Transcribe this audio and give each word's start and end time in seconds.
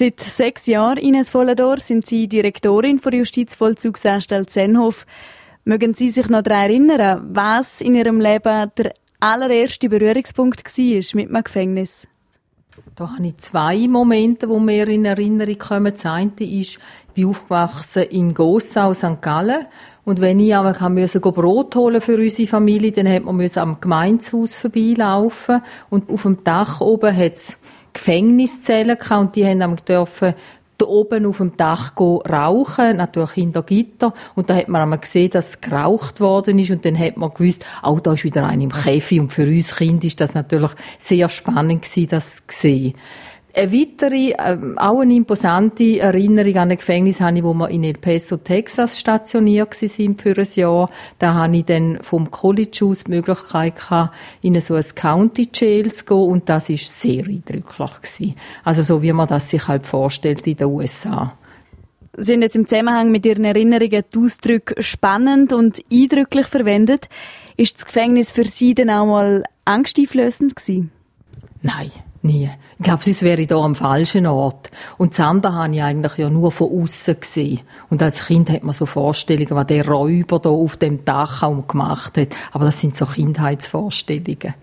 Seit 0.00 0.18
sechs 0.18 0.64
Jahren, 0.64 0.96
Ines 0.96 1.28
Vollador, 1.28 1.78
sind 1.78 2.06
Sie 2.06 2.26
Direktorin 2.26 2.98
der 3.04 3.12
Justizvollzugsanstalt 3.12 4.48
Zenhof. 4.48 5.04
Mögen 5.64 5.92
Sie 5.92 6.08
sich 6.08 6.26
noch 6.30 6.40
daran 6.40 6.70
erinnern, 6.70 7.28
was 7.34 7.82
in 7.82 7.94
Ihrem 7.94 8.18
Leben 8.18 8.70
der 8.78 8.94
allererste 9.20 9.90
Berührungspunkt 9.90 10.64
war 10.64 11.20
mit 11.20 11.28
einem 11.28 11.44
Gefängnis? 11.44 12.08
Da 12.96 13.10
habe 13.10 13.26
ich 13.26 13.36
zwei 13.36 13.88
Momente, 13.88 14.46
die 14.46 14.58
mir 14.58 14.88
in 14.88 15.04
Erinnerung 15.04 15.58
kommen. 15.58 15.92
Das 15.92 16.06
eine 16.06 16.32
ist, 16.38 16.40
ich 16.44 16.78
bin 17.12 17.26
aufgewachsen 17.26 18.04
in 18.04 18.32
Gossau, 18.32 18.94
St. 18.94 19.20
Gallen. 19.20 19.66
Und 20.06 20.22
wenn 20.22 20.40
ich 20.40 20.56
einmal 20.56 20.88
musste 20.88 21.20
Brot 21.20 21.76
holen 21.76 22.00
für 22.00 22.16
unsere 22.16 22.48
Familie, 22.48 22.92
dann 22.92 23.06
hat 23.06 23.24
man 23.24 23.38
am 23.54 23.80
Gemeinshaus 23.82 24.56
vorbeilaufen. 24.56 25.60
Und 25.90 26.08
auf 26.08 26.22
dem 26.22 26.42
Dach 26.42 26.80
oben 26.80 27.14
hat 27.14 27.34
es 27.34 27.58
Gefängniszellen 27.92 28.98
gehabt 28.98 29.20
und 29.20 29.36
die 29.36 29.46
haben 29.46 29.76
dürfen 29.86 30.34
da 30.80 30.86
oben 30.86 31.26
auf 31.26 31.36
dem 31.36 31.56
Dach 31.56 31.92
rauchen, 31.98 32.96
natürlich 32.96 33.32
hinter 33.32 33.62
Gitter. 33.62 34.14
Und 34.34 34.48
da 34.48 34.54
hat 34.54 34.68
man 34.68 34.80
einmal 34.80 34.98
gesehen, 34.98 35.30
dass 35.30 35.60
geraucht 35.60 36.20
worden 36.20 36.58
ist. 36.58 36.70
Und 36.70 36.84
dann 36.84 36.98
hat 36.98 37.16
man 37.16 37.34
gewusst, 37.34 37.64
auch 37.82 38.00
da 38.00 38.14
ist 38.14 38.24
wieder 38.24 38.46
einer 38.46 38.62
im 38.62 38.72
Käfig. 38.72 39.20
Und 39.20 39.30
für 39.30 39.44
uns 39.46 39.76
Kinder 39.76 40.06
ist 40.06 40.20
das 40.20 40.34
natürlich 40.34 40.70
sehr 40.98 41.28
spannend 41.28 41.82
gewesen, 41.82 42.08
das 42.08 42.36
zu 42.36 42.42
sehen. 42.48 42.94
Eine 43.52 43.72
weitere, 43.72 44.34
ähm, 44.38 44.78
auch 44.78 45.00
eine 45.00 45.14
imposante 45.14 45.98
Erinnerung 45.98 46.56
an 46.56 46.70
ein 46.70 46.76
Gefängnis 46.76 47.20
habe 47.20 47.38
ich, 47.38 47.42
wo 47.42 47.52
wir 47.52 47.68
in 47.68 47.82
El 47.82 47.94
Paso, 47.94 48.36
Texas 48.36 48.98
stationiert 48.98 49.74
sind 49.74 50.20
für 50.20 50.38
ein 50.38 50.46
Jahr. 50.54 50.88
Da 51.18 51.34
habe 51.34 51.56
ich 51.56 51.64
dann 51.64 51.98
vom 52.02 52.30
College 52.30 52.84
aus 52.84 53.04
die 53.04 53.12
Möglichkeit 53.12 53.76
gehabt, 53.76 54.14
in 54.42 54.60
so 54.60 54.74
ein 54.74 54.84
County 54.94 55.48
Jail 55.52 55.90
zu 55.92 56.04
gehen 56.04 56.16
und 56.16 56.48
das 56.48 56.68
ist 56.68 57.00
sehr 57.00 57.24
eindrücklich 57.24 57.90
gewesen. 58.02 58.36
Also 58.62 58.82
so 58.82 59.02
wie 59.02 59.12
man 59.12 59.26
das 59.26 59.50
sich 59.50 59.66
halt 59.66 59.84
vorstellt 59.84 60.46
in 60.46 60.56
den 60.56 60.66
USA. 60.66 61.36
Sie 62.16 62.34
haben 62.34 62.42
jetzt 62.42 62.56
im 62.56 62.68
Zusammenhang 62.68 63.10
mit 63.10 63.26
Ihren 63.26 63.44
Erinnerungen 63.44 64.04
die 64.14 64.18
Ausdrücke 64.18 64.80
spannend 64.82 65.52
und 65.52 65.82
eindrücklich 65.90 66.46
verwendet. 66.46 67.08
Ist 67.56 67.76
das 67.76 67.86
Gefängnis 67.86 68.30
für 68.30 68.44
Sie 68.44 68.74
denn 68.74 68.90
auch 68.90 69.06
mal 69.06 69.42
angsteinflößend 69.64 70.54
gewesen? 70.54 70.92
Nein. 71.62 71.90
Nie. 72.22 72.50
Ich 72.80 72.84
glaube, 72.84 73.04
sonst 73.04 73.20
wäre 73.20 73.42
ich 73.42 73.46
da 73.46 73.56
am 73.56 73.74
falschen 73.74 74.26
Ort. 74.26 74.70
Und 74.96 75.12
das 75.12 75.20
andere 75.20 75.54
habe 75.54 75.74
ich 75.74 75.82
eigentlich 75.82 76.16
ja 76.16 76.30
nur 76.30 76.50
von 76.50 76.82
außen 76.82 77.20
gesehen. 77.20 77.60
Und 77.90 78.02
als 78.02 78.24
Kind 78.24 78.48
hat 78.48 78.62
man 78.62 78.72
so 78.72 78.86
Vorstellungen, 78.86 79.50
was 79.50 79.66
der 79.66 79.86
Räuber 79.86 80.38
da 80.38 80.48
auf 80.48 80.78
dem 80.78 81.04
Dach 81.04 81.42
gemacht 81.68 82.16
hat. 82.16 82.28
Aber 82.52 82.64
das 82.64 82.80
sind 82.80 82.96
so 82.96 83.04
Kindheitsvorstellungen. 83.04 84.54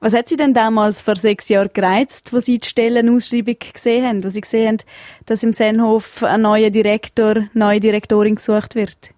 Was 0.00 0.14
hat 0.14 0.30
Sie 0.30 0.36
denn 0.36 0.54
damals 0.54 1.02
vor 1.02 1.16
sechs 1.16 1.50
Jahren 1.50 1.68
gereizt, 1.74 2.32
wo 2.32 2.40
Sie 2.40 2.58
die 2.58 2.66
Stellenausschreibung 2.66 3.56
gesehen 3.74 4.06
haben, 4.06 4.24
wo 4.24 4.28
Sie 4.28 4.40
gesehen 4.40 4.78
haben, 4.78 4.78
dass 5.26 5.42
im 5.42 5.52
Senhof 5.52 6.22
ein 6.22 6.40
neuer 6.40 6.70
Direktor, 6.70 7.48
neue 7.52 7.78
Direktorin 7.78 8.36
gesucht 8.36 8.74
wird? 8.74 9.13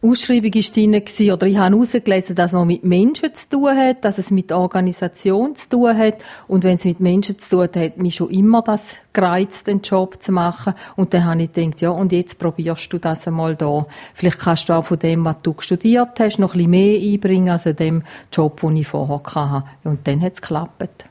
Ausschreibung 0.00 0.54
war 0.54 0.62
drin, 0.62 1.32
oder 1.32 1.46
ich 1.48 1.58
habe 1.58 1.74
herausgelesen, 1.74 2.36
dass 2.36 2.52
man 2.52 2.68
mit 2.68 2.84
Menschen 2.84 3.34
zu 3.34 3.48
tun 3.48 3.76
hat, 3.76 4.04
dass 4.04 4.18
es 4.18 4.30
mit 4.30 4.52
Organisation 4.52 5.56
zu 5.56 5.68
tun 5.70 5.98
hat. 5.98 6.18
Und 6.46 6.62
wenn 6.62 6.76
es 6.76 6.84
mit 6.84 7.00
Menschen 7.00 7.36
zu 7.36 7.50
tun 7.50 7.62
hat, 7.62 7.76
hat 7.76 7.98
mich 7.98 8.14
schon 8.14 8.30
immer 8.30 8.62
das 8.62 8.94
gereizt, 9.12 9.66
den 9.66 9.80
Job 9.80 10.22
zu 10.22 10.30
machen. 10.30 10.74
Und 10.94 11.14
dann 11.14 11.24
habe 11.24 11.42
ich 11.42 11.52
gedacht, 11.52 11.80
ja, 11.80 11.90
und 11.90 12.12
jetzt 12.12 12.38
probierst 12.38 12.92
du 12.92 12.98
das 12.98 13.26
einmal 13.26 13.56
da. 13.56 13.86
Vielleicht 14.14 14.38
kannst 14.38 14.68
du 14.68 14.74
auch 14.74 14.84
von 14.84 15.00
dem, 15.00 15.24
was 15.24 15.34
du 15.42 15.56
studiert 15.58 16.20
hast, 16.20 16.38
noch 16.38 16.54
ein 16.54 16.58
bisschen 16.58 16.70
mehr 16.70 17.00
einbringen 17.00 17.48
als 17.48 17.64
dem 17.64 18.04
Job, 18.32 18.60
den 18.60 18.76
ich 18.76 18.86
vorher 18.86 19.20
hatte. 19.34 19.64
Und 19.82 20.06
dann 20.06 20.22
hat 20.22 20.34
es 20.34 20.40
geklappt. 20.40 21.06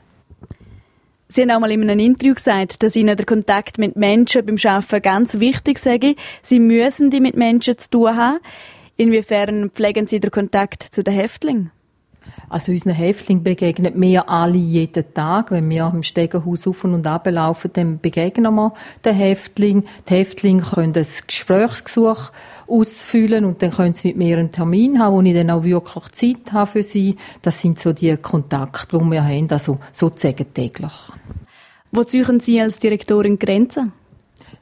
Sie 1.28 1.42
haben 1.42 1.50
auch 1.50 1.60
mal 1.60 1.70
in 1.70 1.82
einem 1.82 2.00
Interview 2.00 2.32
gesagt, 2.32 2.82
dass 2.82 2.96
Ihnen 2.96 3.14
der 3.14 3.26
Kontakt 3.26 3.76
mit 3.76 3.96
Menschen 3.96 4.46
beim 4.46 4.56
Arbeiten 4.64 5.02
ganz 5.02 5.40
wichtig 5.40 5.78
sei. 5.78 6.16
Sie 6.42 6.58
müssen 6.58 7.10
die 7.10 7.20
mit 7.20 7.36
Menschen 7.36 7.76
zu 7.76 7.90
tun 7.90 8.16
haben. 8.16 8.38
Inwiefern 9.00 9.70
pflegen 9.70 10.08
Sie 10.08 10.18
den 10.18 10.32
Kontakt 10.32 10.82
zu 10.82 11.04
den 11.04 11.14
Häftlingen? 11.14 11.70
Also 12.48 12.72
unseren 12.72 12.94
Häftlingen 12.94 13.44
begegnen 13.44 14.00
wir 14.00 14.28
alle 14.28 14.56
jeden 14.56 15.14
Tag. 15.14 15.52
Wenn 15.52 15.70
wir 15.70 15.88
im 15.94 16.02
Stegenhaus 16.02 16.66
auf 16.66 16.82
und 16.82 17.06
ab 17.06 17.28
laufen, 17.30 17.70
dann 17.74 18.00
begegnen 18.00 18.52
wir 18.56 18.74
den 19.04 19.14
Häftlingen. 19.14 19.84
Die 20.08 20.14
Häftlinge 20.14 20.62
können 20.62 20.94
ein 20.96 21.06
Gesprächsgesuch 21.28 22.32
ausfüllen 22.66 23.44
und 23.44 23.62
dann 23.62 23.70
können 23.70 23.94
sie 23.94 24.08
mit 24.08 24.16
mir 24.16 24.36
einen 24.36 24.50
Termin 24.50 24.98
haben, 24.98 25.14
wo 25.14 25.22
ich 25.22 25.32
dann 25.32 25.50
auch 25.50 25.62
wirklich 25.62 26.12
Zeit 26.12 26.52
habe 26.52 26.70
für 26.72 26.82
sie. 26.82 27.14
Das 27.40 27.60
sind 27.60 27.78
so 27.78 27.92
die 27.92 28.16
Kontakte, 28.16 28.98
die 28.98 29.10
wir 29.12 29.24
haben, 29.24 29.48
also 29.50 29.78
sozusagen 29.92 30.52
täglich. 30.52 30.92
Wo 31.92 32.02
suchen 32.02 32.40
Sie 32.40 32.60
als 32.60 32.80
Direktorin 32.80 33.38
Grenzen? 33.38 33.92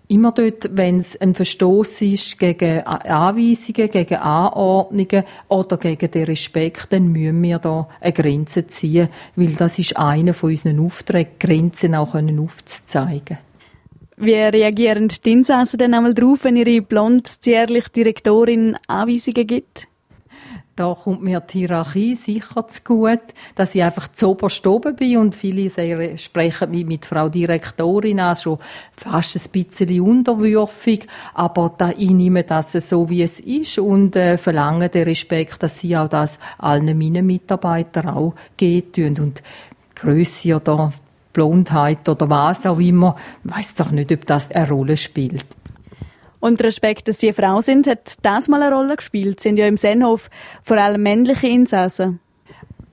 Immer 0.09 0.31
dort, 0.31 0.71
wenn 0.77 0.99
es 0.99 1.21
ein 1.21 1.35
Verstoß 1.35 2.03
ist 2.03 2.39
gegen 2.39 2.87
Anweisungen, 2.87 3.91
gegen 3.91 4.15
Anordnungen 4.15 5.25
oder 5.49 5.79
gegen 5.79 6.11
den 6.11 6.25
Respekt, 6.25 6.89
dann 6.91 7.09
müssen 7.09 7.43
wir 7.43 7.59
da 7.59 7.89
eine 8.01 8.13
Grenze 8.13 8.69
ziehen, 8.69 9.09
weil 9.35 9.55
das 9.55 9.81
ist 9.81 9.97
einer 9.97 10.33
von 10.33 10.51
unseren 10.51 10.79
Aufträgen, 10.79 11.33
Grenzen 11.41 11.97
auch 11.97 12.15
aufzuzeigen. 12.15 13.39
Wie 14.17 14.35
reagieren 14.35 15.09
die 15.09 15.33
Insassen 15.33 15.79
denn 15.79 15.93
einmal 15.93 16.15
drauf, 16.15 16.45
wenn 16.45 16.57
ihre 16.57 16.83
blond 16.83 17.43
zierliche 17.43 17.91
Direktorin 17.91 18.77
Anweisungen 18.87 19.47
gibt? 19.47 19.89
Da 20.77 20.95
kommt 20.95 21.23
mir 21.23 21.41
die 21.41 21.61
Hierarchie 21.61 22.15
sicher 22.15 22.69
zu 22.69 22.83
gut, 22.85 23.23
dass 23.55 23.75
ich 23.75 23.83
einfach 23.83 24.09
zu 24.13 24.29
oberst 24.29 24.67
oben 24.67 24.95
bin 24.95 25.17
und 25.17 25.35
viele 25.35 25.71
sprechen 26.19 26.71
mich 26.71 26.85
mit 26.85 27.07
Frau 27.07 27.31
Direktorin 27.31 28.21
an, 28.21 28.37
schon 28.37 28.59
fast 28.95 29.37
ein 29.37 29.51
bisschen 29.53 30.03
unterwürfig, 30.03 31.07
aber 31.33 31.73
da 31.79 31.93
ich 31.97 32.11
nehme 32.11 32.43
das 32.43 32.73
so, 32.73 33.09
wie 33.09 33.23
es 33.23 33.41
ist 33.41 33.79
und 33.79 34.17
äh, 34.17 34.37
verlange 34.37 34.91
den 34.91 35.05
Respekt, 35.05 35.63
dass 35.63 35.79
sie 35.79 35.97
auch 35.97 36.09
das 36.09 36.39
allen 36.59 36.99
meinen 36.99 37.27
Mitarbeitern 37.27 38.11
auch 38.11 38.35
geht 38.59 38.99
und 38.99 39.43
Größe 39.95 40.57
oder 40.57 40.93
Blondheit 41.33 42.07
oder 42.07 42.29
was 42.29 42.67
auch 42.67 42.81
immer, 42.81 43.17
weiß 43.45 43.77
doch 43.77 43.93
nicht, 43.93 44.13
ob 44.13 44.27
das 44.27 44.51
eine 44.51 44.69
Rolle 44.69 44.99
spielt. 44.99 45.47
Und 46.47 46.63
Respekt, 46.63 47.09
dass 47.09 47.19
Sie 47.19 47.27
eine 47.27 47.35
Frau 47.35 47.61
sind, 47.61 47.89
hat 47.89 48.19
das 48.23 48.47
mal 48.47 48.63
eine 48.63 48.73
Rolle 48.73 48.95
gespielt. 48.95 49.41
Sie 49.41 49.49
sind 49.49 49.57
ja 49.57 49.67
im 49.67 49.77
Senhof 49.77 50.31
vor 50.63 50.77
allem 50.77 51.03
männliche 51.03 51.49
Insassen. 51.49 52.21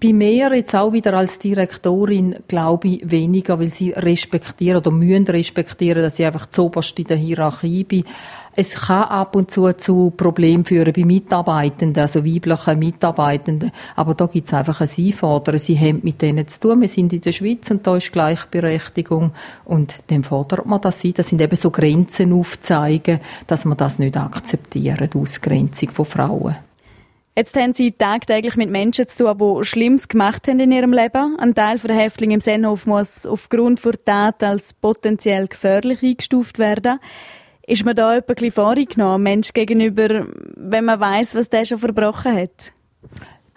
Bei 0.02 0.12
mir 0.12 0.56
jetzt 0.56 0.76
auch 0.76 0.92
wieder 0.92 1.14
als 1.14 1.38
Direktorin 1.38 2.38
glaube 2.48 2.88
ich 2.88 3.12
weniger, 3.12 3.60
weil 3.60 3.70
sie 3.70 3.92
respektieren 3.92 4.78
oder 4.78 4.90
müssen 4.90 5.28
respektieren, 5.28 6.02
dass 6.02 6.18
ich 6.18 6.26
einfach 6.26 6.48
zuoberst 6.48 6.98
in 6.98 7.06
der 7.06 7.18
Hierarchie 7.18 7.84
bin. 7.84 8.06
Es 8.56 8.76
kann 8.76 9.04
ab 9.04 9.36
und 9.36 9.50
zu 9.50 9.72
zu 9.74 10.12
Problemen 10.16 10.64
führen 10.64 10.94
bei 10.94 11.04
Mitarbeitenden, 11.04 12.02
also 12.02 12.24
weiblichen 12.24 12.78
Mitarbeitenden. 12.78 13.72
Aber 13.96 14.14
da 14.14 14.28
gibt 14.28 14.48
es 14.48 14.54
einfach 14.54 14.80
ein 14.80 14.90
Einfordern. 14.96 15.58
Sie 15.58 15.78
haben 15.78 16.02
mit 16.04 16.22
denen 16.22 16.48
zu 16.48 16.60
tun. 16.60 16.82
Wir 16.82 16.88
sind 16.88 17.14
in 17.14 17.22
der 17.22 17.32
Schweiz 17.32 17.72
und 17.72 17.88
da 17.88 17.98
ist 17.98 18.12
Gleichberechtigung. 18.12 19.32
Und 19.66 19.96
dem 20.12 20.24
fordert 20.24 20.68
man 20.68 20.82
das 20.82 21.04
ein. 21.04 21.14
Das 21.16 21.30
sind 21.30 21.42
eben 21.42 21.56
so 21.56 21.72
Grenzen 21.72 22.32
aufzeigen, 22.32 23.22
dass 23.48 23.66
man 23.66 23.78
das 23.78 23.98
nicht 23.98 24.16
akzeptieren, 24.16 25.10
die 25.12 25.18
Ausgrenzung 25.18 25.90
von 25.90 26.06
Frauen. 26.06 26.56
Jetzt 27.36 27.56
haben 27.58 27.74
Sie 27.74 27.92
tagtäglich 27.92 28.56
mit 28.58 28.70
Menschen 28.70 29.08
zu 29.08 29.34
tun, 29.34 29.58
die 29.60 29.66
Schlimmes 29.66 30.08
gemacht 30.08 30.48
haben 30.48 30.60
in 30.60 30.72
ihrem 30.72 30.94
Leben. 30.94 31.40
Ein 31.40 31.56
Teil 31.56 31.80
der 31.80 31.96
Häftlinge 31.96 32.36
im 32.36 32.42
Senhof 32.42 32.86
muss 32.86 33.26
aufgrund 33.26 33.84
der 33.84 34.06
Tat 34.06 34.44
als 34.44 34.76
potenziell 34.76 35.48
gefährlich 35.48 36.04
eingestuft 36.04 36.60
werden. 36.60 37.00
Ist 37.66 37.86
man 37.86 37.96
da 37.96 38.18
etwas 38.18 38.54
vorgenommen, 38.54 39.24
Mensch 39.24 39.54
gegenüber, 39.54 40.26
wenn 40.56 40.86
man 40.86 41.00
weiß, 41.00 41.36
was 41.36 41.50
der 41.50 41.64
schon 41.64 41.78
verbrochen 41.78 42.36
hat? 42.36 42.74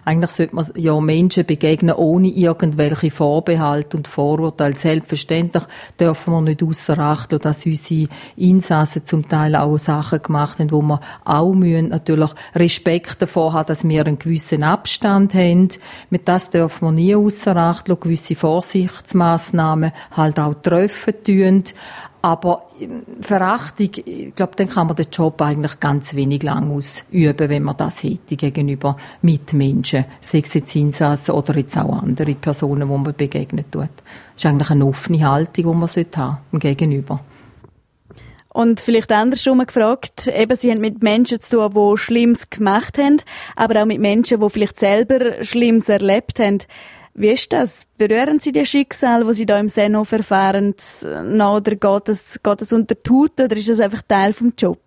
Eigentlich 0.05 0.31
sollte 0.31 0.55
man 0.55 0.71
ja 0.77 1.01
Menschen 1.01 1.45
begegnen 1.45 1.97
ohne 1.97 2.29
irgendwelche 2.29 3.11
Vorbehalte 3.11 3.97
und 3.97 4.07
Vorurteile. 4.07 4.77
Selbstverständlich 4.77 5.65
dürfen 5.99 6.33
wir 6.33 6.41
nicht 6.43 6.63
außer 6.63 6.97
Acht 6.97 7.33
lassen, 7.33 7.43
dass 7.43 7.67
unsere 7.67 8.09
Insassen 8.37 9.05
zum 9.05 9.29
Teil 9.29 9.57
auch 9.57 9.77
Sachen 9.81 10.23
gemacht 10.23 10.61
haben, 10.61 10.71
wo 10.71 10.81
wir 10.81 11.01
auch 11.25 11.53
müssen 11.53 11.89
natürlich 11.89 12.31
Respekt 12.55 13.21
davor 13.21 13.55
haben, 13.55 13.67
dass 13.67 13.83
wir 13.83 14.07
einen 14.07 14.21
gewissen 14.21 14.63
Abstand 14.63 15.35
haben. 15.35 15.71
Mit 16.11 16.29
das 16.29 16.51
dürfen 16.51 16.87
wir 16.87 16.93
nie 16.93 17.17
außer 17.17 17.57
Acht 17.57 17.89
lassen, 17.89 18.01
gewisse 18.01 18.37
Vorsichtsmaßnahmen 18.37 19.91
halt 20.13 20.39
auch 20.39 20.55
treffen 20.55 21.15
tun. 21.25 21.65
Aber 22.27 22.67
ähm, 22.81 23.05
Verachtung, 23.21 23.91
ich 24.05 24.35
glaube, 24.35 24.55
dann 24.57 24.69
kann 24.69 24.89
man 24.89 24.97
den 24.97 25.07
Job 25.13 25.41
eigentlich 25.41 25.79
ganz 25.79 26.13
wenig 26.17 26.43
lang 26.43 26.73
ausüben, 26.73 27.49
wenn 27.49 27.63
man 27.63 27.77
das 27.77 28.03
hätte 28.03 28.35
gegenüber 28.35 28.97
Mitmenschen, 29.23 30.07
sei 30.21 30.43
es 30.45 30.53
jetzt 30.55 30.75
Insassen 30.75 31.37
oder 31.37 31.57
jetzt 31.57 31.79
auch 31.79 32.03
andere 32.03 32.35
Personen, 32.35 32.89
wo 32.89 32.99
man 32.99 33.15
begegnet 33.15 33.71
tut. 33.71 33.83
Das 33.83 34.39
ist 34.39 34.47
eigentlich 34.47 34.71
eine 34.71 34.87
offene 34.87 35.25
Haltung, 35.25 35.55
die 35.55 35.79
man 35.79 35.83
haben 35.83 35.89
sollte 35.89 36.59
Gegenüber. 36.59 37.21
Und 38.49 38.81
vielleicht 38.81 39.13
andersrum 39.13 39.65
gefragt, 39.65 40.27
eben, 40.27 40.57
Sie 40.57 40.73
haben 40.73 40.81
mit 40.81 41.05
Menschen 41.05 41.41
zu 41.41 41.69
tun, 41.69 41.93
die 41.95 41.99
Schlimmes 41.99 42.51
gemacht 42.51 42.99
haben, 42.99 43.19
aber 43.55 43.83
auch 43.83 43.87
mit 43.87 44.01
Menschen, 44.01 44.41
die 44.41 44.51
vielleicht 44.51 44.81
selber 44.81 45.45
Schlimmes 45.45 45.89
erlebt 45.89 46.41
haben. 46.41 46.59
Wie 47.19 47.31
ist 47.31 47.51
das? 47.51 47.87
Berühren 47.97 48.41
Sie 48.41 48.53
die 48.53 48.67
Schicksal, 48.67 49.27
wo 49.27 49.33
Sie 49.33 49.47
da 49.47 49.59
im 49.59 49.71
Senhof 49.71 50.13
erfahren, 50.13 50.75
noch, 51.25 51.57
oder 51.57 51.75
geht 51.75 52.09
das, 52.09 52.39
geht 52.43 52.61
das 52.61 52.75
unter 52.75 52.95
die 52.95 53.11
Haut, 53.11 53.41
oder 53.41 53.57
ist 53.57 53.71
das 53.71 53.81
einfach 53.81 54.03
Teil 54.03 54.35
vom 54.35 54.53
Job? 54.57 54.79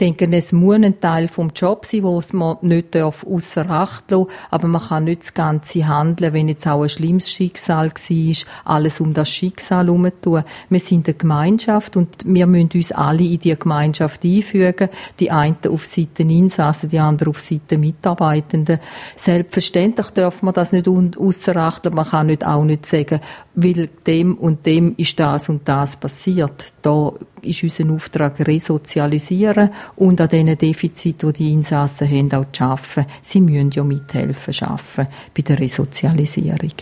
Ich 0.00 0.06
denke, 0.06 0.34
es 0.34 0.52
muss 0.52 0.76
ein 0.76 0.98
Teil 0.98 1.28
vom 1.28 1.50
Job 1.54 1.84
sein, 1.84 2.04
wo 2.04 2.22
man 2.32 2.56
nicht 2.62 2.96
außer 2.96 3.68
Acht 3.68 4.10
lassen 4.10 4.28
aber 4.50 4.66
man 4.66 4.80
kann 4.80 5.04
nicht 5.04 5.20
das 5.20 5.34
ganze 5.34 5.86
Handeln, 5.86 6.32
wenn 6.32 6.48
jetzt 6.48 6.66
auch 6.66 6.84
ein 6.84 6.88
schlimmes 6.88 7.30
Schicksal 7.30 7.90
war, 7.90 8.36
alles 8.64 8.98
um 9.00 9.12
das 9.12 9.28
Schicksal 9.28 9.84
herum 9.84 10.08
tun. 10.22 10.42
Wir 10.70 10.80
sind 10.80 11.06
eine 11.06 11.18
Gemeinschaft 11.18 11.98
und 11.98 12.08
wir 12.24 12.46
müssen 12.46 12.70
uns 12.74 12.92
alle 12.92 13.24
in 13.24 13.40
die 13.40 13.58
Gemeinschaft 13.58 14.24
einfügen. 14.24 14.88
Die 15.18 15.30
einen 15.30 15.58
auf 15.68 15.84
Seite 15.84 16.22
Insassen, 16.22 16.88
die 16.88 16.98
anderen 16.98 17.28
auf 17.28 17.40
Seite 17.40 17.76
Mitarbeitenden. 17.76 18.80
Selbstverständlich 19.16 20.12
darf 20.12 20.42
man 20.42 20.54
das 20.54 20.72
nicht 20.72 20.88
außer 20.88 21.56
Acht 21.56 21.84
lassen. 21.84 21.96
Man 21.96 22.08
kann 22.08 22.28
nicht 22.28 22.46
auch 22.46 22.64
nicht 22.64 22.86
sagen, 22.86 23.20
weil 23.54 23.90
dem 24.06 24.38
und 24.38 24.64
dem 24.64 24.94
ist 24.96 25.20
das 25.20 25.50
und 25.50 25.68
das 25.68 25.98
passiert. 25.98 26.72
Da 26.80 27.12
ist 27.42 27.62
unser 27.62 27.92
Auftrag 27.92 28.40
resozialisieren 28.46 29.70
und 29.96 30.20
an 30.20 30.28
diesen 30.28 30.58
Defiziten, 30.58 31.32
die 31.32 31.44
die 31.44 31.52
Insassen 31.52 32.08
haben, 32.08 32.32
auch 32.32 32.50
zu 32.52 32.64
arbeiten. 32.64 33.06
Sie 33.22 33.40
müssen 33.40 33.70
ja 33.70 33.84
mithelfen 33.84 34.54
schaffen 34.54 35.06
bei 35.34 35.42
der 35.42 35.58
Resozialisierung. 35.58 36.72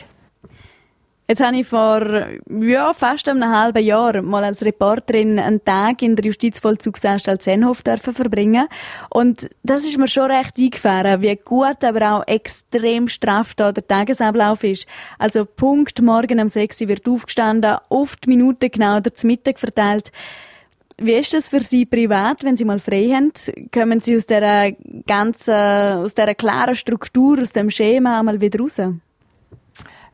Jetzt 1.31 1.45
habe 1.45 1.59
ich 1.59 1.67
vor 1.67 2.27
ja, 2.63 2.95
fast 2.95 3.29
einem 3.29 3.55
halben 3.55 3.85
Jahr 3.85 4.23
mal 4.23 4.45
als 4.45 4.65
Reporterin 4.65 5.39
einen 5.39 5.63
Tag 5.63 6.01
in 6.01 6.17
der 6.17 6.25
Justizvollzugsanstalt 6.25 7.43
Senhof 7.43 7.83
dürfen 7.83 8.15
verbringen 8.15 8.67
und 9.11 9.51
das 9.63 9.85
ist 9.85 9.99
mir 9.99 10.09
schon 10.09 10.31
recht 10.31 10.57
eingefahren, 10.59 11.21
wie 11.21 11.37
gut, 11.37 11.85
aber 11.85 12.13
auch 12.13 12.27
extrem 12.27 13.09
straff 13.09 13.55
da 13.55 13.73
der 13.73 13.87
Tagesablauf 13.87 14.65
ist. 14.65 14.87
Also 15.19 15.45
Punkt 15.45 16.01
morgen 16.01 16.41
um 16.41 16.49
6 16.49 16.81
Uhr 16.81 16.89
wird 16.89 17.07
aufgestanden, 17.07 17.77
oft 17.91 18.27
Minuten 18.27 18.71
genau 18.71 18.99
der 19.01 19.13
Mittag 19.25 19.59
verteilt. 19.59 20.11
Wie 21.01 21.13
ist 21.13 21.33
das 21.33 21.49
für 21.49 21.61
Sie 21.61 21.87
privat, 21.87 22.43
wenn 22.43 22.57
Sie 22.57 22.65
mal 22.65 22.81
frei 22.81 23.11
haben? 23.15 23.33
Kommen 23.73 24.01
Sie 24.01 24.17
aus 24.17 24.27
dieser 24.27 24.73
ganzen, 25.07 25.55
aus 25.55 26.15
dieser 26.15 26.35
klaren 26.35 26.75
Struktur, 26.75 27.41
aus 27.41 27.53
dem 27.53 27.71
Schema 27.71 28.19
einmal 28.19 28.41
wieder 28.41 28.59
raus? 28.59 28.81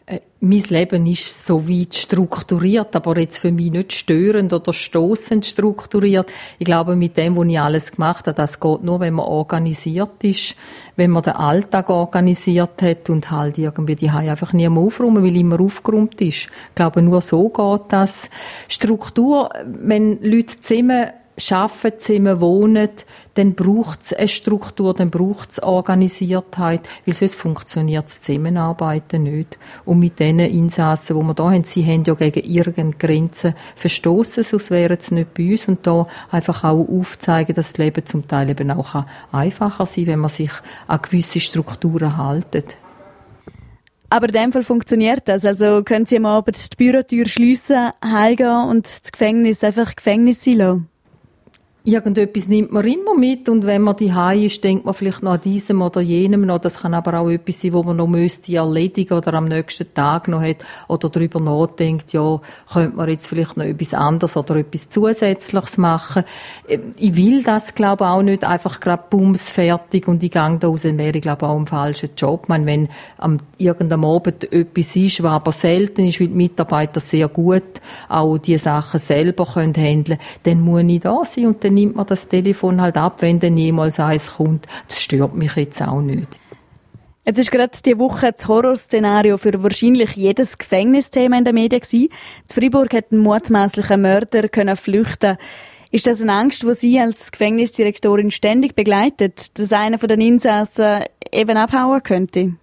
Äh, 0.06 0.20
mein 0.40 0.62
Leben 0.68 1.06
ist 1.06 1.46
so 1.46 1.66
weit 1.66 1.94
strukturiert, 1.94 2.94
aber 2.94 3.18
jetzt 3.18 3.38
für 3.38 3.50
mich 3.50 3.70
nicht 3.70 3.94
störend 3.94 4.52
oder 4.52 4.74
stoßend 4.74 5.46
strukturiert. 5.46 6.30
Ich 6.58 6.66
glaube, 6.66 6.94
mit 6.94 7.16
dem, 7.16 7.36
was 7.36 7.46
ich 7.46 7.58
alles 7.58 7.92
gemacht 7.92 8.26
habe, 8.26 8.36
das 8.36 8.60
geht 8.60 8.82
nur, 8.82 9.00
wenn 9.00 9.14
man 9.14 9.24
organisiert 9.24 10.22
ist, 10.22 10.56
wenn 10.96 11.10
man 11.10 11.22
den 11.22 11.32
Alltag 11.32 11.88
organisiert 11.88 12.82
hat 12.82 13.08
und 13.08 13.30
halt 13.30 13.56
irgendwie 13.56 13.96
die 13.96 14.12
Hause 14.12 14.32
einfach 14.32 14.52
nie 14.52 14.68
mehr 14.68 14.82
aufräumen, 14.82 15.24
weil 15.24 15.36
immer 15.36 15.58
aufgeräumt 15.58 16.20
ist. 16.20 16.48
Ich 16.48 16.74
glaube, 16.74 17.00
nur 17.00 17.22
so 17.22 17.48
geht 17.48 17.86
das. 17.88 18.28
Struktur, 18.68 19.48
wenn 19.64 20.22
Leute 20.22 20.60
zusammen 20.60 21.06
arbeiten, 21.50 21.98
zusammen 21.98 22.40
wohnen, 22.40 22.88
dann 23.34 23.54
braucht 23.54 24.02
es 24.02 24.12
eine 24.12 24.28
Struktur, 24.28 24.94
dann 24.94 25.10
braucht 25.10 25.52
es 25.52 25.62
Organisiertheit, 25.62 26.88
weil 27.04 27.14
sonst 27.14 27.34
funktioniert 27.34 28.06
das 28.06 28.20
Zusammenarbeiten 28.20 29.24
nicht. 29.24 29.58
Und 29.84 29.98
mit 29.98 30.20
diesen 30.20 30.38
Insassen, 30.38 31.18
die 31.18 31.26
wir 31.26 31.34
da 31.34 31.50
haben, 31.50 31.64
sie 31.64 31.84
haben 31.84 32.04
ja 32.04 32.14
gegen 32.14 32.48
irgendeine 32.48 32.92
Grenzen 32.92 33.54
verstoßen, 33.74 34.44
sonst 34.44 34.70
wären 34.70 34.98
sie 35.00 35.14
nicht 35.14 35.34
bei 35.34 35.50
uns. 35.50 35.66
Und 35.66 35.86
da 35.86 36.06
einfach 36.30 36.62
auch 36.64 36.88
aufzeigen, 36.88 37.54
dass 37.54 37.72
das 37.72 37.78
Leben 37.78 38.06
zum 38.06 38.28
Teil 38.28 38.50
eben 38.50 38.70
auch 38.70 39.04
einfacher 39.32 39.86
sein 39.86 40.04
kann, 40.04 40.12
wenn 40.12 40.20
man 40.20 40.30
sich 40.30 40.52
an 40.86 41.00
gewisse 41.02 41.40
Strukturen 41.40 42.16
haltet. 42.16 42.76
Aber 44.10 44.28
in 44.28 44.32
dem 44.34 44.52
Fall 44.52 44.62
funktioniert 44.62 45.22
das. 45.26 45.44
Also 45.44 45.82
können 45.82 46.06
Sie 46.06 46.16
am 46.16 46.26
Abend 46.26 46.56
die 46.56 46.76
Bürotür 46.76 47.26
schliessen, 47.26 47.90
heimgehen 48.04 48.68
und 48.68 48.86
das 48.86 49.10
Gefängnis 49.10 49.64
einfach 49.64 49.96
Gefängnis 49.96 50.44
sein 50.44 50.58
lassen? 50.58 50.93
Irgendetwas 51.86 52.48
nimmt 52.48 52.72
man 52.72 52.86
immer 52.86 53.14
mit 53.14 53.46
und 53.50 53.66
wenn 53.66 53.82
man 53.82 53.94
die 53.94 54.10
ist, 54.46 54.64
denkt 54.64 54.86
man 54.86 54.94
vielleicht 54.94 55.22
noch 55.22 55.32
an 55.32 55.42
diesem 55.42 55.82
oder 55.82 56.00
jenem 56.00 56.46
noch. 56.46 56.56
Das 56.56 56.78
kann 56.78 56.94
aber 56.94 57.20
auch 57.20 57.28
etwas 57.28 57.60
sein, 57.60 57.74
wo 57.74 57.82
man 57.82 57.98
noch 57.98 58.06
müsste 58.06 58.56
erledigen 58.56 59.12
oder 59.12 59.34
am 59.34 59.48
nächsten 59.48 59.92
Tag 59.92 60.26
noch 60.28 60.40
hat 60.40 60.64
oder 60.88 61.10
darüber 61.10 61.40
nachdenkt, 61.40 62.14
ja, 62.14 62.40
könnte 62.72 62.96
man 62.96 63.10
jetzt 63.10 63.26
vielleicht 63.26 63.58
noch 63.58 63.66
etwas 63.66 63.92
anderes 63.92 64.34
oder 64.34 64.56
etwas 64.56 64.88
Zusätzliches 64.88 65.76
machen. 65.76 66.24
Ähm, 66.70 66.94
ich 66.96 67.16
will 67.16 67.42
das, 67.42 67.74
glaube 67.74 68.04
ich, 68.04 68.08
auch 68.08 68.22
nicht 68.22 68.44
einfach 68.44 68.80
gerade 68.80 69.04
bums 69.10 69.50
fertig 69.50 70.08
und 70.08 70.22
ich 70.22 70.30
gehe 70.30 70.56
da 70.58 70.66
raus, 70.66 70.82
dann 70.82 70.96
wäre 70.96 71.18
ich, 71.18 71.22
glaube 71.22 71.44
ich, 71.44 71.50
auch 71.50 71.56
im 71.58 71.66
falschen 71.66 72.08
Job. 72.16 72.44
Ich 72.44 72.48
meine, 72.48 72.64
wenn 72.64 72.88
am 73.18 73.36
irgendeinem 73.58 74.06
Abend 74.06 74.50
etwas 74.50 74.96
ist, 74.96 75.22
was 75.22 75.32
aber 75.32 75.52
selten 75.52 76.06
ist, 76.06 76.18
weil 76.18 76.28
die 76.28 76.34
Mitarbeiter 76.34 77.00
sehr 77.00 77.28
gut 77.28 77.62
auch 78.08 78.38
die 78.38 78.56
Sachen 78.56 79.00
selber 79.00 79.44
können 79.44 79.74
handeln, 79.74 80.18
dann 80.44 80.62
muss 80.62 80.82
ich 80.84 81.00
da 81.00 81.22
sein 81.26 81.48
und 81.48 81.62
dann 81.62 81.73
nimmt 81.74 81.96
man 81.96 82.06
das 82.06 82.28
Telefon 82.28 82.80
halt 82.80 82.96
ab, 82.96 83.20
wenn 83.20 83.40
dann 83.40 83.56
jemals 83.56 84.00
eins 84.00 84.36
kommt. 84.36 84.66
Das 84.88 85.02
stört 85.02 85.34
mich 85.34 85.54
jetzt 85.56 85.82
auch 85.82 86.00
nicht. 86.00 86.40
Jetzt 87.26 87.38
ist 87.38 87.50
gerade 87.50 87.72
die 87.84 87.98
Woche 87.98 88.32
das 88.32 88.46
Horrorszenario 88.48 89.38
für 89.38 89.62
wahrscheinlich 89.62 90.10
jedes 90.12 90.58
Gefängnisthema 90.58 91.38
in 91.38 91.44
den 91.44 91.54
Medien 91.54 91.80
gewesen. 91.80 92.10
In 92.10 92.54
Freiburg 92.54 92.92
hat 92.92 93.12
ein 93.12 93.18
mutmaßlicher 93.18 93.96
Mörder 93.96 94.48
können 94.48 94.76
flüchten. 94.76 95.38
Ist 95.90 96.06
das 96.06 96.20
eine 96.20 96.32
Angst, 96.32 96.64
die 96.64 96.74
Sie 96.74 97.00
als 97.00 97.32
Gefängnisdirektorin 97.32 98.30
ständig 98.30 98.74
begleitet, 98.74 99.58
dass 99.58 99.72
einer 99.72 99.98
von 99.98 100.08
den 100.08 100.20
Insassen 100.20 101.04
eben 101.32 101.56
abhauen 101.56 102.02
könnte? 102.02 102.56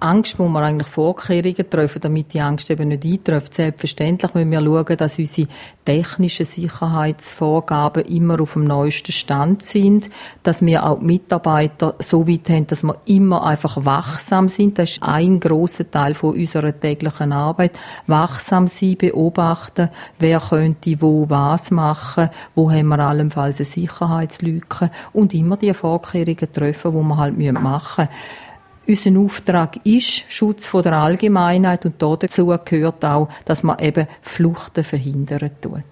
Angst 0.00 0.38
muss 0.38 0.50
man 0.50 0.62
eigentlich 0.62 0.88
Vorkehrungen 0.88 1.70
treffen, 1.70 2.00
damit 2.00 2.32
die 2.32 2.40
Angst 2.40 2.70
eben 2.70 2.88
nicht 2.88 3.04
eintrifft. 3.04 3.54
Selbstverständlich 3.54 4.32
müssen 4.34 4.50
wir 4.50 4.62
schauen, 4.62 4.96
dass 4.96 5.18
unsere 5.18 5.48
technischen 5.84 6.46
Sicherheitsvorgaben 6.46 8.04
immer 8.04 8.40
auf 8.40 8.52
dem 8.52 8.64
neuesten 8.64 9.12
Stand 9.12 9.62
sind, 9.62 10.08
dass 10.42 10.64
wir 10.64 10.84
auch 10.84 11.00
Mitarbeiter 11.00 11.96
so 11.98 12.28
weit 12.28 12.48
haben, 12.48 12.66
dass 12.68 12.84
wir 12.84 12.96
immer 13.06 13.44
einfach 13.44 13.84
wachsam 13.84 14.48
sind. 14.48 14.78
Das 14.78 14.92
ist 14.92 15.02
ein 15.02 15.40
großer 15.40 15.90
Teil 15.90 16.14
von 16.14 16.34
unserer 16.34 16.78
täglichen 16.78 17.32
Arbeit. 17.32 17.78
Wachsam 18.06 18.68
sein, 18.68 18.96
beobachten, 18.98 19.90
wer 20.18 20.40
könnte 20.40 21.00
wo 21.00 21.28
was 21.28 21.70
machen, 21.70 22.30
wo 22.54 22.70
haben 22.70 22.88
wir 22.88 23.00
allenfalls 23.00 23.58
eine 23.58 23.66
Sicherheitslücke 23.66 24.90
und 25.12 25.34
immer 25.34 25.56
die 25.56 25.74
Vorkehrungen 25.74 26.52
treffen, 26.52 26.92
die 26.92 27.02
wir 27.02 27.16
halt 27.16 27.36
machen 27.38 28.08
müssen. 28.08 28.47
Unser 28.88 29.20
Auftrag 29.20 29.84
ist 29.84 30.24
Schutz 30.32 30.66
von 30.66 30.82
der 30.82 30.94
Allgemeinheit 30.94 31.84
und 31.84 32.00
dazu 32.00 32.46
gehört 32.64 33.04
auch, 33.04 33.28
dass 33.44 33.62
man 33.62 33.78
eben 33.80 34.06
Fluchten 34.22 34.82
verhindern 34.82 35.50
tut. 35.60 35.82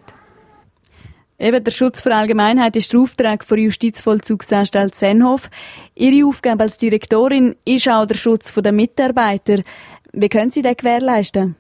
Eben 1.39 1.63
der 1.63 1.71
Schutz 1.71 2.03
der 2.03 2.17
Allgemeinheit 2.17 2.75
ist 2.75 2.95
der 2.95 3.01
Auftrag 3.01 3.47
der 3.47 3.59
Justizvollzugsanstalt 3.59 4.95
Senhof. 4.95 5.51
Ihre 5.95 6.27
Aufgabe 6.27 6.63
als 6.63 6.79
Direktorin 6.79 7.57
ist 7.67 7.87
auch 7.87 8.07
der 8.07 8.15
Schutz 8.15 8.55
der 8.55 8.73
Mitarbeiter. 8.73 9.59
Wie 10.15 10.31
können 10.31 10.51
Sie 10.51 10.63
das 10.63 10.79
gewährleisten? 10.79 11.55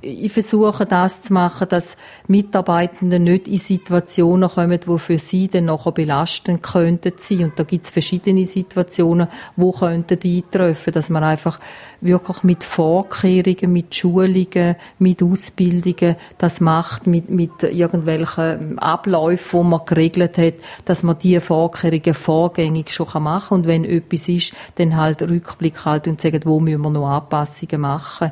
Ich 0.00 0.30
versuche 0.30 0.86
das 0.86 1.22
zu 1.22 1.32
machen, 1.32 1.68
dass 1.68 1.96
Mitarbeitende 2.28 3.18
nicht 3.18 3.48
in 3.48 3.58
Situationen 3.58 4.48
kommen, 4.48 4.78
die 4.78 4.98
für 4.98 5.18
sie 5.18 5.48
dann 5.48 5.64
nachher 5.64 5.90
belastend 5.90 6.62
könnten 6.62 7.14
sein. 7.16 7.44
Und 7.44 7.58
da 7.58 7.64
gibt 7.64 7.84
es 7.84 7.90
verschiedene 7.90 8.46
Situationen, 8.46 9.26
wo 9.56 9.72
könnten 9.72 10.20
die 10.20 10.44
eintreffen, 10.44 10.92
dass 10.92 11.08
man 11.08 11.24
einfach 11.24 11.58
wirklich 12.00 12.44
mit 12.44 12.62
Vorkehrungen, 12.62 13.72
mit 13.72 13.92
Schulungen, 13.92 14.76
mit 15.00 15.20
Ausbildungen 15.20 16.14
das 16.38 16.60
macht, 16.60 17.08
mit, 17.08 17.28
mit 17.28 17.64
irgendwelchen 17.64 18.78
Abläufen, 18.78 19.62
die 19.62 19.68
man 19.68 19.80
geregelt 19.84 20.38
hat, 20.38 20.54
dass 20.84 21.02
man 21.02 21.18
diese 21.18 21.40
Vorkehrungen 21.40 22.14
vorgängig 22.14 22.92
schon 22.92 23.08
machen 23.22 23.48
kann. 23.48 23.58
Und 23.58 23.66
wenn 23.66 23.84
etwas 23.84 24.28
ist, 24.28 24.52
dann 24.76 24.96
halt 24.96 25.22
Rückblick 25.22 25.84
halten 25.84 26.10
und 26.10 26.20
sagen, 26.20 26.40
wo 26.44 26.60
müssen 26.60 26.82
wir 26.82 26.90
noch 26.90 27.08
Anpassungen 27.08 27.80
machen. 27.80 28.30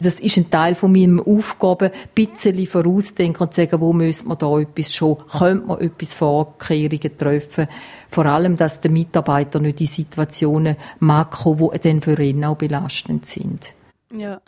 Das 0.00 0.18
ist 0.18 0.36
ein 0.36 0.50
Teil 0.50 0.74
von 0.74 0.92
meiner 0.92 1.26
Aufgabe, 1.26 1.86
ein 1.86 1.92
bisschen 2.14 2.66
vorausdenken 2.66 3.42
und 3.42 3.54
sagen, 3.54 3.80
wo 3.80 3.92
müssen 3.92 4.28
wir 4.28 4.36
da 4.36 4.58
etwas 4.58 4.94
schon, 4.94 5.18
könnte 5.38 5.66
man 5.66 5.80
etwas 5.80 6.14
Vorkehrungen 6.14 7.18
treffen. 7.18 7.68
Vor 8.08 8.26
allem, 8.26 8.56
dass 8.56 8.80
der 8.80 8.90
Mitarbeiter 8.90 9.60
nicht 9.60 9.80
in 9.80 9.86
Situationen 9.86 10.76
mag 10.98 11.30
kommen, 11.30 11.70
die 11.74 11.78
dann 11.80 12.00
für 12.00 12.20
ihn 12.20 12.44
auch 12.44 12.56
belastend 12.56 13.26
sind. 13.26 13.72
Ja 14.16 14.40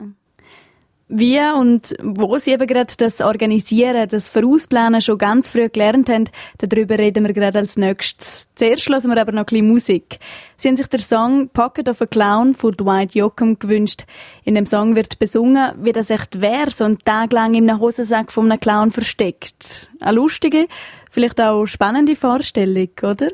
wie 1.15 1.39
und 1.39 1.95
wo 2.03 2.39
Sie 2.39 2.53
eben 2.53 2.67
gerade 2.67 2.95
das 2.97 3.21
Organisieren, 3.21 4.09
das 4.09 4.29
Vorausplanen 4.29 5.03
schon 5.03 5.19
ganz 5.19 5.51
früh 5.51 5.69
gelernt 5.69 6.09
haben, 6.09 6.31
darüber 6.57 6.99
reden 6.99 7.27
wir 7.27 7.35
gerade 7.35 7.59
als 7.59 7.77
nächstes. 7.77 8.49
Zuerst 8.55 8.89
hören 8.89 9.11
wir 9.11 9.21
aber 9.21 9.33
noch 9.33 9.43
ein 9.43 9.47
bisschen 9.47 9.69
Musik. 9.69 10.19
Sie 10.57 10.69
haben 10.69 10.77
sich 10.77 10.89
den 10.89 11.01
Song 11.01 11.51
Pocket 11.51 11.89
of 11.91 12.01
a 12.01 12.07
Clown 12.07 12.55
von 12.55 12.73
Dwight 12.73 13.15
Yoakam 13.15 13.59
gewünscht. 13.59 14.05
In 14.45 14.55
dem 14.55 14.65
Song 14.65 14.97
wird 14.97 15.19
besungen, 15.19 15.73
wie 15.83 15.93
das 15.93 16.09
echt 16.09 16.41
wäre, 16.41 16.71
so 16.71 16.85
einen 16.85 16.99
Tag 17.01 17.33
lang 17.33 17.53
in 17.55 17.69
einem 17.69 17.81
Hosensack 17.81 18.33
von 18.33 18.51
einem 18.51 18.61
Clown 18.61 18.91
versteckt. 18.91 19.91
Eine 20.01 20.17
lustige, 20.17 20.67
vielleicht 21.11 21.41
auch 21.43 21.67
spannende 21.67 22.17
Vorstellung, 22.17 22.89
oder? 23.03 23.29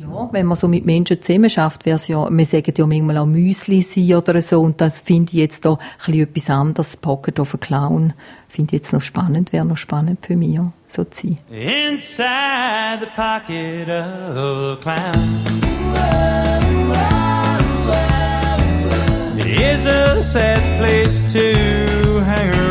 Ja, 0.00 0.28
wenn 0.32 0.46
man 0.46 0.56
so 0.56 0.68
mit 0.68 0.84
Menschen 0.84 1.20
zusammen 1.20 1.50
schafft, 1.50 1.86
wäre 1.86 1.96
es 1.96 2.08
ja, 2.08 2.28
wir 2.30 2.46
sagen 2.46 2.72
ja 2.76 2.86
manchmal 2.86 3.18
auch 3.18 3.26
Müsli 3.26 3.82
sein 3.82 4.14
oder 4.14 4.42
so 4.42 4.60
und 4.60 4.80
das 4.80 5.00
finde 5.00 5.32
ich 5.32 5.38
jetzt 5.38 5.62
bisschen 5.62 6.20
etwas 6.20 6.50
anderes, 6.50 6.96
Pocket 6.96 7.40
of 7.40 7.54
a 7.54 7.58
Clown, 7.58 8.12
finde 8.48 8.74
ich 8.74 8.80
jetzt 8.80 8.92
noch 8.92 9.02
spannend, 9.02 9.52
wäre 9.52 9.64
noch 9.64 9.76
spannend 9.76 10.24
für 10.24 10.36
mich, 10.36 10.58
so 10.88 11.04
zu 11.04 11.28
sein. 11.28 11.36
Inside 11.50 13.00
the 13.00 13.06
pocket 13.14 13.88
of 13.88 14.36
a 14.36 14.78
clown 14.80 15.64
It 19.36 19.60
is 19.60 19.86
a 19.86 20.22
sad 20.22 20.78
place 20.78 21.20
to 21.32 22.20
hang 22.20 22.50
around 22.50 22.63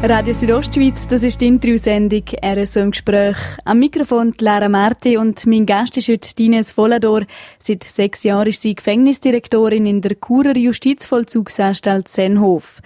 Radio 0.00 0.32
Südostschweiz, 0.32 1.08
das 1.08 1.24
ist 1.24 1.40
die 1.40 1.48
Interviewsendung 1.48 2.22
RSO 2.40 2.80
im 2.80 2.90
Gespräch. 2.92 3.36
Am 3.64 3.80
Mikrofon 3.80 4.32
Lara 4.38 4.68
Marti 4.68 5.16
und 5.16 5.44
mein 5.44 5.66
Gast 5.66 5.96
ist 5.96 6.08
heute 6.08 6.30
Ines 6.40 6.76
Vollador. 6.76 7.22
Seit 7.58 7.82
sechs 7.82 8.22
Jahren 8.22 8.46
ist 8.46 8.62
sie 8.62 8.76
Gefängnisdirektorin 8.76 9.86
in 9.86 10.00
der 10.00 10.16
Churer 10.24 10.56
Justizvollzugsanstalt 10.56 12.06
Senhof. 12.06 12.80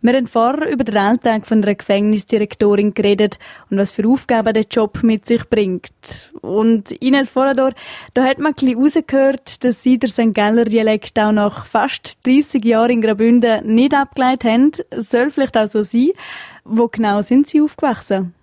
Wir 0.00 0.12
haben 0.12 0.28
vorher 0.28 0.68
über 0.70 0.84
den 0.84 0.96
Alltag 0.96 1.44
von 1.44 1.60
einer 1.60 1.74
Gefängnisdirektorin 1.74 2.94
geredet 2.94 3.36
und 3.68 3.78
was 3.78 3.90
für 3.90 4.06
Aufgaben 4.06 4.54
der 4.54 4.66
Job 4.70 5.02
mit 5.02 5.26
sich 5.26 5.42
bringt. 5.50 6.30
Und 6.40 6.92
Ines 6.92 7.30
Vollador, 7.34 7.72
da 8.14 8.22
hat 8.22 8.38
man 8.38 8.54
ein 8.62 8.76
rausgehört, 8.76 9.64
dass 9.64 9.82
Sie 9.82 9.98
der 9.98 10.10
St. 10.10 10.32
Galler 10.34 10.66
Dialekt 10.66 11.18
auch 11.18 11.32
nach 11.32 11.66
fast 11.66 12.24
30 12.24 12.64
Jahren 12.64 12.90
in 12.90 13.02
Graubünden 13.02 13.74
nicht 13.74 13.92
abgeleitet 13.92 14.44
haben. 14.48 14.72
Soll 14.96 15.32
vielleicht 15.32 15.56
auch 15.56 15.66
so 15.66 15.82
sein. 15.82 16.12
Wo 16.70 16.88
genau 16.88 17.22
sind 17.22 17.46
Sie 17.46 17.62
aufgewachsen? 17.62 18.34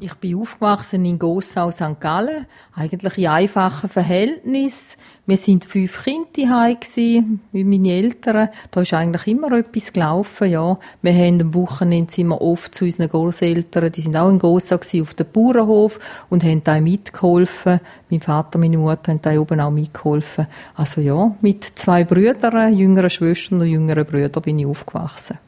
Ich 0.00 0.14
bin 0.14 0.36
aufgewachsen 0.36 1.04
in 1.04 1.18
Gossau, 1.18 1.70
St. 1.70 2.00
Gallen. 2.00 2.46
Eigentlich 2.74 3.18
in 3.18 3.26
einfachen 3.26 3.90
Verhältnissen. 3.90 4.96
Wir 5.26 5.36
sind 5.36 5.66
fünf 5.66 6.04
Kinder 6.04 6.28
daheim 6.34 7.40
wie 7.52 7.64
meine 7.64 7.92
Eltern. 7.92 8.48
Da 8.70 8.80
ist 8.80 8.94
eigentlich 8.94 9.26
immer 9.26 9.52
etwas 9.52 9.92
gelaufen, 9.92 10.50
ja. 10.50 10.78
Wir 11.02 11.12
haben 11.12 11.42
am 11.42 11.54
Wochenende 11.54 12.10
sind 12.10 12.28
wir 12.28 12.40
oft 12.40 12.74
zu 12.74 12.86
unseren 12.86 13.08
Großeltern, 13.08 13.92
die 13.92 14.00
sind 14.00 14.16
auch 14.16 14.30
in 14.30 14.38
Gossau 14.38 14.76
auf 14.76 15.14
dem 15.14 15.26
Bauernhof 15.30 15.98
und 16.30 16.44
haben 16.44 16.64
da 16.64 16.80
mitgeholfen. 16.80 17.80
Mein 18.08 18.20
Vater, 18.20 18.58
meine 18.58 18.78
Mutter 18.78 19.12
haben 19.12 19.20
da 19.20 19.38
oben 19.38 19.60
auch 19.60 19.70
mitgeholfen. 19.70 20.46
Also 20.74 21.00
ja, 21.00 21.34
mit 21.42 21.64
zwei 21.64 22.04
Brüdern, 22.04 22.74
jüngeren 22.74 23.10
Schwestern 23.10 23.60
und 23.60 23.66
jüngeren 23.66 24.06
Brüdern 24.06 24.42
bin 24.42 24.58
ich 24.58 24.66
aufgewachsen. 24.66 25.38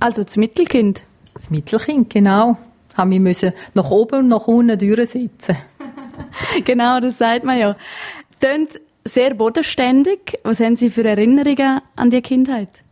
Also 0.00 0.24
das 0.24 0.36
Mittelkind? 0.36 1.04
Das 1.34 1.50
Mittelkind, 1.50 2.10
genau 2.10 2.56
haben 2.96 3.10
wir 3.10 3.20
müssen 3.20 3.52
nach 3.74 3.90
oben 3.90 4.20
und 4.20 4.28
nach 4.28 4.46
unten 4.46 4.78
durchsitzen. 4.78 5.56
genau, 6.64 7.00
das 7.00 7.18
sagt 7.18 7.44
man 7.44 7.58
ja. 7.58 7.76
Tönt 8.40 8.80
sehr 9.04 9.34
bodenständig. 9.34 10.38
Was 10.44 10.60
haben 10.60 10.76
Sie 10.76 10.90
für 10.90 11.04
Erinnerungen 11.04 11.80
an 11.96 12.10
die 12.10 12.22
Kindheit? 12.22 12.83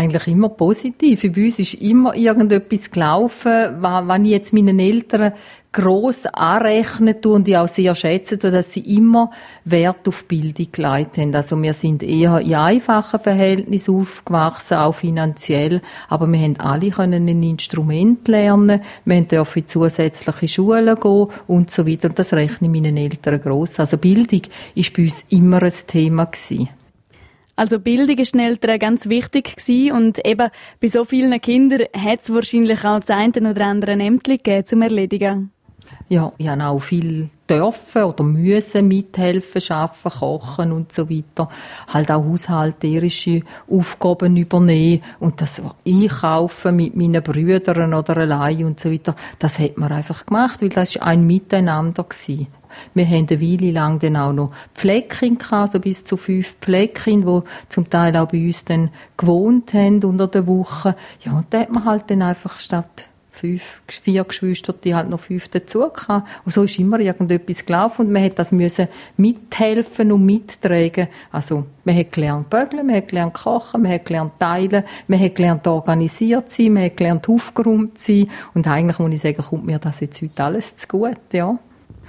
Eigentlich 0.00 0.28
immer 0.28 0.48
positiv. 0.48 1.20
Bei 1.20 1.44
uns 1.44 1.58
ist 1.58 1.74
immer 1.74 2.16
irgendetwas 2.16 2.90
gelaufen, 2.90 3.82
wenn 3.82 4.24
ich 4.24 4.30
jetzt 4.30 4.54
meinen 4.54 4.78
Eltern 4.78 5.32
gross 5.72 6.24
anrechnen 6.24 7.20
tue 7.20 7.34
und 7.34 7.46
ich 7.46 7.58
auch 7.58 7.68
sehr 7.68 7.94
schätze, 7.94 8.38
dass 8.38 8.72
sie 8.72 8.96
immer 8.96 9.30
Wert 9.66 10.08
auf 10.08 10.24
Bildung 10.24 10.68
gelegt 10.72 11.18
haben. 11.18 11.34
Also 11.34 11.62
wir 11.62 11.74
sind 11.74 12.02
eher 12.02 12.40
in 12.40 12.54
einfachen 12.54 13.20
Verhältnissen 13.20 13.94
aufgewachsen, 13.94 14.78
auch 14.78 14.94
finanziell, 14.94 15.82
aber 16.08 16.26
wir 16.26 16.40
haben 16.40 16.56
alle 16.56 16.88
können 16.88 17.28
ein 17.28 17.42
Instrument 17.42 18.26
lernen, 18.26 18.80
wir 19.04 19.20
dürfen 19.20 19.58
in 19.58 19.68
zusätzliche 19.68 20.48
Schulen 20.48 20.98
gehen 20.98 21.26
und 21.46 21.70
so 21.70 21.86
weiter. 21.86 22.08
Und 22.08 22.18
das 22.18 22.32
rechne 22.32 22.68
ich 22.68 22.72
meinen 22.72 22.96
Eltern 22.96 23.38
gross. 23.38 23.78
Also 23.78 23.98
Bildung 23.98 24.40
ist 24.74 24.96
bei 24.96 25.02
uns 25.02 25.26
immer 25.28 25.62
ein 25.62 25.74
Thema 25.86 26.24
gewesen. 26.24 26.70
Also 27.60 27.78
Bildung 27.78 28.16
ist 28.16 28.32
den 28.32 28.40
Eltern 28.40 28.78
ganz 28.78 29.10
wichtig 29.10 29.54
gewesen 29.54 29.92
und 29.92 30.26
eben 30.26 30.48
bei 30.80 30.88
so 30.88 31.04
vielen 31.04 31.38
Kindern 31.42 31.88
hat 31.94 32.20
es 32.22 32.32
wahrscheinlich 32.32 32.86
auch 32.86 33.00
das 33.00 33.10
eine 33.10 33.50
oder 33.50 33.66
andere 33.66 33.98
gegeben 34.38 34.64
zum 34.64 34.80
Erledigen. 34.80 35.52
Ja, 36.08 36.32
ich 36.38 36.48
habe 36.48 36.64
auch 36.64 36.80
viel 36.80 37.30
dürfen 37.48 38.04
oder 38.04 38.24
müssen 38.24 38.88
mithelfen, 38.88 39.60
schaffen, 39.60 40.10
kochen 40.10 40.72
und 40.72 40.92
so 40.92 41.08
weiter. 41.08 41.48
Halt 41.92 42.10
auch 42.10 42.24
haushalterische 42.24 43.42
Aufgaben 43.68 44.36
übernehmen 44.36 45.02
und 45.18 45.40
das 45.40 45.60
Einkaufen 45.86 46.76
mit 46.76 46.96
meinen 46.96 47.22
Brüdern 47.22 47.94
oder 47.94 48.16
allein 48.16 48.64
und 48.64 48.80
so 48.80 48.90
weiter. 48.90 49.14
Das 49.38 49.58
hat 49.58 49.78
man 49.78 49.92
einfach 49.92 50.26
gemacht, 50.26 50.62
weil 50.62 50.68
das 50.68 50.96
ist 50.96 51.02
ein 51.02 51.26
Miteinander 51.26 52.04
gewesen. 52.04 52.48
Wir 52.94 53.06
haben 53.06 53.26
eine 53.28 53.40
Weile 53.40 53.70
lang 53.72 53.98
dann 53.98 54.16
auch 54.16 54.32
noch 54.32 54.52
Pfleckchen 54.74 55.38
gehabt, 55.38 55.74
also 55.74 55.80
bis 55.80 56.04
zu 56.04 56.16
fünf 56.16 56.56
Pfleckchen, 56.60 57.26
die 57.26 57.40
zum 57.68 57.90
Teil 57.90 58.16
auch 58.16 58.28
bei 58.28 58.46
uns 58.46 58.64
dann 58.64 58.90
gewohnt 59.16 59.74
haben 59.74 60.02
unter 60.04 60.28
der 60.28 60.46
Woche. 60.46 60.94
Ja, 61.24 61.32
und 61.32 61.46
da 61.50 61.60
hat 61.60 61.70
man 61.70 61.84
halt 61.84 62.04
dann 62.08 62.22
einfach 62.22 62.60
statt 62.60 63.06
fünf, 63.40 63.80
vier 63.88 64.24
Geschwister, 64.24 64.72
die 64.72 64.94
halt 64.94 65.08
noch 65.08 65.20
fünf 65.20 65.48
dazu 65.48 65.88
gehabt. 65.88 66.28
Und 66.44 66.52
so 66.52 66.64
ist 66.64 66.78
immer 66.78 67.00
irgendetwas 67.00 67.64
gelaufen 67.64 68.06
und 68.06 68.12
man 68.12 68.22
hat 68.24 68.38
das 68.38 68.52
müssen 68.52 68.88
mithelfen 69.16 70.12
und 70.12 70.26
mittragen. 70.26 71.08
Also, 71.32 71.64
man 71.84 71.96
hat 71.96 72.12
gelernt 72.12 72.50
bügeln, 72.50 72.86
man 72.86 72.96
hat 72.96 73.08
gelernt 73.08 73.34
kochen, 73.34 73.82
man 73.82 73.92
hat 73.92 74.04
gelernt 74.04 74.32
teilen, 74.38 74.84
man 75.08 75.20
hat 75.20 75.34
gelernt 75.34 75.66
organisiert 75.66 76.50
sein, 76.50 76.74
man 76.74 76.84
hat 76.84 76.96
gelernt 76.96 77.28
aufgeräumt 77.28 77.98
sein. 77.98 78.30
Und 78.54 78.66
eigentlich 78.66 78.98
muss 78.98 79.14
ich 79.14 79.20
sagen, 79.20 79.42
kommt 79.42 79.64
mir 79.64 79.78
das 79.78 80.00
jetzt 80.00 80.20
heute 80.20 80.44
alles 80.44 80.76
zu 80.76 80.86
gut, 80.88 81.18
ja. 81.32 81.58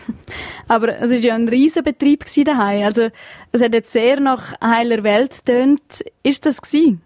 Aber 0.68 1.00
es 1.00 1.12
war 1.12 1.18
ja 1.18 1.36
ein 1.36 1.48
Riesenbetrieb 1.48 2.26
daheim. 2.46 2.84
Also, 2.84 3.10
es 3.52 3.62
hat 3.62 3.74
jetzt 3.74 3.92
sehr 3.92 4.20
nach 4.20 4.54
heiler 4.62 5.04
Welt 5.04 5.46
tönt. 5.46 6.04
Ist 6.24 6.46
das 6.46 6.62
gewesen? 6.62 7.02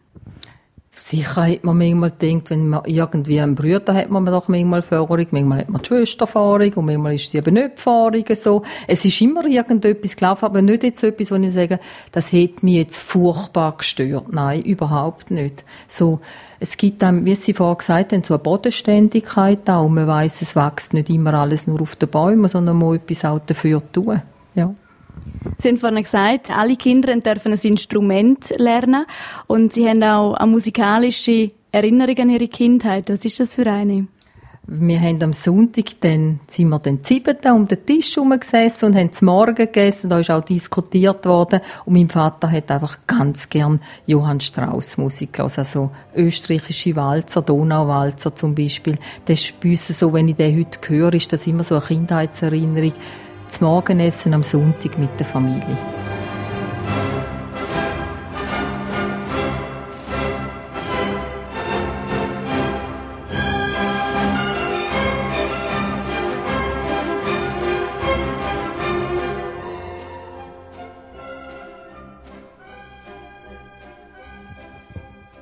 Sicher 0.98 1.46
hat 1.46 1.66
man 1.66 1.78
manchmal 1.78 2.12
gedacht, 2.12 2.52
wenn 2.52 2.70
man 2.70 2.86
irgendwie 2.86 3.42
einen 3.42 3.54
Bruder 3.54 3.94
hat, 3.94 4.10
man 4.10 4.26
doch 4.26 4.48
manchmal 4.48 4.80
Erfahrung, 4.80 5.28
manchmal 5.32 5.60
hat 5.60 5.70
man 5.70 5.82
die 5.82 5.88
Schwester 5.88 6.22
Erfahrung 6.22 6.72
und 6.74 6.86
manchmal 6.86 7.16
ist 7.16 7.32
sie 7.32 7.38
eben 7.38 7.54
nicht 7.54 7.72
Erfahrung, 7.72 8.24
so. 8.34 8.62
Es 8.88 9.04
ist 9.04 9.20
immer 9.20 9.46
irgendetwas 9.46 10.16
gelaufen, 10.16 10.46
aber 10.46 10.62
nicht 10.62 10.84
jetzt 10.84 11.04
etwas, 11.04 11.32
wo 11.32 11.36
ich 11.36 11.52
sage, 11.52 11.82
das 12.14 12.32
hat 12.32 12.64
mich 12.64 12.76
jetzt 12.76 12.98
furchtbar 12.98 13.76
gestört. 13.78 14.32
Nein, 14.32 14.62
überhaupt 14.62 15.32
nicht. 15.32 15.66
So, 15.90 16.22
es 16.62 16.78
gibt 16.78 17.02
dann, 17.02 17.26
wie 17.26 17.36
Sie 17.36 17.54
vorher 17.54 17.76
gesagt 17.76 18.14
haben, 18.14 18.24
so 18.24 18.36
eine 18.36 18.44
Bodenständigkeit 18.44 19.70
auch. 19.70 19.90
Man 19.90 20.08
weiss, 20.08 20.42
es 20.42 20.56
wächst 20.56 20.94
nicht 20.94 21.10
immer 21.10 21.34
alles 21.34 21.68
nur 21.68 21.82
auf 21.82 21.98
den 21.98 22.08
Bäumen, 22.08 22.50
sondern 22.50 22.78
man 22.78 22.88
muss 22.88 22.98
etwas 22.98 23.26
auch 23.26 23.40
dafür 23.40 23.82
tun. 23.92 24.22
Ja. 24.56 24.74
Sie 25.58 25.70
haben 25.70 25.78
vorhin 25.78 26.04
gesagt, 26.04 26.52
alle 26.52 26.76
Kinder 26.76 27.16
dürfen 27.16 27.54
ein 27.54 27.60
Instrument 27.60 28.54
lernen 28.58 29.06
und 29.48 29.74
Sie 29.74 29.88
haben 29.88 30.04
auch 30.04 30.34
eine 30.34 30.52
musikalische 30.52 31.52
Erinnerung 31.72 32.18
an 32.20 32.30
Ihre 32.30 32.48
Kindheit. 32.48 33.10
Was 33.10 33.26
ist 33.26 33.40
das 33.40 33.56
für 33.56 33.66
eine? 33.68 34.08
Wir 34.68 35.00
haben 35.00 35.22
am 35.22 35.32
Sonntag, 35.32 36.02
dann 36.02 36.40
sind 36.48 36.70
wir 36.70 36.80
dann 36.80 37.00
siebten 37.04 37.52
um 37.52 37.68
den 37.68 37.86
Tisch 37.86 38.16
gesessen 38.16 38.86
und 38.86 38.96
haben 38.96 39.12
zum 39.12 39.28
Morgen 39.28 39.54
gegessen. 39.54 40.10
Da 40.10 40.20
ist 40.20 40.32
auch 40.32 40.44
diskutiert 40.44 41.24
worden. 41.28 41.60
Und 41.86 41.94
mein 41.94 42.10
Vater 42.10 42.52
hat 42.52 42.72
einfach 42.72 42.98
ganz 43.06 43.48
gern 43.48 43.80
Johann 44.08 44.40
Strauss 44.40 44.98
Musik 44.98 45.34
gelassen. 45.34 45.60
Also 45.60 45.92
österreichische 46.16 46.96
Walzer, 46.96 47.44
Donauwalzer 47.44 48.36
zum 48.36 48.56
Beispiel. 48.56 48.98
Das 49.26 49.40
ist 49.40 49.60
bei 49.60 49.70
uns 49.70 49.88
so, 49.88 50.12
wenn 50.14 50.30
ich 50.30 50.36
den 50.36 50.58
heute 50.58 50.80
höre, 50.90 51.14
ist 51.14 51.32
das 51.32 51.46
immer 51.46 51.64
so 51.64 51.76
eine 51.76 51.86
Kindheitserinnerung 51.86 52.94
das 53.46 53.62
Morgenessen 53.62 54.34
am 54.34 54.44
Sonntag 54.44 54.98
mit 54.98 55.10
der 55.20 55.26
Familie. 55.26 55.78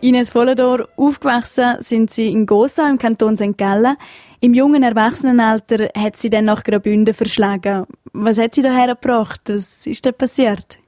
Ines 0.04 0.32
Volledor, 0.32 0.90
aufgewachsen 0.98 1.78
sind 1.80 2.12
Sie 2.12 2.30
in 2.30 2.46
Gosa 2.46 2.90
im 2.90 2.98
Kanton 2.98 3.38
St. 3.38 3.58
Gallen. 3.58 3.96
Im 4.44 4.54
jungen 4.54 4.84
Erwachsenenalter 4.84 5.88
hat 5.98 6.18
sie 6.18 6.30
dann 6.30 6.44
nach 6.44 6.66
Graubünden 6.66 7.14
verschlagen. 7.14 7.86
Was 8.12 8.38
hat 8.38 8.54
sie 8.54 8.62
daher 8.62 8.88
gebracht? 8.88 9.40
Was 9.46 9.88
ist 9.88 10.06
da 10.06 10.12
passiert? 10.12 10.80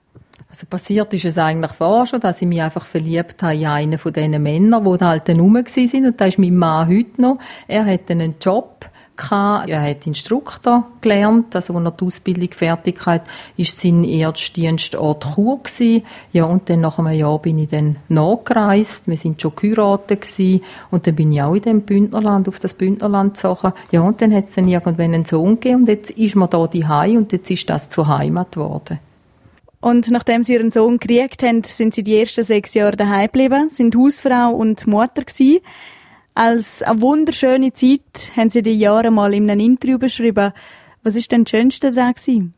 Also 0.50 0.66
passiert 0.66 1.14
ist 1.14 1.24
es 1.24 1.38
eigentlich 1.38 1.72
vorher 1.72 2.06
schon, 2.06 2.20
dass 2.20 2.42
ich 2.42 2.50
mich 2.50 2.62
einfach 2.62 2.86
verliebt 2.86 3.42
habe 3.42 3.56
in 3.56 3.66
einen 3.66 3.98
von 3.98 4.12
diesen 4.12 4.44
Männern, 4.44 4.84
die 4.84 5.06
halt 5.06 5.30
dann 5.30 5.40
rum 5.40 5.54
waren. 5.56 6.06
Und 6.06 6.20
da 6.20 6.26
ist 6.26 6.38
mein 6.38 6.54
Mann 6.54 6.90
heute 6.90 7.22
noch. 7.22 7.38
Er 7.70 7.86
hat 7.86 8.12
einen 8.12 8.36
Job 8.42 8.90
gehabt. 9.18 9.70
Er 9.70 9.82
hat 9.82 10.06
Instruktor 10.08 10.88
gelernt, 11.02 11.56
also 11.56 11.74
als 11.76 11.86
er 11.86 11.92
die 11.92 12.06
Ausbildung 12.06 12.50
fertig 12.52 13.06
hat, 13.06 13.24
ist 13.58 13.80
sein 13.80 14.04
Erstdienstort 14.04 15.36
Chur 15.36 15.60
gewesen. 15.64 16.04
Ja, 16.32 16.46
und 16.46 16.70
dann 16.70 16.82
nach 16.82 17.00
einem 17.00 17.18
Jahr 17.18 17.40
bin 17.40 17.58
ich 17.58 17.70
dann 17.70 17.98
nachgereist. 18.10 19.08
Wir 19.08 19.18
sind 19.18 19.42
schon 19.42 19.54
geheiratet 19.56 20.22
gewesen. 20.22 20.62
Und 20.92 21.08
dann 21.08 21.16
bin 21.16 21.32
ich 21.32 21.42
auch 21.42 21.56
in 21.56 21.62
dem 21.62 21.82
Bündnerland, 21.82 22.48
auf 22.48 22.60
das 22.60 22.74
Bündnerland 22.74 23.36
gezogen. 23.36 23.74
Ja, 23.92 24.02
und 24.02 24.22
dann 24.22 24.34
hat 24.34 24.46
es 24.46 24.54
dann 24.54 24.68
irgendwann 24.68 25.14
einen 25.14 25.26
Sohn 25.26 25.60
gegeben 25.60 25.82
und 25.82 25.88
jetzt 25.88 26.12
ist 26.12 26.36
man 26.36 26.50
da 26.50 26.68
die 26.68 26.84
und 26.84 27.32
jetzt 27.32 27.50
ist 27.50 27.70
das 27.70 27.90
zur 27.90 28.08
Heimat 28.08 28.54
geworden. 28.54 29.00
Und 29.86 30.10
nachdem 30.10 30.44
sie 30.44 30.54
ihren 30.54 30.72
Sohn 30.72 30.98
gekriegt 30.98 31.44
haben, 31.44 31.64
sind 31.64 31.94
sie 31.94 32.02
die 32.02 32.18
ersten 32.18 32.44
sechs 32.44 32.74
Jahre 32.74 32.98
daheim 32.98 33.28
geblieben, 33.28 33.70
sind 33.70 33.96
Hausfrau 33.96 34.50
und 34.50 34.88
Mutter 34.88 35.22
gewesen. 35.22 35.60
Als 36.38 36.82
eine 36.82 37.00
wunderschöne 37.00 37.72
Zeit 37.72 38.02
haben 38.36 38.50
sie 38.50 38.62
die 38.62 38.78
Jahre 38.78 39.10
mal 39.10 39.34
in 39.34 39.50
einem 39.50 39.62
Interview 39.62 39.98
beschrieben. 39.98 40.52
Was 41.02 41.16
ist 41.16 41.32
denn 41.32 41.46
das 41.46 41.52
Schönste 41.52 41.94
daran 41.94 42.14
gewesen? 42.14 42.54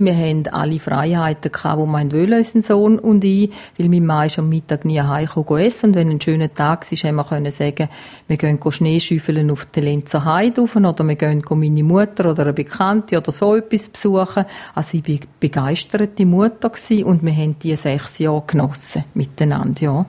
Wir 0.00 0.16
haben 0.16 0.48
alle 0.48 0.80
Freiheiten 0.80 1.52
gehabt, 1.52 1.80
die 1.80 2.12
wollen, 2.12 2.32
unser 2.32 2.62
Sohn 2.62 2.98
und 2.98 3.22
ich, 3.22 3.52
weil 3.78 3.88
mein 3.88 4.06
Mann 4.06 4.26
ist 4.26 4.40
am 4.40 4.48
Mittag 4.48 4.84
nie 4.84 5.00
heimgekommen 5.00 5.62
essen 5.62 5.90
und 5.90 5.94
wenn 5.94 6.10
ein 6.10 6.20
schöner 6.20 6.52
Tag 6.52 6.90
war, 6.90 6.98
haben 6.98 7.16
wir 7.16 7.24
können 7.24 7.52
sagen, 7.52 7.88
wir 8.26 8.36
gehen 8.38 8.58
Schneeschüffeln 8.66 9.50
auf 9.52 9.66
die 9.66 9.82
Lenzer 9.82 10.24
Heide 10.24 10.62
rauf 10.62 10.74
oder 10.74 11.04
wir 11.04 11.14
gehen 11.14 11.44
meine 11.48 11.84
Mutter 11.84 12.30
oder 12.30 12.42
eine 12.42 12.54
Bekannte 12.54 13.18
oder 13.18 13.30
so 13.30 13.54
etwas 13.54 13.90
besuchen. 13.90 14.46
Also 14.74 14.98
ich 14.98 15.06
war 15.06 15.18
begeisterte 15.38 16.26
Mutter 16.26 16.72
und 17.04 17.22
wir 17.22 17.36
haben 17.36 17.56
die 17.60 17.76
sechs 17.76 18.18
Jahre 18.18 18.42
genossen 18.48 19.04
miteinander, 19.14 19.80
ja. 19.80 20.06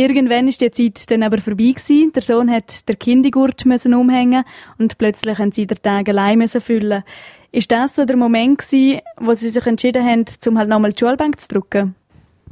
Irgendwann 0.00 0.48
ist 0.48 0.62
die 0.62 0.70
Zeit 0.70 1.10
dann 1.10 1.22
aber 1.22 1.36
vorbei 1.42 1.74
gewesen. 1.76 2.10
Der 2.14 2.22
Sohn 2.22 2.50
hat 2.50 2.88
der 2.88 2.96
Kindigurt 2.96 3.66
müssen 3.66 3.92
umhängen 3.92 4.44
und 4.78 4.96
plötzlich 4.96 5.36
haben 5.38 5.52
sie 5.52 5.66
den 5.66 5.76
Tag 5.82 6.08
allein 6.08 6.38
müssen 6.38 6.62
füllen. 6.62 7.02
Ist 7.52 7.70
das 7.70 7.96
so 7.96 8.06
der 8.06 8.16
Moment 8.16 8.60
gewesen, 8.60 9.02
wo 9.18 9.34
sie 9.34 9.50
sich 9.50 9.66
entschieden 9.66 10.02
haben, 10.02 10.24
zum 10.26 10.56
halt 10.56 10.70
nochmal 10.70 10.94
die 10.94 11.00
Schulbank 11.00 11.38
zu 11.38 11.48
drücken? 11.48 11.94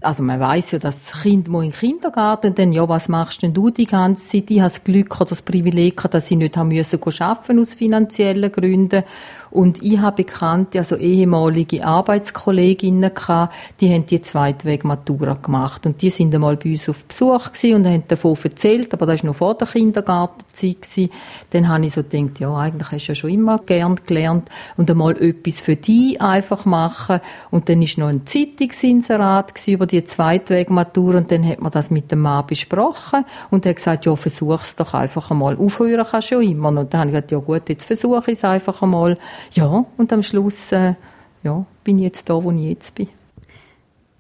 Also 0.02 0.23
man 0.23 0.38
weiß 0.38 0.73
ja, 0.73 0.78
dass 0.78 1.07
das 1.07 1.23
Kind 1.23 1.49
muss 1.49 1.64
in 1.64 1.71
den 1.71 1.78
Kindergarten, 1.78 2.55
dann 2.55 2.71
ja, 2.73 2.87
was 2.87 3.09
machst 3.09 3.43
denn 3.43 3.55
du 3.55 3.71
die 3.71 3.87
ganze 3.87 4.28
Zeit? 4.28 4.50
Ich 4.50 4.61
habe 4.61 4.69
das 4.69 4.85
Glück 4.85 5.17
oder 5.17 5.31
das 5.31 5.40
Privileg, 5.40 6.02
dass 6.11 6.31
ich 6.31 6.37
nicht 6.37 6.55
haben 6.55 6.69
müssen 6.69 7.00
arbeiten 7.02 7.59
aus 7.59 7.73
finanziellen 7.73 8.52
Gründen 8.52 9.05
und 9.50 9.83
ich 9.83 9.99
habe 9.99 10.25
Bekannte, 10.25 10.78
also 10.78 10.97
ehemalige 10.97 11.85
Arbeitskolleginnen 11.85 13.14
gehabt, 13.14 13.55
die 13.81 13.93
haben 13.93 14.07
die 14.07 14.21
Zweitweg-Matura 14.21 15.35
gemacht. 15.35 15.87
Und 15.87 16.02
die 16.02 16.11
sind 16.11 16.35
einmal 16.35 16.57
bei 16.57 16.71
uns 16.71 16.88
auf 16.88 17.05
Besuch 17.05 17.52
gewesen 17.52 17.76
und 17.76 17.87
haben 17.87 18.05
davon 18.09 18.37
erzählt, 18.43 18.93
aber 18.93 19.07
das 19.07 19.23
war 19.23 19.28
noch 19.28 19.37
vor 19.37 19.55
der 19.55 19.67
Kindergartenzeit 19.67 20.83
gewesen. 20.83 21.11
Dann 21.50 21.69
habe 21.69 21.87
ich 21.87 21.93
so 21.93 22.02
gedacht, 22.02 22.40
ja, 22.40 22.55
eigentlich 22.57 22.90
hast 22.90 23.07
du 23.07 23.12
ja 23.12 23.14
schon 23.14 23.31
immer 23.31 23.59
gern 23.59 23.97
gelernt 24.07 24.49
und 24.76 24.90
einmal 24.90 25.17
etwas 25.23 25.61
für 25.61 25.76
dich 25.76 26.21
einfach 26.21 26.64
machen. 26.64 27.21
Und 27.50 27.69
dann 27.69 27.83
ist 27.83 27.99
noch 27.99 28.09
ein 28.09 28.26
Zeitungsinserat 28.26 29.52
über 29.67 29.87
die 29.87 30.05
Zweitweg-Matura 30.05 31.19
und 31.19 31.31
dann 31.31 31.47
hat 31.47 31.61
man 31.61 31.73
das 31.73 31.90
mit 31.90 32.11
dem 32.11 32.21
Mann 32.21 32.47
besprochen 32.47 33.25
und 33.50 33.64
er 33.64 33.71
hat 33.71 33.76
gesagt, 33.76 34.07
ja, 34.07 34.17
versuch's 34.17 34.76
doch 34.76 34.95
einfach 34.95 35.31
einmal. 35.31 35.57
Aufhören 35.57 36.07
kannst 36.09 36.31
du 36.31 36.40
ja 36.40 36.50
immer. 36.50 36.69
Und 36.69 36.93
dann 36.93 37.00
habe 37.00 37.11
ich 37.11 37.14
gesagt, 37.14 37.33
ja 37.33 37.38
gut, 37.38 37.69
jetzt 37.69 37.85
versuche 37.85 38.31
ich 38.33 38.38
es 38.38 38.45
einfach 38.45 38.83
einmal. 38.83 39.17
Ja, 39.52 39.85
und 39.97 40.12
am 40.12 40.23
Schluss 40.23 40.73
äh, 40.73 40.95
ja, 41.42 41.64
bin 41.85 41.99
ich 41.99 42.04
jetzt 42.04 42.28
da, 42.28 42.42
wo 42.42 42.50
ich 42.50 42.62
jetzt 42.62 42.95
bin. 42.95 43.09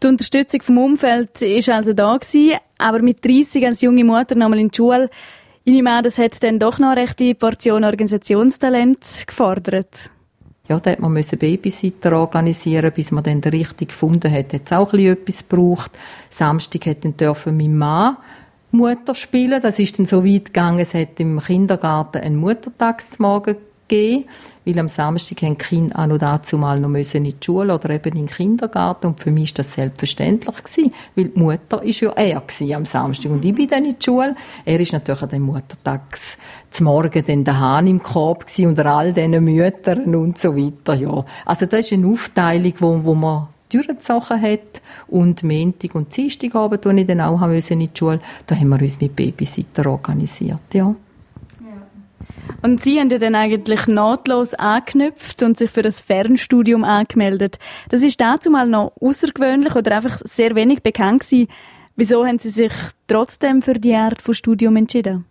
Die 0.02 0.06
Unterstützung 0.06 0.62
vom 0.62 0.78
Umfeld 0.78 1.42
ist 1.42 1.68
also 1.68 1.92
da 1.92 2.16
gewesen, 2.16 2.58
aber 2.78 3.00
mit 3.02 3.24
30 3.24 3.66
als 3.66 3.80
junge 3.80 4.04
Mutter 4.04 4.36
nochmal 4.36 4.60
in 4.60 4.68
die 4.68 4.76
Schule. 4.76 5.10
Ich 5.64 5.72
nehme 5.72 5.90
an, 5.90 6.04
das 6.04 6.18
hat 6.18 6.40
dann 6.42 6.58
doch 6.58 6.78
noch 6.78 6.92
eine 6.92 7.02
rechte 7.02 7.34
Portion 7.34 7.84
Organisationstalent 7.84 9.24
gefordert. 9.26 10.10
Ja, 10.68 10.78
da 10.78 10.90
hat 10.92 11.00
man 11.00 11.12
müssen 11.12 11.38
Babysitter 11.38 12.12
organisieren, 12.12 12.92
bis 12.94 13.10
man 13.10 13.24
dann 13.24 13.40
den 13.40 13.52
richtigen 13.52 13.88
gefunden 13.88 14.32
hat. 14.32 14.52
Hat 14.52 14.62
es 14.66 14.72
auch 14.72 14.92
ein 14.92 15.00
etwas 15.00 15.48
gebraucht. 15.48 15.90
Samstag 16.30 16.86
hat 16.86 17.04
dann 17.04 17.16
dürfen 17.16 17.56
mein 17.56 17.76
Mann 17.76 18.16
Mutter 18.70 19.14
spielen. 19.14 19.60
Das 19.62 19.78
ist 19.78 19.98
dann 19.98 20.06
so 20.06 20.24
weit 20.24 20.46
gegangen, 20.46 20.78
es 20.78 20.94
hat 20.94 21.18
im 21.20 21.40
Kindergarten 21.40 22.18
einen 22.18 22.36
Muttertagsmorgen 22.36 23.56
gegeben 23.88 24.24
weil 24.68 24.78
am 24.80 24.88
Samstag 24.88 25.40
haben 25.42 25.56
die 25.56 25.64
Kinder 25.64 25.98
auch 25.98 26.06
noch 26.06 26.18
dazu 26.18 26.58
mal 26.58 26.78
noch 26.78 26.90
müssen 26.90 27.24
in 27.24 27.38
die 27.40 27.44
Schule 27.44 27.74
oder 27.74 27.88
eben 27.88 28.10
in 28.10 28.26
den 28.26 28.28
Kindergarten 28.28 29.06
und 29.06 29.20
für 29.20 29.30
mich 29.30 29.52
war 29.52 29.56
das 29.56 29.72
selbstverständlich 29.72 30.56
gewesen, 30.56 30.92
weil 31.16 31.28
die 31.28 31.38
Mutter 31.38 31.82
ist 31.82 32.00
ja 32.00 32.10
er 32.10 32.42
am 32.76 32.84
Samstag 32.84 33.30
und 33.30 33.44
ich 33.44 33.54
bin 33.54 33.66
dann 33.66 33.86
in 33.86 33.96
die 33.98 34.04
Schule. 34.04 34.36
Er 34.66 34.78
ist 34.78 34.92
natürlich 34.92 35.22
an 35.22 35.30
dem 35.30 35.42
Muttertags 35.44 36.36
zum 36.68 36.84
Morgen 36.84 37.24
dann 37.26 37.44
der 37.44 37.58
Hahn 37.58 37.86
im 37.86 38.02
Korb 38.02 38.46
gewesen 38.46 38.66
unter 38.66 38.84
all 38.86 39.14
diesen 39.14 39.42
Müttern 39.42 40.14
und 40.14 40.36
so 40.36 40.54
weiter, 40.54 40.94
ja. 40.94 41.24
Also 41.46 41.64
das 41.64 41.80
ist 41.80 41.92
eine 41.94 42.06
Aufteilung, 42.06 42.74
wo, 42.78 43.04
wo 43.04 43.14
man 43.14 43.48
durchgezogen 43.70 44.42
hat. 44.42 44.82
Und 45.06 45.42
Montag 45.42 45.94
und 45.94 46.14
Dienstagabend, 46.14 46.86
als 46.86 46.98
ich 46.98 47.06
dann 47.06 47.20
auch 47.22 47.40
in 47.42 47.80
die 47.80 47.90
Schule 47.94 48.20
da 48.46 48.54
haben 48.54 48.68
wir 48.68 48.82
uns 48.82 49.00
mit 49.00 49.16
Babysitter 49.16 49.86
organisiert, 49.90 50.74
ja. 50.74 50.94
Und 52.60 52.82
Sie 52.82 52.98
haben 52.98 53.08
ja 53.10 53.18
dann 53.18 53.34
eigentlich 53.36 53.86
nahtlos 53.86 54.54
angeknüpft 54.54 55.42
und 55.42 55.56
sich 55.56 55.70
für 55.70 55.82
das 55.82 56.00
Fernstudium 56.00 56.82
angemeldet. 56.82 57.58
Das 57.88 58.02
ist 58.02 58.20
dazu 58.20 58.50
mal 58.50 58.66
noch 58.66 58.92
außergewöhnlich 59.00 59.76
oder 59.76 59.96
einfach 59.96 60.18
sehr 60.24 60.54
wenig 60.56 60.82
bekannt 60.82 61.22
gewesen. 61.22 61.48
Wieso 61.94 62.26
haben 62.26 62.38
Sie 62.38 62.50
sich 62.50 62.72
trotzdem 63.06 63.62
für 63.62 63.74
die 63.74 63.94
Art 63.94 64.22
von 64.22 64.34
Studium 64.34 64.76
entschieden? 64.76 65.24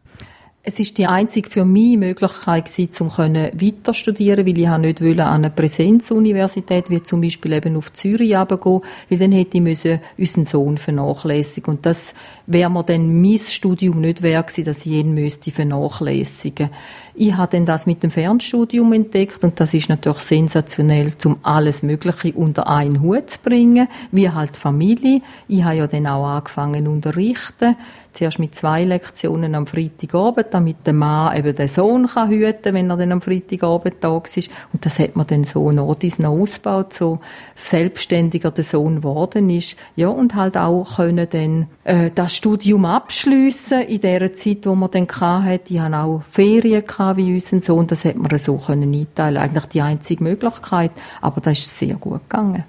Es 0.70 0.82
ist 0.82 0.98
die 0.98 1.08
einzige 1.08 1.50
für 1.50 1.64
mich 1.64 1.96
Möglichkeit 1.96 2.66
gewesen, 2.66 3.08
um 3.08 3.34
weiter 3.34 3.94
studieren, 3.94 4.46
weil 4.46 4.60
ich 4.60 4.68
nicht 4.80 5.02
an 5.02 5.20
eine 5.22 5.50
Präsenzuniversität 5.50 6.90
wie 6.90 7.02
zum 7.02 7.22
Beispiel 7.22 7.54
eben 7.54 7.78
auf 7.78 7.94
Zürich 7.94 8.32
gehen, 8.32 8.82
weil 9.10 9.18
dann 9.18 9.32
hätte 9.32 9.56
ich 9.56 9.64
müssen 9.64 10.02
unseren 10.18 10.46
Sohn 10.46 10.78
vernachlässigen 10.78 11.76
und 11.76 11.86
das 11.86 12.14
wäre 12.48 12.70
mir 12.70 12.84
dann 12.84 13.22
mein 13.22 13.40
Studium 13.40 14.02
nicht 14.02 14.22
wert 14.22 14.48
gewesen, 14.48 14.66
dass 14.66 14.86
ich 14.86 14.92
ihn 14.92 15.14
müsste 15.14 15.52
vernachlässigen. 15.52 16.70
Ich 17.16 17.34
habe 17.34 17.56
dann 17.56 17.66
das 17.66 17.86
mit 17.86 18.04
dem 18.04 18.12
Fernstudium 18.12 18.92
entdeckt 18.92 19.46
und 19.46 19.58
das 19.62 19.74
ist 19.74 19.88
natürlich 19.88 20.20
sensationell, 20.20 21.14
um 21.24 21.38
alles 21.44 21.82
Mögliche 21.82 22.34
unter 22.34 22.68
einen 22.68 23.02
Hut 23.02 23.30
zu 23.30 23.40
bringen, 23.40 23.88
wie 24.12 24.30
halt 24.30 24.58
Familie. 24.58 25.22
Ich 25.48 25.64
habe 25.64 25.78
ja 25.78 25.88
dann 25.88 26.08
auch 26.08 26.28
angefangen 26.28 26.88
unterrichten 26.88 27.78
zuerst 28.18 28.40
mit 28.40 28.56
zwei 28.56 28.84
Lektionen 28.84 29.56
am 29.56 29.68
Freitagabend, 29.68 30.48
damit 30.52 30.78
der 30.86 30.94
Mann 30.94 31.38
eben 31.38 31.56
den 31.56 31.68
Sohn 31.68 32.08
kann 32.08 32.30
hüten 32.30 32.74
wenn 32.74 32.90
er 32.90 32.98
dann 32.98 33.12
am 33.12 33.22
Freitagabend 33.22 33.96
da 34.02 34.18
ist. 34.18 34.50
Und 34.74 34.86
das 34.86 35.00
hat 35.00 35.16
man 35.16 35.28
dann 35.28 35.44
so 35.44 35.72
noch 35.72 35.96
dies 35.96 36.20
noch 36.20 36.32
ausgebaut, 36.32 36.94
so 36.94 37.20
selbstständiger 37.56 38.52
der 38.52 38.64
Sohn 38.64 38.98
geworden 38.98 39.50
ist. 39.50 39.76
Ja, 39.96 40.10
und 40.10 40.36
halt 40.36 40.58
auch 40.58 40.98
können 40.98 41.28
dann 41.30 41.68
äh, 41.84 42.12
das 42.14 42.36
Studium 42.36 42.86
abschliessen 42.86 43.82
in 43.82 44.02
der 44.02 44.34
Zeit, 44.34 44.66
wo 44.66 44.76
man 44.76 44.92
dann 44.92 45.08
hatte. 45.08 45.74
Ich 45.74 45.80
hatte 45.80 45.98
auch 45.98 46.24
Ferien 46.30 46.86
gehabt, 46.86 47.18
wie 47.18 47.34
unser 47.34 47.62
Sohn. 47.62 47.88
Das 47.88 48.06
hat 48.06 48.18
man 48.18 48.36
so 48.38 48.58
können 48.58 48.94
einteilen. 48.94 49.38
Eigentlich 49.38 49.66
die 49.66 49.82
einzige 49.82 50.24
Möglichkeit. 50.24 50.92
Aber 51.22 51.42
das 51.42 51.60
ist 51.60 51.78
sehr 51.78 51.96
gut 51.96 52.30
gegangen. 52.30 52.64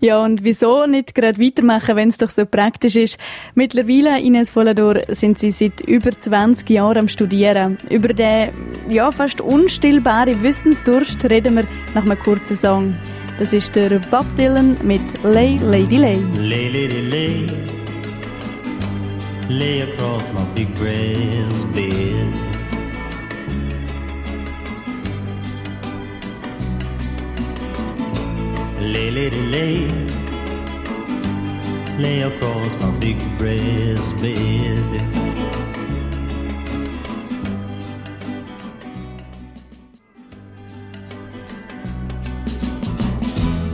Ja, 0.00 0.22
und 0.24 0.44
wieso 0.44 0.86
nicht 0.86 1.14
gerade 1.14 1.38
weitermachen, 1.38 1.96
wenn 1.96 2.08
es 2.08 2.18
doch 2.18 2.30
so 2.30 2.46
praktisch 2.46 2.96
ist? 2.96 3.18
Mittlerweile, 3.54 4.20
Ines 4.20 4.50
Vollador, 4.50 5.00
sind 5.08 5.38
Sie 5.38 5.50
seit 5.50 5.80
über 5.82 6.10
20 6.18 6.68
Jahren 6.70 6.98
am 6.98 7.08
Studieren. 7.08 7.78
Über 7.90 8.08
den, 8.08 8.50
ja, 8.88 9.10
fast 9.10 9.40
unstillbaren 9.40 10.42
Wissensdurst 10.42 11.24
reden 11.30 11.56
wir 11.56 11.64
nach 11.94 12.04
einem 12.04 12.18
kurzen 12.18 12.56
Song. 12.56 12.96
Das 13.38 13.52
ist 13.52 13.74
der 13.74 13.98
Bob 14.10 14.26
Dylan 14.36 14.76
mit 14.82 15.00
Lay, 15.22 15.58
Lady 15.62 15.96
Lay. 15.96 16.18
Lay, 16.36 16.68
Lady 16.68 17.00
Lay. 17.00 17.46
Lay 19.48 19.82
across 19.82 20.22
my 20.32 20.44
big 20.54 20.68
brass 20.76 21.64
bed. 21.74 22.49
Lay, 28.80 29.10
lady, 29.10 29.42
lay, 29.42 29.88
lay 31.98 32.22
across 32.22 32.74
my 32.76 32.90
big 32.92 33.18
breast 33.36 34.16
bed. 34.16 35.02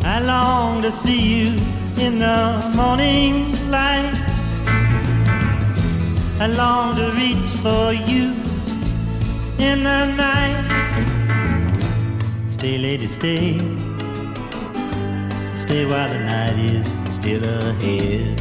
I 0.04 0.18
long 0.18 0.82
to 0.82 0.90
see 0.90 1.20
you 1.20 1.48
in 1.98 2.18
the 2.18 2.72
morning 2.74 3.52
light. 3.70 4.12
I 6.40 6.48
long 6.48 6.96
to 6.96 7.12
reach 7.12 7.50
for 7.62 7.92
you 7.92 8.34
in 9.58 9.84
the 9.84 10.06
night. 10.16 10.64
Stay, 12.48 12.76
lady, 12.76 13.06
stay 13.06 13.95
stay 15.66 15.84
while 15.84 16.08
the 16.08 16.18
night 16.18 16.56
is 16.70 16.94
still 17.10 17.42
ahead. 17.44 18.40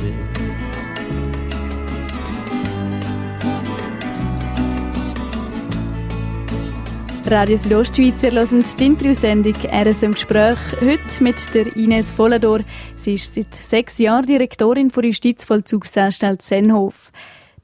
Radio 7.27 7.57
Südostschweizer 7.57 8.31
hören 8.31 8.63
die 8.79 8.85
Interviewsendung 8.85 9.55
RSM 9.55 10.11
Gespräch. 10.11 10.59
Heute 10.79 11.23
mit 11.23 11.35
der 11.55 11.75
Ines 11.75 12.11
Vollador. 12.11 12.59
Sie 12.97 13.15
ist 13.15 13.33
seit 13.33 13.55
sechs 13.55 13.97
Jahren 13.97 14.27
Direktorin 14.27 14.89
der 14.89 15.05
Justizvollzugsanstalt 15.05 16.43
Senhof. 16.43 17.11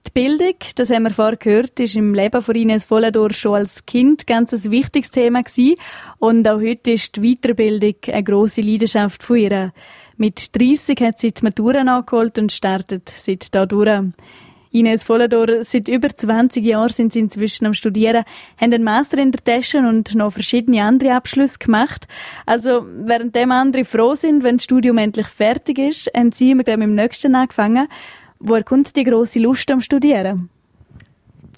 Die 0.07 0.11
Bildung, 0.13 0.55
das 0.75 0.89
haben 0.89 1.03
wir 1.03 1.11
vorher 1.11 1.37
gehört, 1.37 1.79
ist 1.79 1.95
im 1.95 2.13
Leben 2.13 2.41
von 2.41 2.55
Ines 2.55 2.89
Vollador 2.89 3.31
schon 3.33 3.55
als 3.55 3.85
Kind 3.85 4.25
ganz 4.25 4.51
ein 4.51 4.71
wichtiges 4.71 5.11
Thema 5.11 5.43
gewesen. 5.43 5.75
Und 6.17 6.47
auch 6.47 6.59
heute 6.59 6.91
ist 6.91 7.15
die 7.15 7.35
Weiterbildung 7.35 7.95
eine 8.07 8.23
grosse 8.23 8.61
Leidenschaft 8.61 9.21
von 9.23 9.37
ihr. 9.37 9.73
Mit 10.17 10.55
30 10.59 10.99
hat 11.01 11.19
sie 11.19 11.31
die 11.31 11.43
Matura 11.43 11.83
nachgeholt 11.83 12.37
und 12.39 12.51
startet 12.51 13.13
seit 13.15 13.53
da 13.53 13.65
durch. 13.65 14.01
Ines 14.73 15.03
Vollador, 15.03 15.63
seit 15.63 15.89
über 15.89 16.15
20 16.15 16.63
Jahren 16.63 16.89
sind 16.89 17.11
sie 17.11 17.19
inzwischen 17.19 17.65
am 17.65 17.73
Studieren, 17.73 18.23
haben 18.59 18.73
einen 18.73 18.83
Master 18.83 19.17
in 19.17 19.31
der 19.31 19.43
Tasche 19.43 19.79
und 19.79 20.15
noch 20.15 20.31
verschiedene 20.31 20.81
andere 20.81 21.13
Abschlüsse 21.13 21.59
gemacht. 21.59 22.07
Also, 22.45 22.85
während 22.85 23.35
dem 23.35 23.51
andere 23.51 23.83
froh 23.83 24.15
sind, 24.15 24.43
wenn 24.43 24.57
das 24.57 24.63
Studium 24.63 24.97
endlich 24.97 25.27
fertig 25.27 25.77
ist, 25.77 26.09
haben 26.15 26.31
sie 26.31 26.51
immer 26.51 26.59
mit 26.59 26.67
dem 26.67 26.95
nächsten 26.95 27.35
angefangen. 27.35 27.87
Woher 28.43 28.63
kommt 28.63 28.95
die 28.95 29.03
grosse 29.03 29.39
Lust 29.39 29.69
am 29.71 29.81
Studieren? 29.81 30.49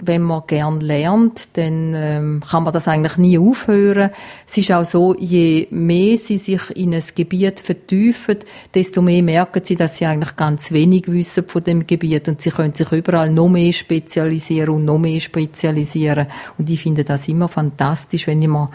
wenn 0.06 0.22
man 0.22 0.44
gern 0.48 0.82
lernt, 0.82 1.56
dann 1.58 1.94
ähm, 1.96 2.44
kann 2.50 2.64
man 2.64 2.74
das 2.74 2.88
eigentlich 2.88 3.18
nie 3.18 3.38
aufhören. 3.38 4.10
Es 4.48 4.58
ist 4.58 4.72
auch 4.72 4.86
so, 4.86 5.16
je 5.16 5.68
mehr 5.72 6.18
sie 6.18 6.38
sich 6.38 6.62
in 6.76 6.94
ein 6.94 7.04
Gebiet 7.16 7.60
vertiefen, 7.60 8.40
desto 8.74 9.02
mehr 9.02 9.24
merken 9.24 9.62
sie, 9.64 9.76
dass 9.76 9.98
sie 9.98 10.06
eigentlich 10.06 10.36
ganz 10.36 10.72
wenig 10.72 11.08
wissen 11.08 11.46
von 11.48 11.64
dem 11.64 11.88
Gebiet 11.88 12.28
und 12.28 12.42
sie 12.42 12.52
können 12.52 12.74
sich 12.74 12.92
überall 12.92 13.32
noch 13.32 13.50
mehr 13.50 13.74
spezialisieren 13.74 14.76
und 14.76 14.86
noch 14.86 15.00
mehr 15.00 15.20
spezialisieren. 15.20 16.28
Und 16.58 16.70
ich 16.70 16.82
finde 16.82 17.04
das 17.04 17.28
immer 17.28 17.48
fantastisch, 17.48 18.28
wenn 18.28 18.48
man 18.48 18.70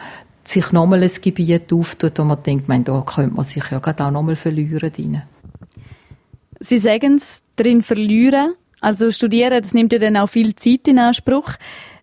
sich 0.45 0.73
nochmal 0.73 1.03
ein 1.03 1.11
Gebiet 1.21 1.73
auftut, 1.73 2.19
wo 2.19 2.25
man 2.25 2.43
denkt, 2.43 2.69
man, 2.69 2.85
da 2.85 3.03
könnte 3.03 3.35
man 3.35 3.45
sich 3.45 3.65
ja 3.71 3.81
gerade 3.81 4.05
auch 4.05 4.11
nochmal 4.11 4.37
verlieren 4.37 4.93
drin. 4.93 5.23
Sie 6.61 6.79
sagen 6.79 7.17
es, 7.17 7.43
drin 7.57 7.83
verlieren. 7.83 8.55
Also 8.81 9.11
studieren, 9.11 9.61
das 9.63 9.75
nimmt 9.75 9.93
ja 9.93 9.99
dann 9.99 10.17
auch 10.17 10.29
viel 10.29 10.55
Zeit 10.55 10.87
in 10.87 10.99
Anspruch. 10.99 11.55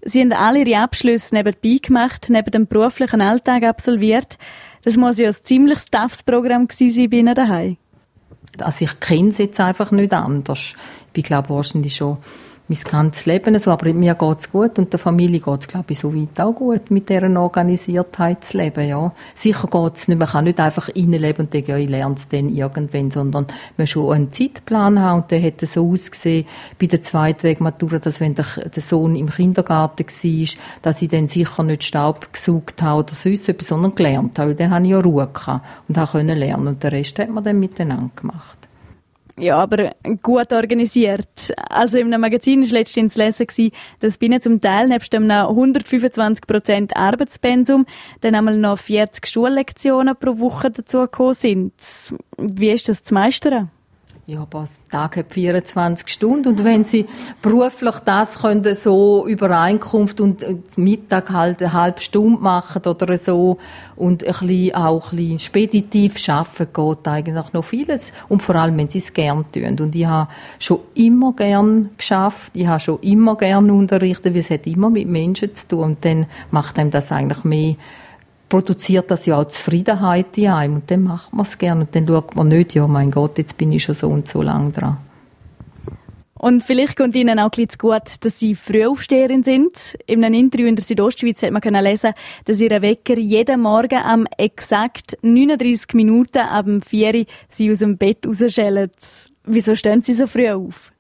Sie 0.02 0.22
haben 0.22 0.34
alle 0.34 0.60
ihre 0.60 0.82
Abschlüsse 0.82 1.34
nebenbei 1.34 1.80
gemacht, 1.82 2.28
neben 2.30 2.52
dem 2.52 2.68
beruflichen 2.68 3.22
Alltag 3.22 3.64
absolviert. 3.64 4.38
Das 4.84 4.98
muss 4.98 5.18
ja 5.18 5.28
ein 5.28 5.34
ziemlich 5.34 5.80
toughes 5.90 6.24
Programm 6.24 6.68
gewesen 6.68 6.92
sein 6.92 7.10
bei 7.10 7.18
Ihnen 7.18 7.34
daheim. 7.34 7.78
Also 8.60 8.86
ich 8.86 9.00
kenne 9.00 9.30
es 9.30 9.40
jetzt 9.40 9.60
einfach 9.60 9.92
nicht 9.92 10.14
anders. 10.14 10.74
Ich 11.14 11.24
glaube 11.24 11.50
wahrscheinlich 11.50 11.96
schon 11.96 12.18
mein 12.68 12.80
ganzes 12.80 13.26
Leben 13.26 13.58
so. 13.60 13.72
Aber 13.72 13.94
mir 13.94 14.16
geht's 14.16 14.52
gut 14.52 14.78
und 14.80 14.92
der 14.92 15.00
Familie 15.00 15.40
geht's 15.40 15.68
glaube 15.68 15.86
ich, 15.90 16.00
so 16.00 16.16
weit 16.16 16.40
auch 16.40 16.54
gut, 16.54 16.90
mit 16.92 17.10
dieser 17.10 17.40
Organisiertheit 17.40 18.44
zu 18.44 18.58
leben, 18.58 18.88
ja. 18.88 19.14
Sicher 19.34 19.68
geht's 19.68 20.08
nicht, 20.08 20.18
man 20.18 20.28
kann 20.28 20.46
nicht 20.46 20.60
einfach 20.60 20.90
reinleben 20.90 21.46
und 21.46 21.54
denken, 21.54 21.72
ja, 21.72 21.78
ich 21.78 21.90
lerne 21.90 22.16
es 22.16 22.28
dann 22.28 22.50
irgendwann, 22.50 23.12
sondern 23.12 23.48
man 23.78 23.88
schon 23.88 24.14
einen 24.14 24.32
Zeitplan 24.32 25.00
haben 25.00 25.22
und 25.22 25.32
der 25.32 25.40
hätte 25.40 25.66
so 25.66 25.92
ausgesehen, 25.92 26.46
bei 26.80 26.88
der 26.88 27.02
Zweitwegmatura, 27.02 28.00
dass 28.00 28.20
wenn 28.20 28.36
der, 28.36 28.46
der 28.74 28.82
Sohn 28.82 29.16
im 29.16 29.30
Kindergarten 29.30 30.06
war, 30.06 30.48
dass 30.82 31.02
ich 31.02 31.10
dann 31.10 31.28
sicher 31.28 31.64
nicht 31.64 31.84
Staub 31.84 32.34
gesucht 32.34 32.82
habe 32.82 33.00
oder 33.00 33.14
sonst 33.14 33.48
etwas, 33.50 33.68
sondern 33.68 33.96
gelernt 33.96 34.40
habe, 34.40 34.50
weil 34.50 34.56
dann 34.56 34.72
habe 34.72 34.86
ich 34.86 34.92
ja 34.92 35.00
Ruhe 35.00 35.28
gehabt 35.32 35.66
und 35.88 35.98
habe 35.98 36.12
können 36.12 36.38
lernen 36.38 36.68
und 36.68 36.84
den 36.84 36.90
Rest 36.90 37.20
hat 37.20 37.30
man 37.30 37.44
dann 37.44 37.60
miteinander 37.60 38.10
gemacht. 38.16 38.55
Ja, 39.38 39.58
aber 39.58 39.96
gut 40.24 40.54
organisiert. 40.54 41.54
Also 41.70 41.98
in 41.98 42.08
einem 42.08 42.22
Magazin 42.22 42.64
war 42.64 42.72
letztens 42.72 43.16
zu 43.16 43.20
lesen, 43.22 43.72
dass 44.00 44.18
bei 44.18 44.28
Ihnen 44.28 44.42
zum 44.42 44.62
Teil 44.62 44.88
nebst 44.88 45.14
einem 45.14 45.30
125% 45.30 46.96
Arbeitspensum 46.96 47.86
dann 48.22 48.36
einmal 48.36 48.56
noch 48.58 48.80
40 48.80 49.28
Schullektionen 49.28 50.16
pro 50.16 50.40
Woche 50.40 50.72
dazugekommen 50.72 51.34
sind. 51.34 51.74
Wie 52.38 52.70
ist 52.70 52.88
das 52.88 53.04
zu 53.04 53.14
meistern? 53.14 53.72
Ja, 54.28 54.42
aber 54.42 54.68
Tag 54.90 55.18
hat 55.18 55.32
24 55.32 56.10
Stunden. 56.10 56.48
Und 56.48 56.64
wenn 56.64 56.84
Sie 56.84 57.06
beruflich 57.44 57.94
das 58.06 58.40
können 58.40 58.74
so 58.74 59.28
Übereinkunft 59.28 60.20
und 60.20 60.44
Mittag 60.80 61.30
halt 61.30 61.62
eine 61.62 61.74
halbe 61.74 62.02
Stunde 62.02 62.42
machen 62.42 62.82
oder 62.88 63.20
so 63.20 63.60
und 63.96 64.24
ein 64.24 64.34
bisschen, 64.34 64.74
auch 64.74 65.12
ein 65.12 65.18
bisschen 65.18 65.38
speditiv 65.40 66.28
arbeiten, 66.28 66.74
geht 66.74 67.08
eigentlich 67.08 67.54
noch 67.54 67.66
vieles. 67.66 68.12
Und 68.28 68.42
vor 68.42 68.56
allem, 68.56 68.76
wenn 68.80 68.88
Sie 68.88 68.98
es 68.98 69.14
gern 69.14 69.46
tun. 69.52 69.80
Und 69.80 69.94
ich 69.94 70.08
habe 70.08 70.32
schon 70.58 70.80
immer 70.96 71.34
gern 71.34 71.92
geschafft, 71.96 72.54
ich 72.56 72.66
habe 72.66 72.80
schon 72.80 73.00
immer 73.02 73.36
gern 73.38 73.70
unterrichtet, 73.70 74.34
weil 74.34 74.40
es 74.40 74.50
hat 74.50 74.66
immer 74.66 74.90
mit 74.90 75.08
Menschen 75.08 75.54
zu 75.54 75.68
tun. 75.68 75.84
Und 75.84 76.04
dann 76.04 76.26
macht 76.50 76.80
einem 76.80 76.90
das 76.90 77.12
eigentlich 77.12 77.44
mehr 77.44 77.76
produziert 78.50 79.10
das 79.12 79.26
ja 79.26 79.38
auch 79.38 79.46
Zufriedenheit 79.46 80.38
in 80.38 80.50
einem 80.50 80.76
und 80.76 80.92
dann 80.92 81.04
macht 81.04 81.34
man 81.34 81.46
es 81.46 81.58
gerne 81.58 81.82
und 81.82 81.96
dann 81.96 82.08
schaut 82.08 82.36
man 82.36 82.48
nicht, 82.48 82.76
ja 82.76 82.88
mein 82.88 83.12
Gott, 83.12 83.38
jetzt 83.38 83.58
bin 83.58 83.72
ich 83.72 83.84
schon 83.84 83.96
so 83.96 84.10
und 84.10 84.28
so 84.28 84.42
lang 84.42 84.72
dran. 84.72 84.98
Und 86.38 86.64
vielleicht 86.64 86.98
kommt 86.98 87.16
Ihnen 87.16 87.40
auch 87.40 87.50
ein 87.58 87.70
zu 87.70 87.78
gut, 87.78 88.04
dass 88.20 88.40
Sie 88.40 88.56
Frühaufsteherin 88.56 89.44
sind. 89.44 89.96
In 90.06 90.24
einem 90.24 90.40
Interview 90.40 90.68
in 90.68 90.76
der 90.76 90.86
Südostschweiz 90.86 91.42
hat 91.42 91.52
man 91.52 91.84
lesen, 91.84 92.14
dass 92.44 92.60
Ihr 92.60 92.82
Wecker 92.82 93.18
jeden 93.18 93.62
Morgen 93.62 93.98
am 93.98 94.28
exakt 94.38 95.18
39 95.22 95.94
Minuten 95.94 96.40
ab 96.40 96.66
dem 96.66 96.82
4 96.82 97.16
Uhr 97.16 97.26
Sie 97.50 97.72
aus 97.72 97.80
dem 97.80 97.98
Bett 97.98 98.28
rausschellen. 98.28 98.92
Wieso 99.46 99.76
stehen 99.76 100.02
Sie 100.02 100.14
so 100.14 100.28
früh 100.28 100.50
auf? 100.50 100.92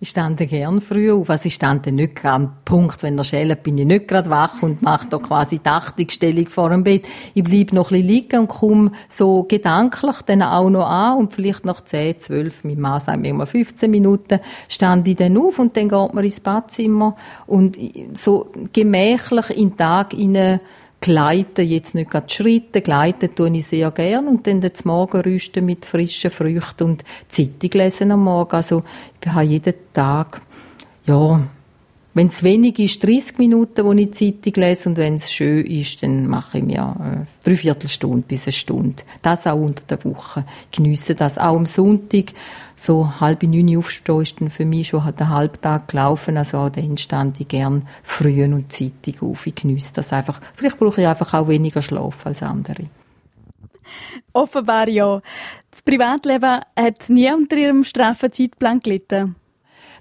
Ich 0.00 0.10
stand 0.10 0.38
gern 0.38 0.80
früh 0.80 1.10
auf. 1.10 1.28
Also 1.28 1.46
ich 1.46 1.54
stand 1.54 1.86
nicht 1.86 2.24
am 2.24 2.52
Punkt, 2.64 3.02
wenn 3.02 3.18
er 3.18 3.24
schält, 3.24 3.64
bin 3.64 3.78
ich 3.78 3.84
nicht 3.84 4.06
gerade 4.06 4.30
wach 4.30 4.62
und 4.62 4.80
mache 4.80 5.08
da 5.08 5.18
quasi 5.18 5.58
die 5.98 6.46
vor 6.46 6.70
dem 6.70 6.84
Bett. 6.84 7.04
Ich 7.34 7.42
bleib 7.42 7.72
noch 7.72 7.90
ein 7.90 8.02
bisschen 8.02 8.06
liegen 8.06 8.40
und 8.42 8.48
komme 8.48 8.92
so 9.08 9.42
gedanklich 9.42 10.22
dann 10.22 10.42
auch 10.42 10.70
noch 10.70 10.86
an 10.86 11.18
und 11.18 11.32
vielleicht 11.32 11.64
nach 11.64 11.80
10, 11.80 12.20
12, 12.20 12.62
mein 12.62 12.80
Mann 12.80 13.00
sagt 13.00 13.20
mir 13.20 13.30
immer 13.30 13.46
15 13.46 13.90
Minuten, 13.90 14.38
stand 14.68 15.08
ich 15.08 15.16
dann 15.16 15.36
auf 15.36 15.58
und 15.58 15.76
dann 15.76 15.88
geht 15.88 16.14
man 16.14 16.24
ins 16.24 16.38
Badzimmer 16.38 17.16
und 17.48 17.76
so 18.14 18.52
gemächlich 18.72 19.50
in 19.50 19.70
den 19.70 19.76
Tag 19.76 20.12
hinein 20.12 20.60
Gleiten, 21.00 21.66
jetzt 21.66 21.94
nicht 21.94 22.10
gerade 22.10 22.28
Schritte, 22.28 22.80
gleiten 22.80 23.34
tue 23.34 23.50
ich 23.56 23.66
sehr 23.66 23.90
gern 23.92 24.26
und 24.26 24.46
dann 24.46 24.60
das 24.60 24.84
Morgen 24.84 25.20
rüsten 25.20 25.64
mit 25.64 25.86
frischen 25.86 26.30
Früchten 26.30 26.84
und 26.84 27.04
Zeitung 27.28 27.70
lesen 27.72 28.10
am 28.10 28.24
Morgen. 28.24 28.56
Also 28.56 28.82
ich 29.20 29.30
habe 29.30 29.44
jeden 29.44 29.74
Tag, 29.92 30.40
ja, 31.06 31.40
wenn 32.14 32.26
es 32.26 32.42
wenig 32.42 32.80
ist, 32.80 33.04
30 33.04 33.38
Minuten, 33.38 33.84
wo 33.84 33.92
ich 33.92 34.12
Zeitung 34.12 34.54
lese 34.54 34.88
und 34.88 34.96
wenn 34.96 35.14
es 35.14 35.32
schön 35.32 35.64
ist, 35.64 36.02
dann 36.02 36.26
mache 36.26 36.58
ich 36.58 36.64
mir 36.64 36.96
äh, 36.98 37.44
drei 37.44 37.54
Viertelstunde 37.54 38.24
bis 38.26 38.46
eine 38.46 38.52
Stunde. 38.52 39.04
Das 39.22 39.46
auch 39.46 39.54
unter 39.54 39.84
der 39.84 40.04
Woche. 40.04 40.44
Ich 40.70 40.76
geniesse 40.78 41.14
das 41.14 41.38
auch 41.38 41.54
am 41.54 41.66
Sonntag 41.66 42.32
so 42.78 43.20
halb 43.20 43.42
neun 43.42 43.76
aufstehen, 43.76 44.22
ist 44.22 44.40
dann 44.40 44.50
für 44.50 44.64
mich 44.64 44.88
schon 44.88 45.02
der 45.18 45.28
Halbtag 45.28 45.88
gelaufen. 45.88 46.36
Also 46.36 46.58
auch 46.58 46.70
dann 46.70 46.96
stand 46.96 47.40
ich 47.40 47.48
gern 47.48 47.86
früh 48.02 48.44
und 48.44 48.72
zeitig 48.72 49.20
auf. 49.20 49.46
Ich 49.46 49.56
genieße 49.56 49.92
das 49.94 50.12
einfach. 50.12 50.40
Vielleicht 50.54 50.78
brauche 50.78 51.00
ich 51.00 51.06
einfach 51.06 51.34
auch 51.34 51.48
weniger 51.48 51.82
Schlaf 51.82 52.24
als 52.24 52.42
andere. 52.42 52.84
Offenbar 54.32 54.88
ja. 54.88 55.20
Das 55.70 55.82
Privatleben 55.82 56.60
hat 56.76 57.08
nie 57.08 57.32
unter 57.32 57.56
ihrem 57.56 57.84
straffen 57.84 58.32
Zeitplan 58.32 58.80
gelitten. 58.80 59.36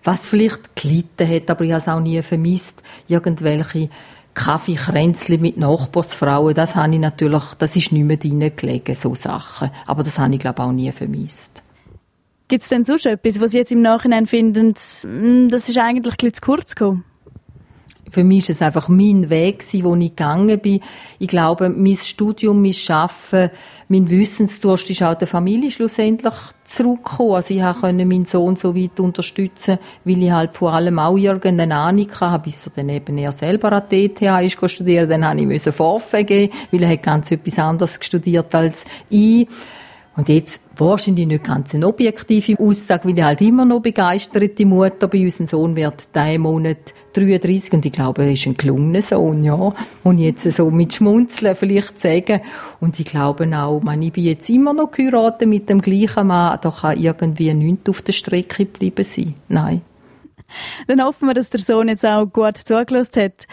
Was 0.03 0.25
vielleicht 0.25 0.75
gelitten 0.75 1.27
hat, 1.27 1.49
aber 1.49 1.65
ich 1.65 1.71
habe 1.71 1.81
es 1.81 1.87
auch 1.87 1.99
nie 1.99 2.21
vermisst, 2.21 2.81
irgendwelche 3.07 3.89
Kaffeekränzli 4.35 5.39
mit 5.39 5.57
Nachbarsfrauen, 5.57 6.53
das 6.53 6.75
habe 6.75 6.93
ich 6.93 6.99
natürlich, 6.99 7.43
das 7.57 7.75
ist 7.75 7.91
nicht 7.91 8.05
mehr 8.05 8.17
drin 8.17 8.51
gelegen, 8.55 8.95
so 8.95 9.15
Sachen. 9.15 9.71
Aber 9.87 10.03
das 10.03 10.19
habe 10.19 10.33
ich, 10.33 10.39
glaube 10.39 10.61
ich, 10.61 10.67
auch 10.67 10.71
nie 10.71 10.91
vermisst. 10.91 11.63
Gibt 12.47 12.63
es 12.63 12.69
denn 12.69 12.86
sonst 12.86 13.05
etwas, 13.05 13.41
was 13.41 13.51
Sie 13.51 13.57
jetzt 13.57 13.73
im 13.73 13.81
Nachhinein 13.81 14.25
finden, 14.25 14.73
hm, 15.01 15.49
das 15.49 15.67
ist 15.67 15.77
eigentlich 15.77 16.05
ein 16.05 16.15
bisschen 16.17 16.33
zu 16.33 16.41
kurz 16.41 16.75
gekommen? 16.75 17.03
Für 18.10 18.23
mich 18.23 18.43
ist 18.43 18.49
es 18.49 18.62
einfach 18.62 18.88
mein 18.88 19.29
Weg, 19.29 19.65
wo 19.83 19.93
ich 19.95 20.15
gegangen 20.15 20.57
bin. 20.60 20.79
Ich 21.19 21.27
glaube, 21.27 21.67
mein 21.67 21.97
Studium, 21.97 22.62
mein 22.62 22.73
Arbeiten, 22.88 23.51
mein 23.89 24.10
Wissensdurst 24.10 24.89
ist 24.89 25.03
auch 25.03 25.15
der 25.15 25.27
Familie 25.27 25.71
schlussendlich 25.71 26.33
zurückgekommen. 26.63 27.36
Also 27.36 27.53
ich 27.53 27.62
konnte 27.62 28.05
meinen 28.05 28.25
Sohn 28.25 28.55
so 28.55 28.75
weit 28.75 28.97
unterstützen, 29.01 29.77
weil 30.05 30.23
ich 30.23 30.31
halt 30.31 30.55
vor 30.55 30.73
allem 30.73 30.99
auch 30.99 31.17
irgendeine 31.17 31.75
Ahnung 31.75 32.07
hatte, 32.19 32.43
bis 32.43 32.65
er 32.67 32.71
dann 32.77 32.88
eben 32.88 33.17
er 33.17 33.33
selber 33.33 33.73
an 33.73 33.83
der 33.91 33.99
ETH 33.99 34.21
ist 34.21 34.71
studieren. 34.71 35.10
Dann 35.10 35.45
musste 35.45 35.71
ich 35.71 35.75
VfG 35.75 36.23
gehen, 36.23 36.51
weil 36.71 36.83
er 36.83 36.89
hat 36.91 37.03
ganz 37.03 37.29
etwas 37.29 37.60
anderes 37.60 37.99
studiert 38.01 38.55
als 38.55 38.86
ich. 39.10 39.49
Und 40.17 40.30
jetzt 40.30 40.62
wahrscheinlich 40.75 41.27
nicht 41.27 41.43
ganz 41.43 41.75
eine 41.75 41.86
objektive 41.86 42.60
Aussage, 42.60 43.08
weil 43.08 43.19
ich 43.19 43.23
halt 43.23 43.39
immer 43.41 43.65
noch 43.65 43.82
begeisterte 43.82 44.65
Mutter 44.65 45.08
bei 45.08 45.23
unserem 45.23 45.45
Sohn 45.45 45.75
wird 45.75 46.10
diesen 46.15 46.41
Monat 46.41 46.95
33 47.13 47.73
und 47.73 47.86
ich 47.86 47.91
glaube, 47.91 48.23
er 48.23 48.32
ist 48.34 48.47
ein 48.47 48.58
gelungener 48.58 49.03
Sohn, 49.03 49.43
ja. 49.43 49.69
Und 50.03 50.17
jetzt 50.17 50.51
so 50.51 50.71
mit 50.71 50.95
Schmunzeln 50.95 51.56
vielleicht 51.56 51.99
sagen. 51.99 52.41
Und 52.80 52.99
ich 52.99 53.06
glaube 53.06 53.47
auch, 53.56 53.80
man, 53.82 54.01
ich 54.01 54.12
bin 54.12 54.23
jetzt 54.23 54.49
immer 54.49 54.73
noch 54.73 54.89
geheiratet 54.89 55.47
mit 55.47 55.69
dem 55.69 55.82
gleichen 55.82 56.27
Mann, 56.27 56.58
da 56.63 56.71
kann 56.71 56.99
irgendwie 56.99 57.53
nichts 57.53 57.88
auf 57.88 58.01
der 58.01 58.13
Strecke 58.13 58.65
geblieben 58.65 59.06
sein. 59.06 59.36
Nein. 59.49 59.82
Dann 60.88 61.03
hoffen 61.03 61.27
wir, 61.27 61.36
dass 61.36 61.51
der 61.51 61.60
Sohn 61.60 61.89
jetzt 61.89 62.06
auch 62.06 62.25
gut 62.25 62.58
zugelassen 62.58 63.21
hat. 63.21 63.47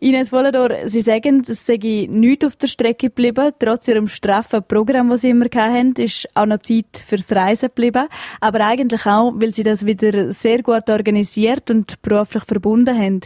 Ines 0.00 0.30
Wolledor, 0.30 0.70
Sie 0.86 1.00
sagen, 1.00 1.42
es 1.48 1.66
sei 1.66 2.06
nichts 2.08 2.44
auf 2.44 2.54
der 2.54 2.68
Strecke 2.68 3.08
geblieben. 3.08 3.50
Trotz 3.58 3.88
Ihrem 3.88 4.06
straffen 4.06 4.62
Programm, 4.62 5.10
das 5.10 5.22
Sie 5.22 5.30
immer 5.30 5.46
hatten, 5.46 5.92
ist 5.94 6.28
auch 6.34 6.46
noch 6.46 6.60
Zeit 6.60 7.02
fürs 7.04 7.32
Reisen 7.32 7.66
geblieben. 7.66 8.06
Aber 8.40 8.64
eigentlich 8.64 9.04
auch, 9.06 9.32
weil 9.34 9.52
Sie 9.52 9.64
das 9.64 9.84
wieder 9.84 10.30
sehr 10.30 10.62
gut 10.62 10.88
organisiert 10.88 11.68
und 11.72 12.00
beruflich 12.00 12.44
verbunden 12.44 12.96
haben. 12.96 13.22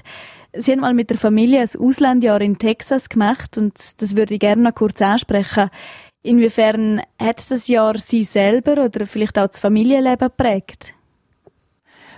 Sie 0.54 0.72
haben 0.72 0.80
mal 0.80 0.94
mit 0.94 1.10
der 1.10 1.18
Familie 1.18 1.60
ein 1.60 1.80
Auslandjahr 1.80 2.40
in 2.40 2.56
Texas 2.56 3.10
gemacht 3.10 3.58
und 3.58 3.74
das 3.98 4.16
würde 4.16 4.34
ich 4.34 4.40
gerne 4.40 4.62
noch 4.62 4.74
kurz 4.74 5.02
ansprechen. 5.02 5.68
Inwiefern 6.22 7.02
hat 7.18 7.50
das 7.50 7.68
Jahr 7.68 7.98
Sie 7.98 8.24
selber 8.24 8.84
oder 8.84 9.04
vielleicht 9.04 9.38
auch 9.38 9.48
das 9.48 9.60
Familienleben 9.60 10.28
geprägt? 10.28 10.94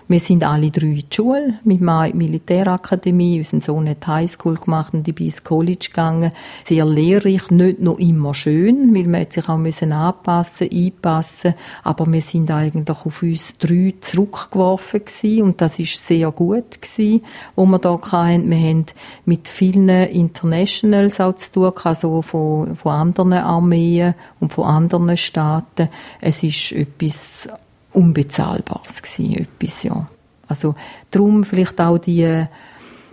Wir 0.06 0.20
sind 0.20 0.44
alle 0.44 0.70
drei 0.70 0.88
in 0.88 0.96
die 0.96 1.06
Schule, 1.10 1.58
mit 1.64 1.80
meiner 1.80 2.14
Militärakademie. 2.14 3.38
Unser 3.38 3.62
Sohn 3.62 3.88
hat 3.88 4.06
Highschool 4.06 4.56
gemacht 4.56 4.92
und 4.92 5.08
ich 5.08 5.14
bin 5.14 5.26
ins 5.26 5.42
College 5.42 5.86
gegangen. 5.86 6.30
Sehr 6.62 6.84
lehrreich, 6.84 7.50
nicht 7.50 7.80
noch 7.80 7.98
immer 7.98 8.34
schön, 8.34 8.94
weil 8.94 9.10
wir 9.10 9.26
sich 9.30 9.48
auch 9.48 9.56
müssen 9.56 9.92
anpassen, 9.92 10.68
einpassen. 10.70 11.54
Aber 11.84 12.04
wir 12.12 12.20
sind 12.20 12.50
eigentlich 12.50 12.98
auf 13.02 13.22
uns 13.22 13.56
drei 13.56 13.94
zurückgeworfen 13.98 15.06
gewesen 15.06 15.42
und 15.42 15.62
das 15.62 15.78
ist 15.78 16.06
sehr 16.06 16.30
gut 16.32 16.82
gewesen, 16.82 17.22
wo 17.56 17.64
wir 17.64 17.78
da 17.78 17.98
hatten. 17.98 18.50
Wir 18.50 18.58
haben 18.58 18.84
mit 19.24 19.48
vielen 19.48 19.88
Internationals 19.88 21.18
auch 21.18 21.36
zu 21.36 21.50
tun, 21.50 21.72
also 21.82 22.20
von, 22.20 22.76
von 22.76 22.92
anderen 22.92 23.32
Armeen 23.32 24.14
und 24.38 24.52
von 24.52 24.64
anderen 24.64 25.16
Staaten. 25.16 25.88
Es 26.20 26.42
ist 26.42 26.72
etwas 26.72 27.48
Unbezahlbares 27.94 29.02
gewesen, 29.02 29.46
etwas, 29.46 29.82
ja. 29.82 30.06
Also, 30.46 30.74
darum 31.10 31.44
vielleicht 31.44 31.80
auch 31.80 31.98
die, 31.98 32.44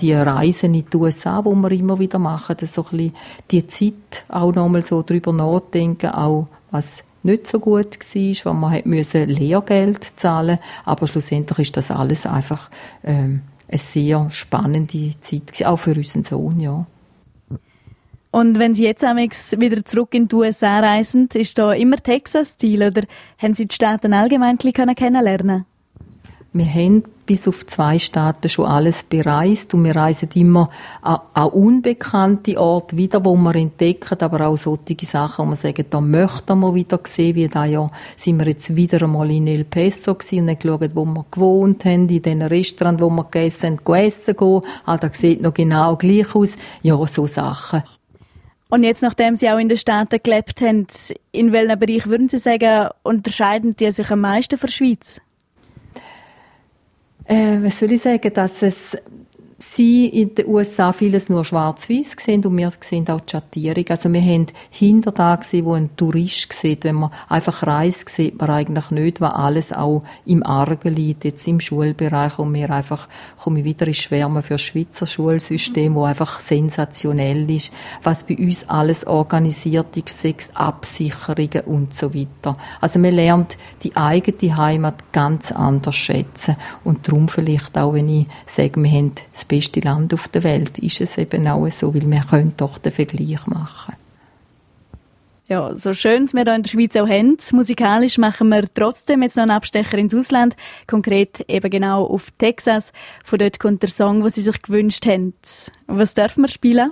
die 0.02 0.14
Reisen 0.14 0.74
in 0.74 0.86
die 0.92 0.98
USA, 0.98 1.46
wo 1.46 1.56
wir 1.56 1.72
immer 1.72 2.00
wieder 2.00 2.20
machen, 2.20 2.58
dass 2.60 2.74
so 2.74 2.84
ein 2.84 2.98
bisschen 2.98 3.14
die 3.52 3.68
Zeit 3.68 4.26
auch 4.28 4.54
nochmal 4.54 4.82
so 4.82 5.02
drüber 5.02 5.32
nachdenken, 5.32 6.10
auch 6.10 6.48
was 6.72 7.04
nicht 7.24 7.48
so 7.48 7.60
gut 7.60 8.00
war, 8.00 8.46
weil 8.46 8.60
man 8.60 8.72
hat 8.72 8.86
müssen 8.86 9.30
Lehrgeld 9.30 10.20
zahlen 10.20 10.58
aber 10.86 11.08
schlussendlich 11.08 11.68
ist 11.68 11.78
das 11.78 11.92
alles 11.92 12.26
einfach 12.26 12.70
ähm, 13.04 13.42
eine 13.68 13.78
sehr 13.78 14.30
spannende 14.32 15.12
Zeit 15.22 15.48
gewesen, 15.48 15.66
auch 15.68 15.78
für 15.78 15.94
unseren 15.94 16.24
Sohn, 16.24 16.60
ja. 16.60 16.86
Und 18.32 18.60
wenn 18.60 18.74
Sie 18.74 18.84
jetzt 18.84 19.04
wieder 19.04 19.86
zurück 19.86 20.14
in 20.14 20.28
die 20.28 20.36
USA 20.36 20.80
reisen, 20.80 21.28
ist 21.34 21.58
da 21.58 21.74
immer 21.74 21.98
Texas 21.98 22.58
Ziel 22.58 22.82
oder 22.84 23.04
haben 23.38 23.54
Sie 23.54 23.68
die 23.68 23.76
Staaten 23.76 24.14
allgemein 24.14 24.58
kennenlernen 24.58 25.66
wir 26.54 26.66
haben 26.66 27.04
bis 27.26 27.48
auf 27.48 27.66
zwei 27.66 27.98
Staaten 27.98 28.50
schon 28.50 28.66
alles 28.66 29.04
bereist 29.04 29.74
und 29.74 29.86
wir 29.86 29.96
reisen 29.96 30.28
immer 30.34 30.70
an, 31.02 31.20
an 31.34 31.48
unbekannte 31.48 32.60
Orte 32.60 32.98
wieder, 32.98 33.24
wo 33.24 33.36
wir 33.38 33.56
entdecken, 33.56 34.20
aber 34.20 34.48
auch 34.48 34.58
solche 34.58 35.06
Sachen, 35.06 35.46
wo 35.46 35.52
wir 35.52 35.56
sagen, 35.56 35.86
da 35.90 36.02
möchten 36.02 36.60
wir 36.60 36.76
wieder 36.76 37.00
sehen, 37.06 37.36
wie 37.36 37.48
da 37.48 37.64
ja 37.64 37.88
sind 38.18 38.38
wir 38.38 38.48
jetzt 38.48 38.76
wieder 38.76 39.02
einmal 39.04 39.32
in 39.32 39.48
El 39.48 39.64
Peso 39.64 40.14
gewesen 40.14 40.40
und 40.40 40.50
haben 40.50 40.60
geschaut, 40.60 40.96
wo 40.96 41.06
wir 41.06 41.26
gewohnt 41.32 41.86
haben, 41.86 42.10
in 42.10 42.22
den 42.22 42.42
Restaurant, 42.42 43.00
wo 43.00 43.10
wir 43.10 43.24
gegessen 43.24 43.68
haben, 43.68 43.78
gegessen 43.78 44.36
gehen. 44.36 44.62
Ah, 44.86 44.98
das 44.98 45.18
sieht 45.18 45.42
noch 45.42 45.54
genau 45.54 45.96
gleich 45.96 46.36
aus. 46.36 46.58
Ja, 46.82 46.98
so 47.08 47.28
Sachen. 47.28 47.82
Und 48.72 48.84
jetzt, 48.84 49.02
nachdem 49.02 49.36
Sie 49.36 49.50
auch 49.50 49.58
in 49.58 49.68
den 49.68 49.78
Staaten 49.78 50.18
gelebt 50.24 50.62
haben, 50.62 50.88
in 51.34 51.52
welchem 51.52 51.78
Bereich 51.78 52.08
würden 52.08 52.30
Sie 52.30 52.38
sagen, 52.38 52.90
unterscheiden 53.04 53.76
die 53.76 53.92
sich 53.92 54.10
am 54.10 54.22
meisten 54.22 54.58
von 54.58 54.68
der 54.68 54.74
Schweiz? 54.74 55.20
Äh, 57.26 57.58
was 57.62 57.80
soll 57.80 57.92
ich 57.92 58.02
sagen, 58.02 58.34
dass 58.34 58.62
es 58.62 58.98
sie 59.62 60.08
in 60.08 60.34
den 60.36 60.48
USA 60.48 60.92
vieles 60.92 61.30
nur 61.30 61.46
schwarz-weiß 61.46 62.16
sehen 62.20 62.44
und 62.46 62.58
wir 62.58 62.72
sehen 62.82 63.08
auch 63.10 63.22
die 63.22 63.32
Schattierung. 63.32 63.86
Also 63.90 64.12
wir 64.12 64.22
haben 64.22 64.48
hinter 64.70 65.12
da 65.12 65.36
gesehen, 65.36 65.66
wo 65.66 65.74
ein 65.74 65.96
Tourist 65.96 66.52
sieht. 66.54 66.84
Wenn 66.84 66.96
man 66.96 67.12
einfach 67.30 67.66
reist, 67.66 68.10
sieht 68.10 68.40
man 68.40 68.50
eigentlich 68.50 68.92
nicht, 68.92 69.22
was 69.22 69.34
alles 69.34 69.72
auch 69.74 70.04
im 70.26 70.44
Argen 70.44 70.96
liegt, 70.96 71.26
jetzt 71.26 71.48
im 71.48 71.60
Schulbereich 71.60 72.40
und 72.40 72.54
wir 72.54 72.72
einfach, 72.72 73.08
komme 73.38 73.60
ich 73.60 73.66
wieder 73.66 73.88
ins 73.88 73.98
Schwärmen 73.98 74.42
für 74.42 74.56
das 74.56 74.62
Schweizer 74.62 75.06
Schulsystem, 75.06 75.96
wo 75.96 76.06
einfach 76.06 76.40
sensationell 76.40 77.50
ist, 77.50 77.72
was 78.04 78.24
bei 78.24 78.38
uns 78.38 78.68
alles 78.68 79.06
organisiert 79.06 79.96
ist, 79.96 80.22
sechs 80.22 80.50
Absicherungen 80.54 81.62
und 81.66 81.94
so 81.94 82.14
weiter. 82.14 82.58
Also 82.80 83.00
man 83.00 83.14
lernt 83.14 83.58
die 83.84 83.96
eigene 83.96 84.58
Heimat 84.58 85.12
ganz 85.12 85.52
anders 85.52 85.96
schätzen 85.96 86.58
und 86.84 87.08
darum 87.08 87.28
vielleicht 87.28 87.78
auch, 87.78 87.94
wenn 87.94 88.10
ich 88.10 88.28
sage, 88.46 88.82
wir 88.82 88.92
haben 88.92 89.12
das 89.34 89.46
beste 89.52 89.82
Land 89.82 90.14
auf 90.14 90.30
der 90.30 90.44
Welt, 90.44 90.80
ist 90.80 91.02
es 91.02 91.18
eben 91.18 91.46
auch 91.48 91.68
so, 91.70 91.94
weil 91.94 92.10
wir 92.10 92.22
können 92.22 92.54
doch 92.56 92.78
den 92.78 92.94
Vergleich 92.94 93.46
machen. 93.48 93.96
Ja, 95.50 95.76
so 95.76 95.94
schön 95.94 96.32
wir 96.32 96.44
hier 96.46 96.56
in 96.56 96.64
der 96.64 96.70
Schweiz 96.70 96.96
auch 96.96 97.10
haben, 97.10 97.36
musikalisch 97.52 98.18
machen 98.18 98.48
wir 98.48 98.64
trotzdem 98.74 99.22
jetzt 99.22 99.36
noch 99.36 99.44
einen 99.44 99.52
Abstecher 99.52 99.98
ins 99.98 100.16
Ausland, 100.16 100.56
konkret 100.88 101.42
eben 101.50 101.70
genau 101.70 102.06
auf 102.06 102.32
Texas. 102.38 102.94
Von 103.26 103.40
dort 103.40 103.60
kommt 103.60 103.82
der 103.82 103.90
Song, 103.90 104.22
den 104.22 104.30
Sie 104.30 104.42
sich 104.42 104.62
gewünscht 104.62 105.06
haben. 105.06 105.34
Was 105.88 106.14
dürfen 106.14 106.44
wir 106.44 106.48
spielen? 106.48 106.92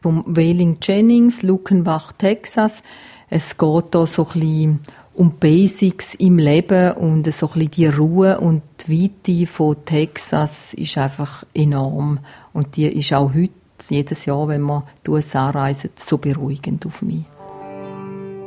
Vom 0.00 0.24
Wailing 0.26 0.78
Jennings, 0.80 1.42
Luckenbach, 1.42 2.12
Texas. 2.12 2.82
Es 3.28 3.58
geht 3.58 3.92
hier 3.92 4.06
so 4.06 4.24
ein 4.24 4.40
bisschen 4.40 4.80
um 5.16 5.32
Basics 5.40 6.14
im 6.14 6.38
Leben 6.38 6.92
und 6.92 7.32
so 7.32 7.50
ein 7.54 7.70
die 7.70 7.86
Ruhe 7.86 8.38
und 8.38 8.62
die 8.86 9.10
Weite 9.26 9.46
von 9.50 9.76
Texas 9.84 10.74
ist 10.74 10.98
einfach 10.98 11.42
enorm. 11.54 12.18
Und 12.52 12.76
die 12.76 12.86
ist 12.86 13.12
auch 13.14 13.32
heute, 13.32 13.52
jedes 13.90 14.26
Jahr, 14.26 14.48
wenn 14.48 14.60
man 14.60 14.82
die 15.06 15.10
USA 15.10 15.50
reisen, 15.50 15.90
so 15.96 16.18
beruhigend 16.18 16.86
auf 16.86 17.02
mich. 17.02 17.24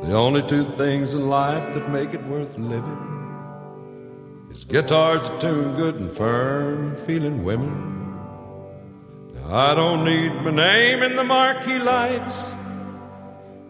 The 0.03 0.13
only 0.13 0.41
two 0.43 0.63
things 0.77 1.13
in 1.13 1.27
life 1.27 1.73
that 1.73 1.89
make 1.91 2.13
it 2.13 2.21
worth 2.29 2.57
living 2.57 2.97
is 4.49 4.65
guitars 4.65 5.23
that 5.23 5.41
tune 5.41 5.75
good 5.75 5.99
and 5.99 6.15
firm, 6.15 6.95
feeling 7.05 7.43
women. 7.43 7.97
I 9.51 9.75
don't 9.75 10.03
need 10.03 10.31
my 10.43 10.51
name 10.51 11.03
in 11.03 11.15
the 11.15 11.23
marquee 11.23 11.79
lights. 11.79 12.53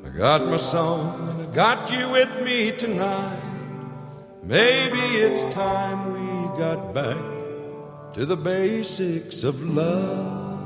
I 0.05 0.09
got 0.09 0.45
my 0.45 0.57
song 0.57 1.38
got 1.53 1.91
you 1.91 2.09
with 2.09 2.41
me 2.41 2.71
tonight. 2.71 3.41
Maybe 4.43 4.99
it's 4.99 5.43
time 5.45 6.13
we 6.13 6.57
got 6.59 6.93
back 6.93 7.17
to 8.13 8.25
the 8.25 8.37
basics 8.37 9.43
of 9.43 9.61
love. 9.63 10.59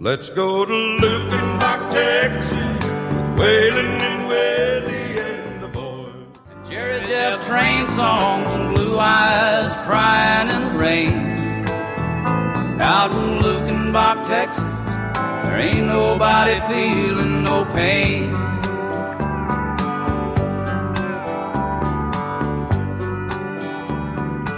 Let's 0.00 0.30
go 0.30 0.64
to 0.64 0.72
Lukenbach, 0.72 1.90
Texas, 1.90 2.52
with 2.52 3.38
Waylon 3.38 4.00
and 4.00 4.28
Willie 4.28 5.18
and 5.18 5.62
the 5.62 5.68
boys. 5.68 6.68
Jerry 6.68 7.00
Jeff 7.02 7.44
train 7.46 7.86
songs 7.88 8.52
and 8.52 8.74
blue 8.74 8.98
eyes 8.98 9.74
crying 9.82 10.50
in 10.50 10.72
the 10.72 10.78
rain. 10.78 11.66
Out 12.80 13.10
in 13.10 13.40
Lukenbach, 13.42 14.24
Texas. 14.26 14.62
There 15.44 15.58
ain't 15.58 15.86
nobody 15.86 16.60
feeling 16.60 17.42
no 17.42 17.64
pain. 17.64 18.47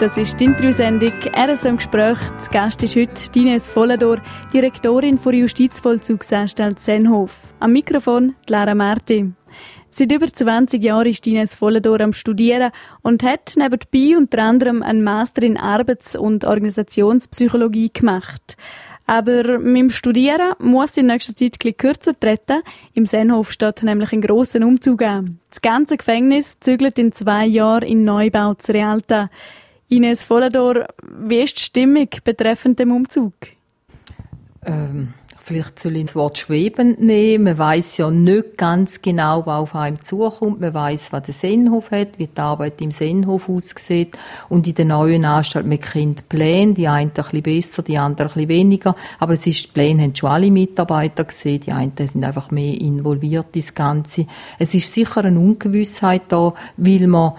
Das 0.00 0.16
ist 0.16 0.40
die 0.40 0.44
Interviewsendung 0.44 1.12
RSO 1.36 1.68
im 1.68 1.76
Gespräch. 1.76 2.16
Das 2.38 2.48
Gast 2.48 2.82
ist 2.82 2.96
heute 2.96 3.30
Dines 3.34 3.68
Volledor, 3.68 4.16
Direktorin 4.50 5.18
der 5.22 5.34
Justizvollzugsanstalt 5.34 6.80
Senhof. 6.80 7.52
Am 7.60 7.72
Mikrofon 7.72 8.34
Lara 8.48 8.74
Marti. 8.74 9.30
Seit 9.90 10.10
über 10.10 10.26
20 10.26 10.82
Jahren 10.82 11.08
ist 11.08 11.26
Ines 11.26 11.54
Volledor 11.54 12.00
am 12.00 12.14
Studieren 12.14 12.72
und 13.02 13.22
hat 13.22 13.52
nebenbei 13.56 14.16
unter 14.16 14.42
anderem 14.42 14.82
einen 14.82 15.04
Master 15.04 15.42
in 15.42 15.58
Arbeits- 15.58 16.16
und 16.16 16.46
Organisationspsychologie 16.46 17.90
gemacht. 17.92 18.56
Aber 19.06 19.58
mit 19.58 19.76
dem 19.76 19.90
Studieren 19.90 20.54
muss 20.60 20.96
in 20.96 21.08
nächster 21.08 21.36
Zeit 21.36 21.58
ein 21.62 21.76
kürzer 21.76 22.18
treten. 22.18 22.62
Im 22.94 23.04
Senhof 23.04 23.52
steht 23.52 23.82
nämlich 23.82 24.14
ein 24.14 24.22
grosser 24.22 24.64
Umzug 24.64 25.02
an. 25.02 25.40
Das 25.50 25.60
ganze 25.60 25.98
Gefängnis 25.98 26.58
zügelt 26.58 26.98
in 26.98 27.12
zwei 27.12 27.44
Jahren 27.44 27.82
in 27.82 28.04
Neubau 28.04 28.54
zu 28.54 28.72
Realta. 28.72 29.28
Ines 29.90 30.24
Vollador, 30.24 30.87
wie 31.20 31.42
ist 31.42 31.59
die 31.59 31.62
Stimmung 31.62 32.09
betreffend 32.24 32.79
dem 32.79 32.92
Umzug? 32.92 33.35
Ähm, 34.64 35.14
Vielleicht 35.42 35.81
soll 35.81 35.96
ich 35.96 36.05
das 36.05 36.14
Wort 36.14 36.38
schwebend 36.38 37.00
nehmen. 37.00 37.42
Man 37.42 37.59
weiß 37.59 37.96
ja 37.96 38.09
nicht 38.11 38.57
ganz 38.57 39.03
genau, 39.03 39.46
was 39.46 39.59
auf 39.59 39.74
einem 39.74 40.00
zukommt. 40.00 40.61
Man 40.61 40.74
weiß, 40.74 41.12
was 41.12 41.22
der 41.24 41.35
Sennhof 41.35 41.90
hat, 41.90 42.18
wie 42.18 42.29
die 42.29 42.40
Arbeit 42.40 42.81
im 42.81 42.92
Sennhof 42.92 43.48
aussieht. 43.48 44.16
Und 44.48 44.68
in 44.68 44.76
der 44.76 44.85
neuen 44.85 45.24
Anstalt, 45.24 45.66
man 45.66 45.81
kennt 45.81 46.29
Pläne, 46.29 46.74
die 46.74 46.87
einen 46.87 47.11
ein 47.11 47.14
bisschen 47.14 47.42
besser, 47.42 47.83
die 47.83 47.98
anderen 47.98 48.31
ein 48.31 48.35
bisschen 48.35 48.48
weniger. 48.48 48.94
Aber 49.18 49.33
es 49.33 49.44
ist, 49.44 49.64
die 49.64 49.72
Pläne 49.72 50.03
haben 50.03 50.14
schon 50.14 50.31
alle 50.31 50.53
Mitarbeiter 50.53 51.24
gesehen. 51.24 51.62
Die 51.62 51.72
einen 51.72 51.94
sind 51.96 52.22
einfach 52.22 52.53
mehr 52.53 52.81
involviert 52.81 53.57
ins 53.57 53.74
Ganze. 53.74 54.26
Es 54.61 54.72
ist 54.74 54.92
sicher 54.92 55.24
eine 55.24 55.40
Ungewissheit 55.40 56.22
da, 56.29 56.55
weil 56.76 57.09
man 57.09 57.33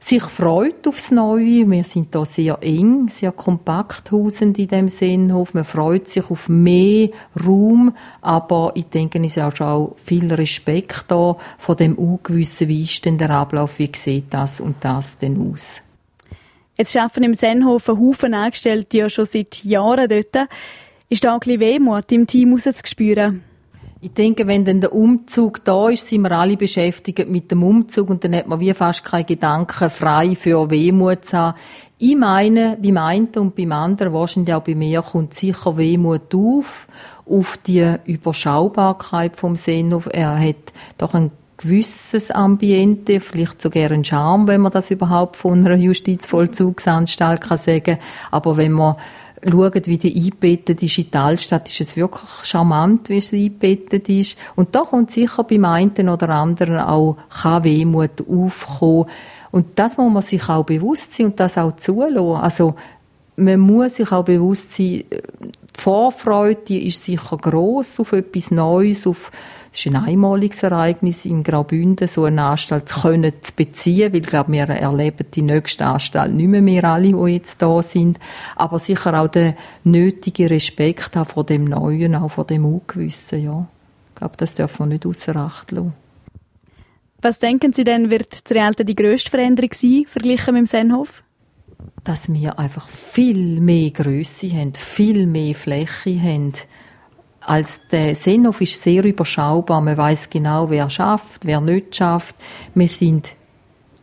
sich 0.00 0.22
freut 0.22 0.86
aufs 0.86 1.10
Neue. 1.10 1.68
Wir 1.70 1.84
sind 1.84 2.14
da 2.14 2.24
sehr 2.24 2.58
eng, 2.60 3.08
sehr 3.08 3.32
kompakt 3.32 4.10
hausend 4.10 4.58
in 4.58 4.68
dem 4.68 4.88
Sinnhof. 4.88 5.54
Man 5.54 5.64
freut 5.64 6.08
sich 6.08 6.30
auf 6.30 6.48
mehr 6.48 7.10
Raum, 7.44 7.94
aber 8.20 8.72
ich 8.74 8.86
denke, 8.86 9.18
es 9.20 9.36
ist 9.36 9.42
auch 9.42 9.54
schon 9.54 9.92
viel 9.96 10.32
Respekt 10.32 11.06
da 11.08 11.36
von 11.58 11.76
dem 11.76 11.94
Ungewissen, 11.96 12.68
wie 12.68 12.84
ist 12.84 13.04
denn 13.04 13.18
der 13.18 13.30
Ablauf, 13.30 13.78
wie 13.78 13.90
sieht 13.94 14.32
das 14.32 14.60
und 14.60 14.76
das 14.80 15.18
denn 15.18 15.52
aus. 15.52 15.82
Jetzt 16.76 16.96
arbeiten 16.96 17.24
im 17.24 17.34
Sennhof 17.34 17.88
ein 17.88 17.98
Haufen 17.98 18.34
Angestellte 18.34 18.98
ja 18.98 19.10
schon 19.10 19.24
seit 19.24 19.64
Jahren 19.64 20.08
dort. 20.08 20.48
Ist 21.08 21.24
da 21.24 21.34
ein 21.34 21.40
bisschen 21.40 21.60
Wehmut 21.60 22.12
im 22.12 22.26
Team 22.26 22.52
rauszuspüren? 22.52 23.42
Ich 24.00 24.12
denke, 24.12 24.46
wenn 24.46 24.64
dann 24.64 24.80
der 24.80 24.92
Umzug 24.92 25.64
da 25.64 25.88
ist, 25.88 26.06
sind 26.06 26.22
wir 26.22 26.30
alle 26.30 26.56
beschäftigt 26.56 27.28
mit 27.28 27.50
dem 27.50 27.64
Umzug 27.64 28.10
und 28.10 28.22
dann 28.22 28.36
hat 28.36 28.46
man 28.46 28.60
wie 28.60 28.72
fast 28.72 29.02
keine 29.02 29.24
Gedanken 29.24 29.90
frei 29.90 30.36
für 30.36 30.70
Wehmut 30.70 31.24
zu 31.24 31.36
haben. 31.36 31.58
Ich 31.98 32.16
meine, 32.16 32.78
beim 32.80 32.96
einen 32.96 33.26
und 33.34 33.56
beim 33.56 33.72
anderen, 33.72 34.12
wahrscheinlich 34.12 34.54
auch 34.54 34.62
bei 34.62 34.76
mir, 34.76 35.02
kommt 35.02 35.34
sicher 35.34 35.76
Wehmut 35.76 36.32
auf, 36.32 36.86
auf 37.26 37.58
die 37.66 37.96
Überschaubarkeit 38.04 39.34
vom 39.34 39.56
Sennhof. 39.56 40.08
Er 40.12 40.38
hat 40.38 40.72
doch 40.96 41.14
ein 41.14 41.32
gewisses 41.56 42.30
Ambiente, 42.30 43.18
vielleicht 43.18 43.60
sogar 43.60 43.90
ein 43.90 44.04
Charme, 44.04 44.46
wenn 44.46 44.60
man 44.60 44.70
das 44.70 44.92
überhaupt 44.92 45.34
von 45.34 45.66
einer 45.66 45.74
Justizvollzugsanstalt 45.74 47.40
kann 47.40 47.58
sagen. 47.58 47.98
Aber 48.30 48.56
wenn 48.56 48.70
man 48.70 48.94
schauen, 49.42 49.82
wie 49.84 49.98
die 49.98 50.14
eingebettet 50.14 50.82
ist 50.82 50.98
in 50.98 51.10
die 51.10 51.16
Altstadt, 51.16 51.68
ist 51.68 51.80
es 51.80 51.96
wirklich 51.96 52.28
charmant, 52.44 53.08
wie 53.08 53.18
es 53.18 53.32
eingebettet 53.32 54.08
ist. 54.08 54.36
Und 54.56 54.74
da 54.74 54.80
kommt 54.80 55.10
sicher 55.10 55.44
beim 55.44 55.64
einen 55.64 56.08
oder 56.08 56.30
anderen 56.30 56.78
auch 56.78 57.16
Wehmut 57.62 58.24
aufkommen. 58.28 59.06
Und 59.50 59.66
das 59.76 59.96
muss 59.96 60.12
man 60.12 60.22
sich 60.22 60.48
auch 60.48 60.64
bewusst 60.64 61.14
sein 61.14 61.26
und 61.26 61.40
das 61.40 61.56
auch 61.56 61.76
zulassen. 61.76 62.42
Also, 62.42 62.74
man 63.36 63.60
muss 63.60 63.96
sich 63.96 64.10
auch 64.10 64.24
bewusst 64.24 64.74
sein, 64.74 64.86
die 64.86 65.06
Vorfreude, 65.74 66.76
ist 66.76 67.04
sicher 67.04 67.36
gross 67.36 68.00
auf 68.00 68.12
etwas 68.12 68.50
Neues, 68.50 69.06
auf 69.06 69.30
es 69.78 69.86
ist 69.86 69.94
ein 69.94 70.04
einmaliges 70.04 70.64
Ereignis, 70.64 71.24
in 71.24 71.44
Graubünden 71.44 72.08
so 72.08 72.24
eine 72.24 72.42
Anstalt 72.42 72.88
zu 72.88 73.02
können 73.02 73.32
zu 73.40 73.52
beziehen, 73.54 74.12
weil 74.12 74.22
ich 74.22 74.26
glaube, 74.26 74.50
wir 74.50 74.68
erleben 74.68 75.26
die 75.32 75.42
nächste 75.42 75.86
Anstalt 75.86 76.34
nicht 76.34 76.48
mehr, 76.48 76.66
wir 76.66 76.82
alle, 76.82 77.12
die 77.12 77.32
jetzt 77.32 77.62
da 77.62 77.80
sind. 77.80 78.18
Aber 78.56 78.80
sicher 78.80 79.14
auch 79.20 79.28
der 79.28 79.54
nötige 79.84 80.50
Respekt 80.50 81.14
haben 81.14 81.28
vor 81.28 81.44
dem 81.44 81.64
Neuen, 81.64 82.16
auch 82.16 82.28
vor 82.28 82.44
dem 82.44 82.64
Ungewissen, 82.64 83.44
ja. 83.44 83.68
Ich 84.08 84.14
glaube, 84.16 84.36
das 84.36 84.56
dürfen 84.56 84.78
wir 84.80 84.86
nicht 84.86 85.06
außer 85.06 85.36
Acht 85.36 85.70
lassen. 85.70 85.92
Was 87.22 87.38
denken 87.38 87.72
Sie 87.72 87.84
denn, 87.84 88.10
wird 88.10 88.34
zu 88.34 88.54
Realte 88.54 88.84
die 88.84 88.96
grösste 88.96 89.30
Veränderung 89.30 89.70
sein, 89.74 90.04
verglichen 90.08 90.54
mit 90.54 90.62
dem 90.62 90.66
Sennhof? 90.66 91.22
Dass 92.02 92.32
wir 92.32 92.58
einfach 92.58 92.88
viel 92.88 93.60
mehr 93.60 93.90
Größe 93.90 94.50
haben, 94.50 94.74
viel 94.74 95.28
mehr 95.28 95.54
Fläche 95.54 96.20
haben 96.20 96.52
als 97.48 97.80
der 97.90 98.14
Sennhof 98.14 98.60
ist 98.60 98.82
sehr 98.82 99.02
überschaubar. 99.04 99.80
Man 99.80 99.96
weiß 99.96 100.28
genau, 100.28 100.68
wer 100.68 100.90
schafft, 100.90 101.46
wer 101.46 101.62
nicht 101.62 101.96
schafft. 101.96 102.36
Wir 102.74 102.88
sind 102.88 103.36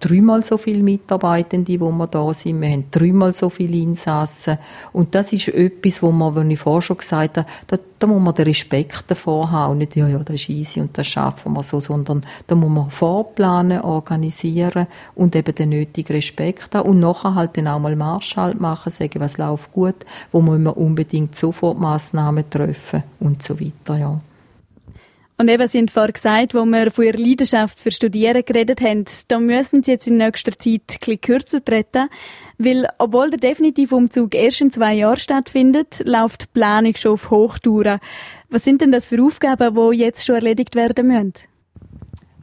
dreimal 0.05 0.43
so 0.43 0.57
viele 0.57 0.83
Mitarbeitende, 0.83 1.65
die 1.65 1.79
wir 1.79 2.07
da 2.07 2.31
sind. 2.33 2.61
Wir 2.61 2.69
haben 2.69 2.85
dreimal 2.91 3.33
so 3.33 3.49
viele 3.49 3.77
Insassen. 3.77 4.59
Und 4.93 5.15
das 5.15 5.33
ist 5.33 5.47
etwas, 5.47 6.03
wo 6.03 6.11
man, 6.11 6.47
wie 6.47 6.53
ich 6.53 6.59
vorher 6.59 6.83
schon 6.83 6.97
gesagt 6.97 7.37
habe, 7.37 7.47
da, 7.65 7.77
da 7.97 8.05
muss 8.05 8.21
man 8.21 8.35
den 8.35 8.45
Respekt 8.45 9.05
davor 9.07 9.49
haben. 9.49 9.71
Und 9.71 9.77
nicht, 9.79 9.95
ja, 9.95 10.07
ja, 10.07 10.19
das 10.19 10.35
ist 10.35 10.49
easy 10.49 10.79
und 10.79 10.95
das 10.95 11.07
schaffen 11.07 11.53
wir 11.53 11.63
so, 11.63 11.79
sondern 11.79 12.23
da 12.45 12.53
muss 12.53 12.69
man 12.69 12.91
vorplanen, 12.91 13.81
organisieren 13.81 14.85
und 15.15 15.35
eben 15.35 15.55
den 15.55 15.69
nötigen 15.69 16.15
Respekt 16.15 16.75
haben. 16.75 16.87
Und 16.87 16.99
nachher 16.99 17.33
halt 17.33 17.57
dann 17.57 17.67
auch 17.67 17.79
mal 17.79 17.95
Marschhalt 17.95 18.61
machen, 18.61 18.91
sagen, 18.91 19.19
was 19.19 19.39
läuft 19.39 19.71
gut, 19.71 20.05
wo 20.31 20.41
müssen 20.41 20.63
wir 20.63 20.77
unbedingt 20.77 21.35
sofort 21.35 21.79
Massnahmen 21.79 22.47
treffen 22.47 23.03
und 23.19 23.41
so 23.41 23.59
weiter, 23.59 23.97
ja. 23.97 24.19
Und 25.37 25.49
eben, 25.49 25.67
Sie 25.67 25.79
haben 25.79 25.89
vorhin 25.89 26.13
gesagt, 26.13 26.53
wo 26.53 26.63
wir 26.65 26.91
von 26.91 27.03
Ihrer 27.03 27.17
Leidenschaft 27.17 27.79
für 27.79 27.91
Studieren 27.91 28.45
geredet 28.45 28.79
haben, 28.79 29.03
da 29.27 29.37
müssen 29.39 29.83
Sie 29.83 29.91
jetzt 29.91 30.07
in 30.07 30.17
nächster 30.17 30.57
Zeit 30.57 30.97
bisschen 30.99 31.19
kürzer 31.19 31.63
treten, 31.63 32.07
weil, 32.57 32.87
obwohl 32.99 33.31
der 33.31 33.39
definitive 33.39 33.95
Umzug 33.95 34.33
erst 34.33 34.61
in 34.61 34.71
zwei 34.71 34.93
Jahren 34.93 35.19
stattfindet, 35.19 36.01
läuft 36.05 36.43
die 36.43 36.47
Planung 36.53 36.95
schon 36.95 37.13
auf 37.13 37.29
Hochtouren. 37.29 37.99
Was 38.49 38.63
sind 38.63 38.79
denn 38.79 38.93
das 38.93 39.07
für 39.07 39.21
Aufgaben, 39.21 39.75
die 39.75 39.97
jetzt 39.97 40.25
schon 40.25 40.35
erledigt 40.35 40.75
werden 40.75 41.07
müssen? 41.07 41.33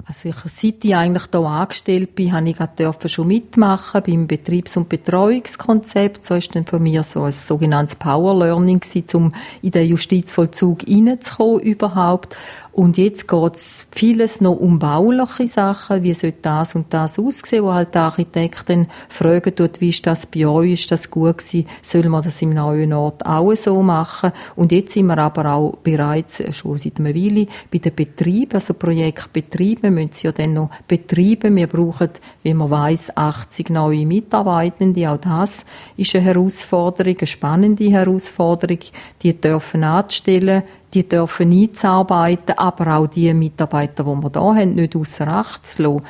Also 0.04 0.28
ich, 0.28 0.52
seit 0.52 0.84
ich 0.84 0.94
eigentlich 0.94 1.24
hier 1.30 1.40
angestellt 1.40 2.14
bin, 2.14 2.32
habe 2.32 2.50
ich 2.50 2.56
dürfen 2.56 3.08
schon 3.08 3.28
mitmachen 3.28 4.02
beim 4.04 4.26
Betriebs- 4.26 4.76
und 4.76 4.88
Betreuungskonzept. 4.88 6.24
So 6.24 6.34
ist 6.34 6.54
dann 6.54 6.66
von 6.66 6.82
mir 6.82 7.02
so 7.04 7.22
ein 7.22 7.32
sogenanntes 7.32 7.96
Power 7.96 8.38
Learning 8.38 8.80
gewesen, 8.80 9.06
um 9.14 9.32
in 9.62 9.70
den 9.70 9.88
Justizvollzug 9.88 10.86
reinzukommen 10.86 11.60
überhaupt. 11.60 12.36
Und 12.72 12.96
jetzt 12.96 13.28
geht's 13.28 13.86
vieles 13.90 14.40
noch 14.40 14.56
um 14.56 14.78
bauliche 14.78 15.46
Sachen, 15.46 16.02
wie 16.02 16.14
soll 16.14 16.32
das 16.40 16.74
und 16.74 16.86
das 16.88 17.18
aussehen, 17.18 17.64
wo 17.64 17.72
halt 17.72 17.94
der 17.94 18.04
Architekt 18.04 18.70
dann 18.70 18.86
fragen 19.10 19.54
tut, 19.54 19.82
wie 19.82 19.90
ist 19.90 20.06
das 20.06 20.24
bei 20.24 20.46
euch, 20.46 20.72
ist 20.72 20.90
das 20.90 21.10
gut 21.10 21.36
gewesen, 21.36 21.66
soll 21.82 22.08
man 22.08 22.22
das 22.22 22.40
im 22.40 22.54
neuen 22.54 22.94
Ort 22.94 23.26
auch 23.26 23.54
so 23.54 23.82
machen? 23.82 24.32
Und 24.56 24.72
jetzt 24.72 24.94
sind 24.94 25.04
wir 25.06 25.18
aber 25.18 25.52
auch 25.52 25.76
bereits, 25.82 26.40
äh, 26.40 26.50
schon 26.54 26.78
seit 26.78 26.98
einer 26.98 27.14
Weile, 27.14 27.46
bei 27.70 27.76
den 27.76 27.94
Betrieben, 27.94 28.54
also 28.54 28.72
Projektbetrieben, 28.72 29.92
müssen 29.92 30.12
sie 30.12 30.26
ja 30.28 30.32
dann 30.32 30.54
noch 30.54 30.70
betreiben. 30.88 31.56
Wir 31.56 31.66
brauchen, 31.66 32.08
wie 32.42 32.54
man 32.54 32.70
weiß, 32.70 33.18
80 33.18 33.68
neue 33.68 34.06
Mitarbeitende, 34.06 35.10
auch 35.10 35.18
das 35.18 35.66
ist 35.98 36.16
eine 36.16 36.24
Herausforderung, 36.24 37.16
eine 37.18 37.26
spannende 37.26 37.90
Herausforderung, 37.90 38.78
die 39.22 39.38
dürfen 39.38 39.84
anstellen, 39.84 40.62
die 40.94 41.08
dürfen 41.08 41.52
einzuarbeiten, 41.52 42.58
aber 42.58 42.96
auch 42.96 43.06
die 43.06 43.32
Mitarbeiter, 43.32 44.04
die 44.04 44.22
wir 44.22 44.30
da 44.30 44.54
haben, 44.54 44.74
nicht 44.74 44.96
außer 44.96 45.28
Acht 45.28 45.66
zu 45.66 45.82
lassen. 45.82 46.04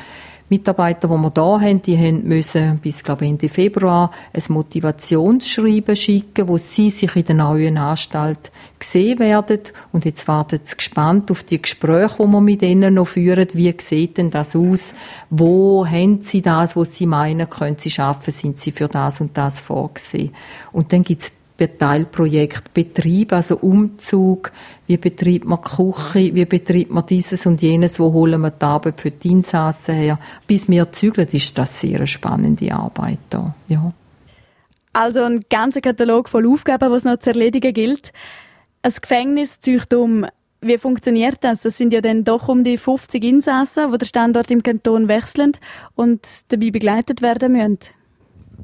Mitarbeiter, 0.53 1.09
die 1.09 1.15
wir 1.15 1.31
da 1.31 1.61
haben, 1.63 1.81
die 1.81 1.97
haben 1.97 2.25
müssen 2.25 2.79
bis, 2.83 3.03
glaube 3.03 3.25
Ende 3.25 3.49
Februar 3.49 4.11
ein 4.35 4.43
Motivationsschreiben 4.49 5.97
schicken, 5.97 6.47
wo 6.47 6.59
sie 6.59 6.91
sich 6.91 7.17
in 7.17 7.25
der 7.25 7.37
neuen 7.37 7.79
Anstalt 7.79 8.53
gesehen 8.79 9.19
werden. 9.19 9.61
Und 9.93 10.05
jetzt 10.05 10.29
warten 10.29 10.61
sie 10.63 10.77
gespannt 10.77 11.31
auf 11.31 11.45
die 11.45 11.63
Gespräche, 11.63 12.17
die 12.19 12.27
wir 12.27 12.41
mit 12.43 12.61
ihnen 12.61 12.95
noch 12.95 13.09
führen. 13.09 13.49
Wie 13.55 13.75
sieht 13.79 14.19
denn 14.19 14.29
das 14.29 14.55
aus? 14.55 14.93
Wo 15.31 15.87
haben 15.87 16.21
sie 16.21 16.43
das, 16.43 16.77
was 16.77 16.99
sie 16.99 17.07
meinen, 17.07 17.49
können 17.49 17.79
sie 17.79 17.91
schaffen? 17.91 18.31
Sind 18.31 18.61
sie 18.61 18.73
für 18.73 18.89
das 18.89 19.23
und 19.23 19.35
das 19.39 19.59
vorgesehen? 19.59 20.35
Und 20.71 20.93
dann 20.93 21.03
gibt's 21.03 21.33
Teilprojekt 21.57 22.75
Betrieb, 22.75 23.33
also 23.33 23.57
Umzug, 23.57 24.53
wie 24.87 24.97
betreibt 24.97 25.45
man 25.45 25.61
die 25.61 25.77
Küche, 25.77 26.35
wie 26.35 26.45
betreibt 26.45 26.91
man 26.91 27.07
dieses 27.07 27.47
und 27.47 27.63
jenes, 27.63 27.99
wo 27.99 28.13
holen 28.13 28.41
wir 28.41 28.51
die 28.51 28.65
Arbeit 28.65 29.01
für 29.01 29.11
die 29.11 29.31
Insassen 29.31 29.95
her. 29.95 30.19
Bis 30.47 30.69
wir 30.69 30.91
zügeln, 30.93 31.29
ist 31.31 31.57
das 31.57 31.81
sehr 31.81 31.97
eine 31.97 32.07
spannende 32.07 32.73
Arbeit 32.75 33.19
da. 33.31 33.55
Ja. 33.69 33.93
Also 34.93 35.23
ein 35.23 35.41
ganzer 35.49 35.81
Katalog 35.81 36.29
voll 36.29 36.47
Aufgaben, 36.47 36.91
was 36.91 37.05
noch 37.05 37.19
zu 37.19 37.31
erledigen 37.31 37.73
gilt. 37.73 38.13
Ein 38.83 38.93
Gefängnis 39.01 39.61
zieht 39.61 39.95
um. 39.95 40.27
Wie 40.61 40.79
funktioniert 40.79 41.39
das? 41.41 41.65
Es 41.65 41.77
sind 41.77 41.93
ja 41.93 42.01
dann 42.01 42.25
doch 42.25 42.49
um 42.49 42.63
die 42.63 42.77
50 42.77 43.25
Insassen, 43.25 43.91
die 43.91 43.99
den 43.99 44.07
Standort 44.07 44.51
im 44.51 44.63
Kanton 44.63 45.09
wechseln 45.09 45.53
und 45.97 46.21
dabei 46.49 46.71
begleitet 46.71 47.21
werden 47.21 47.53
müssen. 47.53 47.79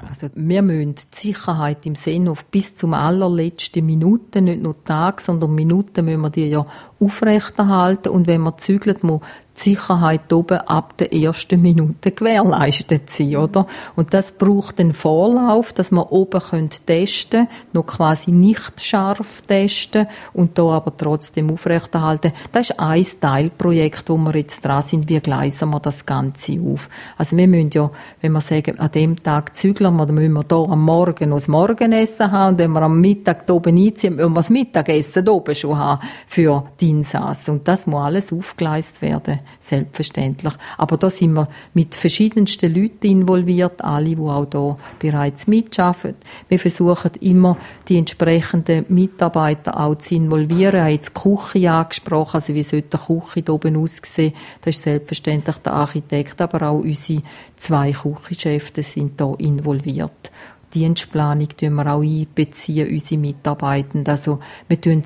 Also 0.07 0.27
wir 0.35 0.61
müssen 0.61 0.95
die 0.95 1.03
Sicherheit 1.11 1.85
im 1.85 1.95
Sennhof 1.95 2.45
bis 2.45 2.75
zum 2.75 2.93
allerletzten 2.93 3.85
Minuten, 3.85 4.45
nicht 4.45 4.61
nur 4.61 4.83
Tag, 4.83 5.21
sondern 5.21 5.55
Minuten 5.55 6.05
müssen 6.05 6.21
wir 6.21 6.29
die 6.29 6.49
ja 6.49 6.65
aufrechterhalten. 6.99 8.09
Und 8.09 8.27
wenn 8.27 8.41
man 8.41 8.57
zügelt, 8.57 9.03
muss 9.03 9.21
Sicherheit 9.59 10.31
oben 10.31 10.59
ab 10.59 10.97
der 10.97 11.13
ersten 11.13 11.61
Minute 11.61 12.11
gewährleistet 12.11 13.09
sein, 13.09 13.35
oder? 13.35 13.67
Und 13.95 14.13
das 14.13 14.31
braucht 14.31 14.79
einen 14.79 14.93
Vorlauf, 14.93 15.73
dass 15.73 15.91
man 15.91 16.05
oben 16.05 16.69
testen 16.85 17.47
können, 17.47 17.47
noch 17.73 17.85
quasi 17.85 18.31
nicht 18.31 18.81
scharf 18.81 19.41
testen 19.41 20.07
und 20.33 20.57
da 20.57 20.63
aber 20.63 20.95
trotzdem 20.95 21.51
aufrechterhalten. 21.51 22.31
Das 22.51 22.69
ist 22.69 22.79
ein 22.79 23.05
Teilprojekt, 23.19 24.09
wo 24.09 24.17
wir 24.17 24.35
jetzt 24.35 24.63
dran 24.63 24.83
sind. 24.83 25.09
Wie 25.09 25.19
gleisen 25.19 25.69
wir 25.69 25.79
das 25.79 26.05
Ganze 26.05 26.59
auf? 26.61 26.89
Also 27.17 27.35
wir 27.35 27.47
müssen 27.47 27.71
ja, 27.71 27.91
wenn 28.21 28.31
wir 28.31 28.41
sagen, 28.41 28.79
an 28.79 28.91
dem 28.91 29.21
Tag 29.21 29.55
zügeln 29.55 29.95
wir, 29.95 30.05
dann 30.05 30.15
müssen 30.15 30.33
wir 30.33 30.45
hier 30.47 30.69
am 30.69 30.83
Morgen 30.83 31.29
noch 31.29 31.37
das 31.37 31.47
Morgenessen 31.47 32.31
haben 32.31 32.53
und 32.53 32.59
wenn 32.59 32.71
wir 32.71 32.81
am 32.81 33.01
Mittag 33.01 33.43
hier 33.45 33.55
oben 33.55 33.77
einziehen, 33.77 34.15
müssen 34.15 34.31
wir 34.31 34.35
das 34.35 34.49
Mittagessen 34.49 35.23
hier 35.23 35.33
oben 35.33 35.55
schon 35.55 35.77
haben 35.77 36.01
für 36.27 36.63
die 36.79 36.91
Insassen. 36.91 37.55
Und 37.55 37.67
das 37.67 37.87
muss 37.87 38.05
alles 38.05 38.31
aufgeleistet 38.31 39.01
werden 39.01 39.39
selbstverständlich. 39.59 40.53
Aber 40.77 40.97
da 40.97 41.09
sind 41.09 41.33
wir 41.33 41.47
mit 41.73 41.95
verschiedensten 41.95 42.73
Leuten 42.73 43.07
involviert, 43.07 43.83
alle, 43.83 44.15
die 44.15 44.17
auch 44.17 44.45
da 44.45 44.77
bereits 44.99 45.47
mitarbeiten. 45.47 46.15
Wir 46.47 46.59
versuchen 46.59 47.11
immer, 47.21 47.57
die 47.87 47.97
entsprechenden 47.97 48.85
Mitarbeiter 48.89 49.79
auch 49.79 49.95
zu 49.95 50.15
involvieren. 50.15 50.75
Ich 50.75 50.81
habe 50.81 50.91
jetzt 50.91 51.11
die 51.15 51.21
Küche 51.21 51.71
angesprochen, 51.71 52.35
also 52.35 52.53
wie 52.53 52.63
sollte 52.63 52.97
die 52.97 53.05
Küche 53.05 53.41
hier 53.45 53.53
oben 53.53 53.75
aussehen. 53.75 54.33
Das 54.61 54.75
ist 54.75 54.83
selbstverständlich 54.83 55.57
der 55.57 55.73
Architekt, 55.73 56.41
aber 56.41 56.69
auch 56.69 56.79
unsere 56.79 57.21
zwei 57.57 57.91
Küchenchefs 57.91 58.93
sind 58.93 59.19
da 59.19 59.33
involviert. 59.37 60.31
Die 60.73 60.79
Dienstplanung 60.79 61.49
tun 61.49 61.73
wir 61.73 61.91
auch 61.91 62.01
einbeziehen, 62.01 62.89
unsere 62.89 63.19
Mitarbeitenden. 63.19 64.11
Also, 64.11 64.39
wir 64.67 64.79
tun 64.79 65.01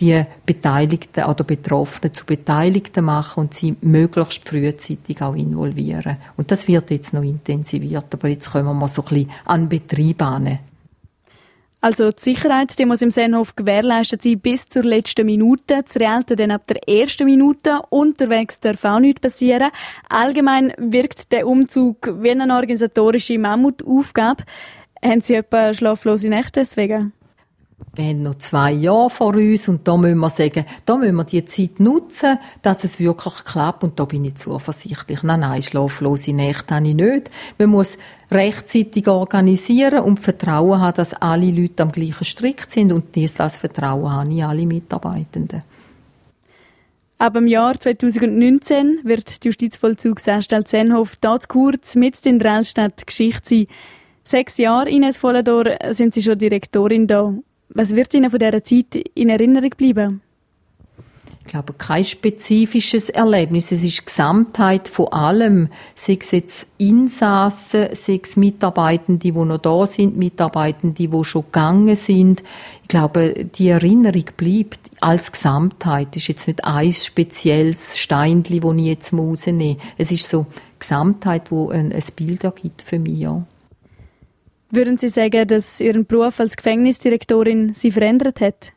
die 0.00 0.22
Beteiligten 0.44 1.24
oder 1.24 1.44
Betroffenen 1.44 2.12
zu 2.12 2.26
Beteiligten 2.26 3.04
machen 3.04 3.40
und 3.40 3.54
sie 3.54 3.76
möglichst 3.80 4.48
frühzeitig 4.48 5.22
auch 5.22 5.34
involvieren. 5.34 6.18
Und 6.36 6.50
das 6.50 6.68
wird 6.68 6.90
jetzt 6.90 7.12
noch 7.12 7.22
intensiviert, 7.22 8.06
aber 8.12 8.28
jetzt 8.28 8.50
kommen 8.50 8.66
wir 8.66 8.74
mal 8.74 8.88
so 8.88 9.02
ein 9.02 9.08
bisschen 9.08 9.30
an 9.44 9.68
Betrieb 9.68 10.22
an. 10.22 10.58
Also 11.80 12.10
die 12.10 12.20
Sicherheit, 12.20 12.78
die 12.78 12.84
muss 12.84 13.02
im 13.02 13.10
Sennhof 13.10 13.54
gewährleistet 13.54 14.22
sein 14.22 14.40
bis 14.40 14.68
zur 14.68 14.82
letzten 14.82 15.26
Minute, 15.26 15.84
das 15.84 15.96
Realte 15.96 16.34
dann 16.34 16.50
ab 16.50 16.66
der 16.66 16.88
ersten 16.88 17.26
Minute. 17.26 17.80
Unterwegs 17.90 18.58
darf 18.60 18.84
auch 18.84 18.98
nichts 18.98 19.20
passieren. 19.20 19.70
Allgemein 20.08 20.72
wirkt 20.78 21.30
der 21.30 21.46
Umzug 21.46 22.12
wie 22.22 22.30
eine 22.32 22.52
organisatorische 22.52 23.38
Mammutaufgabe. 23.38 24.42
Haben 25.04 25.20
Sie 25.20 25.34
etwa 25.34 25.72
schlaflose 25.72 26.28
Nächte 26.28 26.60
deswegen? 26.60 27.12
Wir 27.94 28.04
haben 28.04 28.22
noch 28.22 28.38
zwei 28.38 28.72
Jahre 28.72 29.10
vor 29.10 29.34
uns 29.34 29.68
und 29.68 29.86
da 29.88 29.96
müssen 29.96 30.18
wir 30.18 30.30
sagen, 30.30 30.64
da 30.84 30.96
müssen 30.96 31.16
wir 31.16 31.24
die 31.24 31.44
Zeit 31.44 31.80
nutzen, 31.80 32.38
dass 32.62 32.84
es 32.84 33.00
wirklich 33.00 33.44
klappt 33.44 33.84
und 33.84 33.98
da 33.98 34.04
bin 34.04 34.24
ich 34.24 34.36
zuversichtlich. 34.36 35.22
Nein, 35.22 35.40
nein, 35.40 35.62
schlaflose 35.62 36.32
Nächte 36.32 36.74
habe 36.74 36.88
ich 36.88 36.94
nicht. 36.94 37.30
Man 37.58 37.70
muss 37.70 37.98
rechtzeitig 38.30 39.08
organisieren 39.08 40.04
und 40.04 40.20
Vertrauen 40.20 40.80
haben, 40.80 40.96
dass 40.96 41.14
alle 41.14 41.50
Leute 41.50 41.82
am 41.82 41.92
gleichen 41.92 42.24
Strick 42.24 42.66
sind 42.68 42.92
und 42.92 43.14
dieses 43.14 43.56
Vertrauen 43.56 44.12
habe 44.12 44.32
ich 44.32 44.44
alle 44.44 44.66
Mitarbeitenden. 44.66 45.62
Ab 47.18 47.32
dem 47.32 47.46
Jahr 47.46 47.80
2019 47.80 49.00
wird 49.04 49.42
die 49.42 49.48
Justizvollzugsanstalt 49.48 50.68
Zenhof 50.68 51.16
dort 51.16 51.48
kurz 51.48 51.94
mit 51.94 52.24
in 52.26 52.38
der 52.38 52.52
Altstadt 52.52 53.06
Geschichte 53.06 53.48
sein. 53.48 53.66
Sechs 54.24 54.58
Jahre, 54.58 54.90
Ines 54.90 55.18
Vollador, 55.18 55.64
sind 55.92 56.12
Sie 56.12 56.22
schon 56.22 56.36
Direktorin 56.36 57.06
da. 57.06 57.32
Was 57.68 57.94
wird 57.94 58.14
Ihnen 58.14 58.30
von 58.30 58.38
dieser 58.38 58.62
Zeit 58.62 58.94
in 59.14 59.28
Erinnerung 59.28 59.70
bleiben? 59.76 60.22
Ich 61.46 61.52
glaube, 61.52 61.74
kein 61.74 62.04
spezifisches 62.04 63.08
Erlebnis. 63.08 63.70
Es 63.70 63.84
ist 63.84 64.00
die 64.00 64.04
Gesamtheit 64.06 64.88
von 64.88 65.06
allem. 65.12 65.68
Sei 65.94 66.18
es 66.20 66.32
jetzt 66.32 66.66
Insassen, 66.76 67.86
sei 67.92 68.20
es 68.20 68.34
Mitarbeitende, 68.34 69.30
die 69.30 69.32
noch 69.32 69.58
da 69.58 69.86
sind, 69.86 70.16
Mitarbeitende, 70.16 71.06
die 71.06 71.24
schon 71.24 71.44
gegangen 71.44 71.94
sind. 71.94 72.42
Ich 72.82 72.88
glaube, 72.88 73.32
die 73.44 73.68
Erinnerung 73.68 74.24
bleibt 74.36 74.90
als 75.00 75.30
Gesamtheit. 75.30 76.08
Es 76.16 76.22
ist 76.22 76.28
jetzt 76.28 76.48
nicht 76.48 76.64
ein 76.64 76.92
spezielles 76.92 77.96
Steinchen, 77.96 78.60
das 78.60 78.76
ich 78.76 78.84
jetzt 78.84 79.12
rausnehmen 79.12 79.76
muss. 79.76 79.84
Es 79.98 80.10
ist 80.10 80.28
so 80.28 80.46
die 80.50 80.78
Gesamtheit, 80.80 81.50
die 81.52 81.72
ein, 81.72 81.92
ein 81.92 82.04
Bild 82.16 82.42
ergibt 82.42 82.82
für 82.82 82.98
mich. 82.98 83.20
Ja. 83.20 83.46
Würden 84.70 84.98
Sie 84.98 85.08
sagen, 85.08 85.46
dass 85.46 85.80
Ihren 85.80 86.06
Beruf 86.06 86.40
als 86.40 86.56
Gefängnisdirektorin 86.56 87.72
Sie 87.74 87.92
verändert 87.92 88.40
hat? 88.40 88.72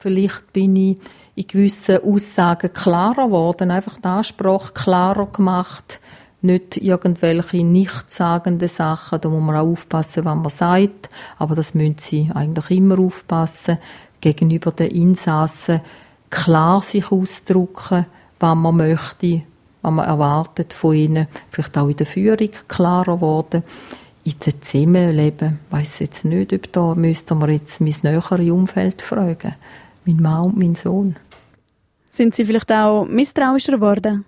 Vielleicht 0.00 0.52
bin 0.52 0.76
ich 0.76 0.98
in 1.34 1.46
gewissen 1.46 2.02
Aussagen 2.02 2.72
klarer 2.72 3.26
geworden, 3.26 3.70
einfach 3.70 3.98
die 3.98 4.08
Ansprache 4.08 4.72
klarer 4.72 5.26
gemacht, 5.26 6.00
nicht 6.40 6.78
irgendwelche 6.78 7.62
nichtssagenden 7.62 8.68
Sachen, 8.68 9.20
da 9.20 9.28
muss 9.28 9.42
man 9.42 9.56
auch 9.56 9.66
aufpassen, 9.66 10.24
was 10.24 10.34
man 10.34 10.50
sagt, 10.50 11.08
aber 11.38 11.54
das 11.54 11.74
müssen 11.74 11.98
Sie 11.98 12.30
eigentlich 12.32 12.78
immer 12.78 12.98
aufpassen, 12.98 13.78
gegenüber 14.20 14.70
den 14.70 14.90
Insassen 14.90 15.82
klar 16.30 16.82
sich 16.82 17.10
ausdrücken, 17.12 18.06
was 18.40 18.56
man 18.56 18.76
möchte, 18.76 19.42
was 19.82 19.92
man 19.92 20.06
erwartet 20.06 20.72
von 20.72 20.94
ihnen, 20.94 21.28
vielleicht 21.50 21.76
auch 21.76 21.88
in 21.88 21.96
der 21.96 22.06
Führung 22.06 22.50
klarer 22.66 23.16
geworden 23.16 23.62
in 24.26 24.34
den 24.44 24.60
Zusammenleben, 24.60 25.60
weiß 25.70 26.00
jetzt 26.00 26.24
nicht, 26.24 26.52
ob 26.52 26.72
da 26.72 26.94
müsste 26.96 27.36
man 27.36 27.50
jetzt 27.50 27.80
mein 27.80 27.94
näheres 28.02 28.50
Umfeld 28.50 29.00
fragen. 29.00 29.54
Mein 30.04 30.16
Mann 30.16 30.46
und 30.46 30.58
mein 30.58 30.74
Sohn. 30.74 31.16
Sind 32.10 32.34
Sie 32.34 32.44
vielleicht 32.44 32.72
auch 32.72 33.04
misstrauischer 33.04 33.72
geworden? 33.72 34.24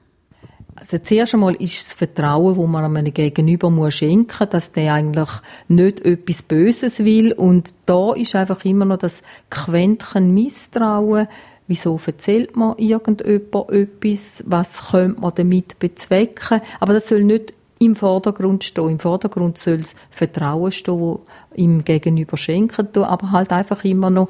Also 0.77 0.99
zuerst 0.99 1.35
einmal 1.35 1.55
ist 1.55 1.79
das 1.79 1.95
Vertrauen, 1.95 2.57
das 2.57 2.67
man 2.69 2.97
einem 2.97 3.13
Gegenüber 3.13 3.71
muss 3.71 3.95
schenken 3.95 4.37
muss, 4.39 4.49
dass 4.51 4.71
der 4.71 4.95
eigentlich 4.95 5.31
nicht 5.67 6.07
etwas 6.07 6.43
Böses 6.43 7.01
will. 7.01 7.33
Und 7.33 7.75
da 7.87 8.13
ist 8.13 8.37
einfach 8.37 8.65
immer 8.65 8.85
noch 8.85 8.99
das 8.99 9.23
Quäntchen 9.51 10.33
Misstrauen. 10.33 11.27
Wieso 11.67 11.99
erzählt 12.07 12.57
man 12.57 12.79
irgendjemand 12.79 13.73
etwas? 13.73 14.45
Was 14.47 14.91
könnte 14.91 15.21
man 15.21 15.33
damit 15.35 15.81
bezwecken? 15.81 16.61
Aber 16.79 16.93
das 16.93 17.09
soll 17.09 17.25
nicht 17.25 17.53
im 17.79 17.97
Vordergrund 17.97 18.65
stehen. 18.65 18.91
Im 18.91 18.99
Vordergrund 18.99 19.59
soll 19.59 19.79
das 19.79 19.95
Vertrauen 20.11 20.73
stehen, 20.73 21.19
ihm 21.55 21.85
gegenüber 21.85 22.37
schenken, 22.37 22.89
aber 22.97 23.33
halt 23.33 23.53
einfach 23.53 23.85
immer 23.85 24.11
noch, 24.11 24.29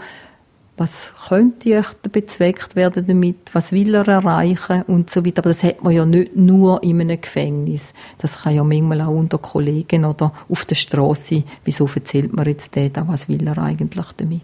was 0.78 1.12
könnte 1.28 1.82
bezweckt 2.12 2.76
werden 2.76 3.04
damit, 3.06 3.50
was 3.52 3.72
will 3.72 3.94
er 3.94 4.06
erreichen 4.06 4.82
und 4.86 5.10
so 5.10 5.24
weiter. 5.26 5.40
Aber 5.40 5.50
das 5.50 5.64
hat 5.64 5.82
man 5.82 5.92
ja 5.92 6.06
nicht 6.06 6.36
nur 6.36 6.82
in 6.84 7.00
einem 7.00 7.20
Gefängnis. 7.20 7.92
Das 8.18 8.42
kann 8.42 8.54
ja 8.54 8.62
manchmal 8.62 9.00
auch 9.00 9.08
unter 9.08 9.38
Kollegen 9.38 10.04
oder 10.04 10.32
auf 10.48 10.64
der 10.64 10.76
Straße. 10.76 11.42
Wieso 11.64 11.88
erzählt 11.92 12.32
man 12.32 12.46
jetzt 12.46 12.76
da, 12.76 13.08
was 13.08 13.28
will 13.28 13.46
er 13.46 13.58
eigentlich 13.58 14.06
damit? 14.16 14.42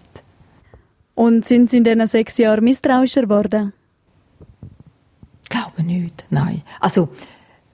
Und 1.14 1.44
sind 1.44 1.70
Sie 1.70 1.78
in 1.78 1.84
diesen 1.84 2.06
sechs 2.08 2.36
Jahren 2.38 2.64
misstrauischer 2.64 3.22
geworden? 3.22 3.72
Ich 5.44 5.48
glaube 5.48 5.84
nicht, 5.84 6.24
nein. 6.30 6.62
Also, 6.80 7.08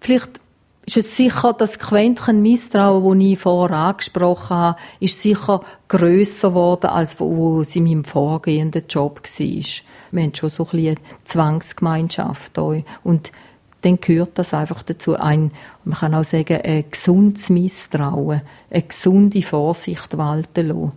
vielleicht 0.01 0.39
ist 0.87 0.97
es 0.97 1.17
sicher, 1.17 1.53
das 1.53 1.79
Quäntchen 1.79 2.43
Misstrauen, 2.43 3.21
das 3.21 3.29
ich 3.29 3.39
vorher 3.39 3.77
angesprochen 3.77 4.57
habe, 4.57 4.81
ist 4.99 5.21
sicher 5.21 5.61
grösser 5.89 6.51
geworden, 6.51 6.87
als 6.87 7.21
wo 7.21 7.61
es 7.61 7.77
in 7.77 7.85
meinem 7.85 8.05
vorgehenden 8.05 8.85
Job 8.89 9.21
war. 9.23 9.65
Wir 10.11 10.23
haben 10.23 10.35
schon 10.35 10.51
so 10.51 10.65
ein 10.65 10.71
bisschen 10.71 10.97
Zwangsgemeinschaft 11.25 12.53
hier. 12.57 12.85
Und 13.05 13.31
dann 13.83 14.01
gehört 14.01 14.39
das 14.39 14.53
einfach 14.53 14.83
dazu. 14.83 15.15
Ein, 15.15 15.53
man 15.85 15.99
kann 15.99 16.15
auch 16.15 16.25
sagen, 16.25 16.61
ein 16.63 16.85
gesundes 16.91 17.51
Misstrauen, 17.51 18.43
eine 18.71 18.83
gesunde 18.83 19.43
Vorsicht 19.43 20.17
walten 20.17 20.69
lassen 20.69 20.93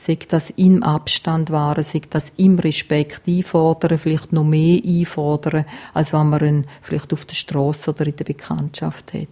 sei 0.00 0.18
das 0.28 0.50
im 0.50 0.82
Abstand 0.82 1.50
wahren, 1.50 1.84
sei 1.84 2.02
das 2.08 2.32
im 2.36 2.58
Respekt 2.58 3.22
einfordern, 3.26 3.98
vielleicht 3.98 4.32
noch 4.32 4.44
mehr 4.44 4.80
einfordern, 4.84 5.64
als 5.94 6.12
wenn 6.12 6.28
man 6.28 6.44
ihn 6.44 6.66
vielleicht 6.82 7.12
auf 7.12 7.24
der 7.24 7.34
Straße 7.34 7.90
oder 7.90 8.06
in 8.06 8.16
der 8.16 8.24
Bekanntschaft 8.24 9.12
hat. 9.14 9.28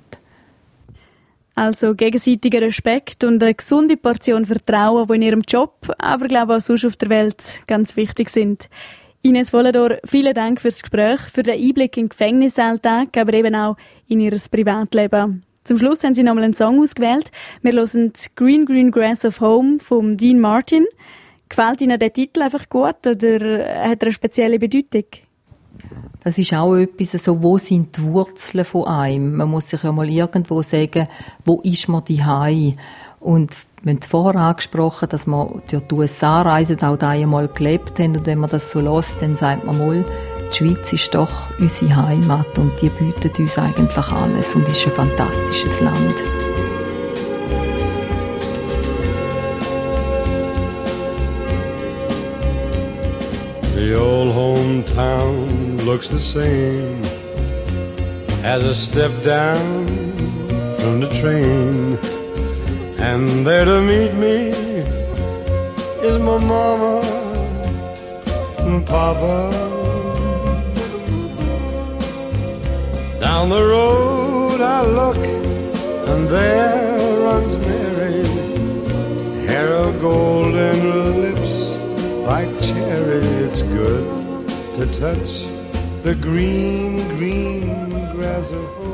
Also 1.55 1.95
gegenseitiger 1.95 2.61
Respekt 2.61 3.25
und 3.25 3.43
eine 3.43 3.55
gesunde 3.55 3.97
Portion 3.97 4.45
Vertrauen, 4.45 5.07
die 5.09 5.15
in 5.15 5.23
ihrem 5.23 5.43
Job, 5.49 5.91
aber 5.97 6.29
glaube 6.29 6.57
auch 6.57 6.61
sonst 6.61 6.85
auf 6.85 6.97
der 6.97 7.09
Welt 7.09 7.43
ganz 7.67 7.97
wichtig 7.97 8.29
sind. 8.29 8.69
Ines 9.23 9.55
Wolledor, 9.55 9.97
vielen 10.05 10.35
Dank 10.35 10.61
fürs 10.61 10.83
Gespräch, 10.83 11.21
für 11.33 11.43
den 11.43 11.61
Einblick 11.61 11.97
in 11.97 12.05
den 12.05 12.09
Gefängnisalltag, 12.11 13.17
aber 13.17 13.33
eben 13.33 13.55
auch 13.55 13.77
in 14.07 14.21
ihr 14.21 14.39
Privatleben. 14.51 15.45
Zum 15.67 15.79
Schluss 15.79 16.05
haben 16.05 16.15
sie 16.15 16.23
nochmal 16.23 16.45
einen 16.45 16.55
Song 16.55 16.81
ausgewählt. 16.81 17.33
Wir 17.61 17.73
hören 17.73 18.13
Green 18.37 18.67
Green 18.67 18.93
Grass 18.93 19.25
of 19.25 19.41
Home 19.41 19.81
von 19.81 20.17
Dean 20.17 20.39
Martin. 20.39 20.87
Gefällt 21.49 21.81
Ihnen 21.81 21.99
der 21.99 22.13
Titel 22.13 22.43
einfach 22.43 22.69
gut 22.69 23.05
oder 23.05 23.25
hat 23.85 24.01
er 24.01 24.07
eine 24.07 24.13
spezielle 24.13 24.61
Bedeutung? 24.61 25.07
Das 26.23 26.39
ist 26.39 26.55
auch 26.55 26.77
etwas, 26.77 27.25
so, 27.25 27.43
wo 27.43 27.59
sind 27.59 27.97
die 27.97 28.03
Wurzeln 28.05 28.65
von 28.65 28.87
einem? 28.87 29.37
Man 29.37 29.51
muss 29.51 29.69
sich 29.69 29.83
ja 29.83 29.91
mal 29.91 30.09
irgendwo 30.09 30.63
sagen, 30.63 31.09
wo 31.45 31.61
ist 31.63 31.89
man 31.89 32.05
die 32.05 32.23
Und 33.19 33.57
wir 33.83 33.91
haben 33.91 33.99
es 34.01 34.07
vorher 34.07 34.41
angesprochen, 34.41 35.09
dass 35.09 35.27
wir 35.27 35.63
durch 35.69 35.83
die 35.83 35.95
USA 35.97 36.43
reisen, 36.43 36.81
auch 36.81 36.97
da 36.97 37.09
einmal 37.09 37.49
gelebt 37.49 37.99
haben. 37.99 38.17
Und 38.17 38.27
wenn 38.27 38.39
man 38.39 38.51
das 38.51 38.71
so 38.71 38.81
lässt, 38.81 39.21
dann 39.21 39.35
sagt 39.35 39.65
man 39.65 39.79
mal, 39.79 40.05
die 40.51 40.57
Schweiz 40.57 40.93
ist 40.93 41.15
doch 41.15 41.51
unsere 41.59 41.97
Heimat 41.97 42.59
und 42.59 42.73
die 42.81 42.89
bietet 42.89 43.39
uns 43.39 43.59
eigentlich 43.59 44.07
alles 44.09 44.55
und 44.55 44.67
ist 44.69 44.85
ein 44.87 44.93
fantastisches 44.93 45.81
Land. 45.81 46.15
The 53.75 53.95
old 53.95 54.35
hometown 54.35 55.79
looks 55.85 56.09
the 56.09 56.19
same 56.19 57.01
as 58.43 58.65
I 58.65 58.73
step 58.73 59.11
down 59.23 59.87
from 60.79 61.01
the 61.01 61.09
train. 61.21 61.99
And 62.99 63.47
there 63.47 63.65
to 63.65 63.81
meet 63.83 64.15
me 64.15 64.49
is 66.03 66.19
my 66.19 66.39
mama 66.39 67.01
and 68.61 68.87
papa. 68.87 69.66
Down 73.21 73.49
the 73.49 73.63
road 73.63 74.61
I 74.61 74.83
look, 74.85 75.17
and 75.17 76.29
there 76.29 77.21
runs 77.21 77.57
Mary, 77.57 78.23
hair 79.47 79.73
of 79.73 80.01
golden 80.01 81.23
lips 81.23 81.71
like 82.27 82.51
cherry. 82.61 83.25
It's 83.47 83.63
good 83.63 84.49
to 84.77 84.87
touch 85.01 85.47
the 86.03 86.15
green, 86.15 86.97
green 87.17 87.89
grass 88.15 88.53
of. 88.53 88.86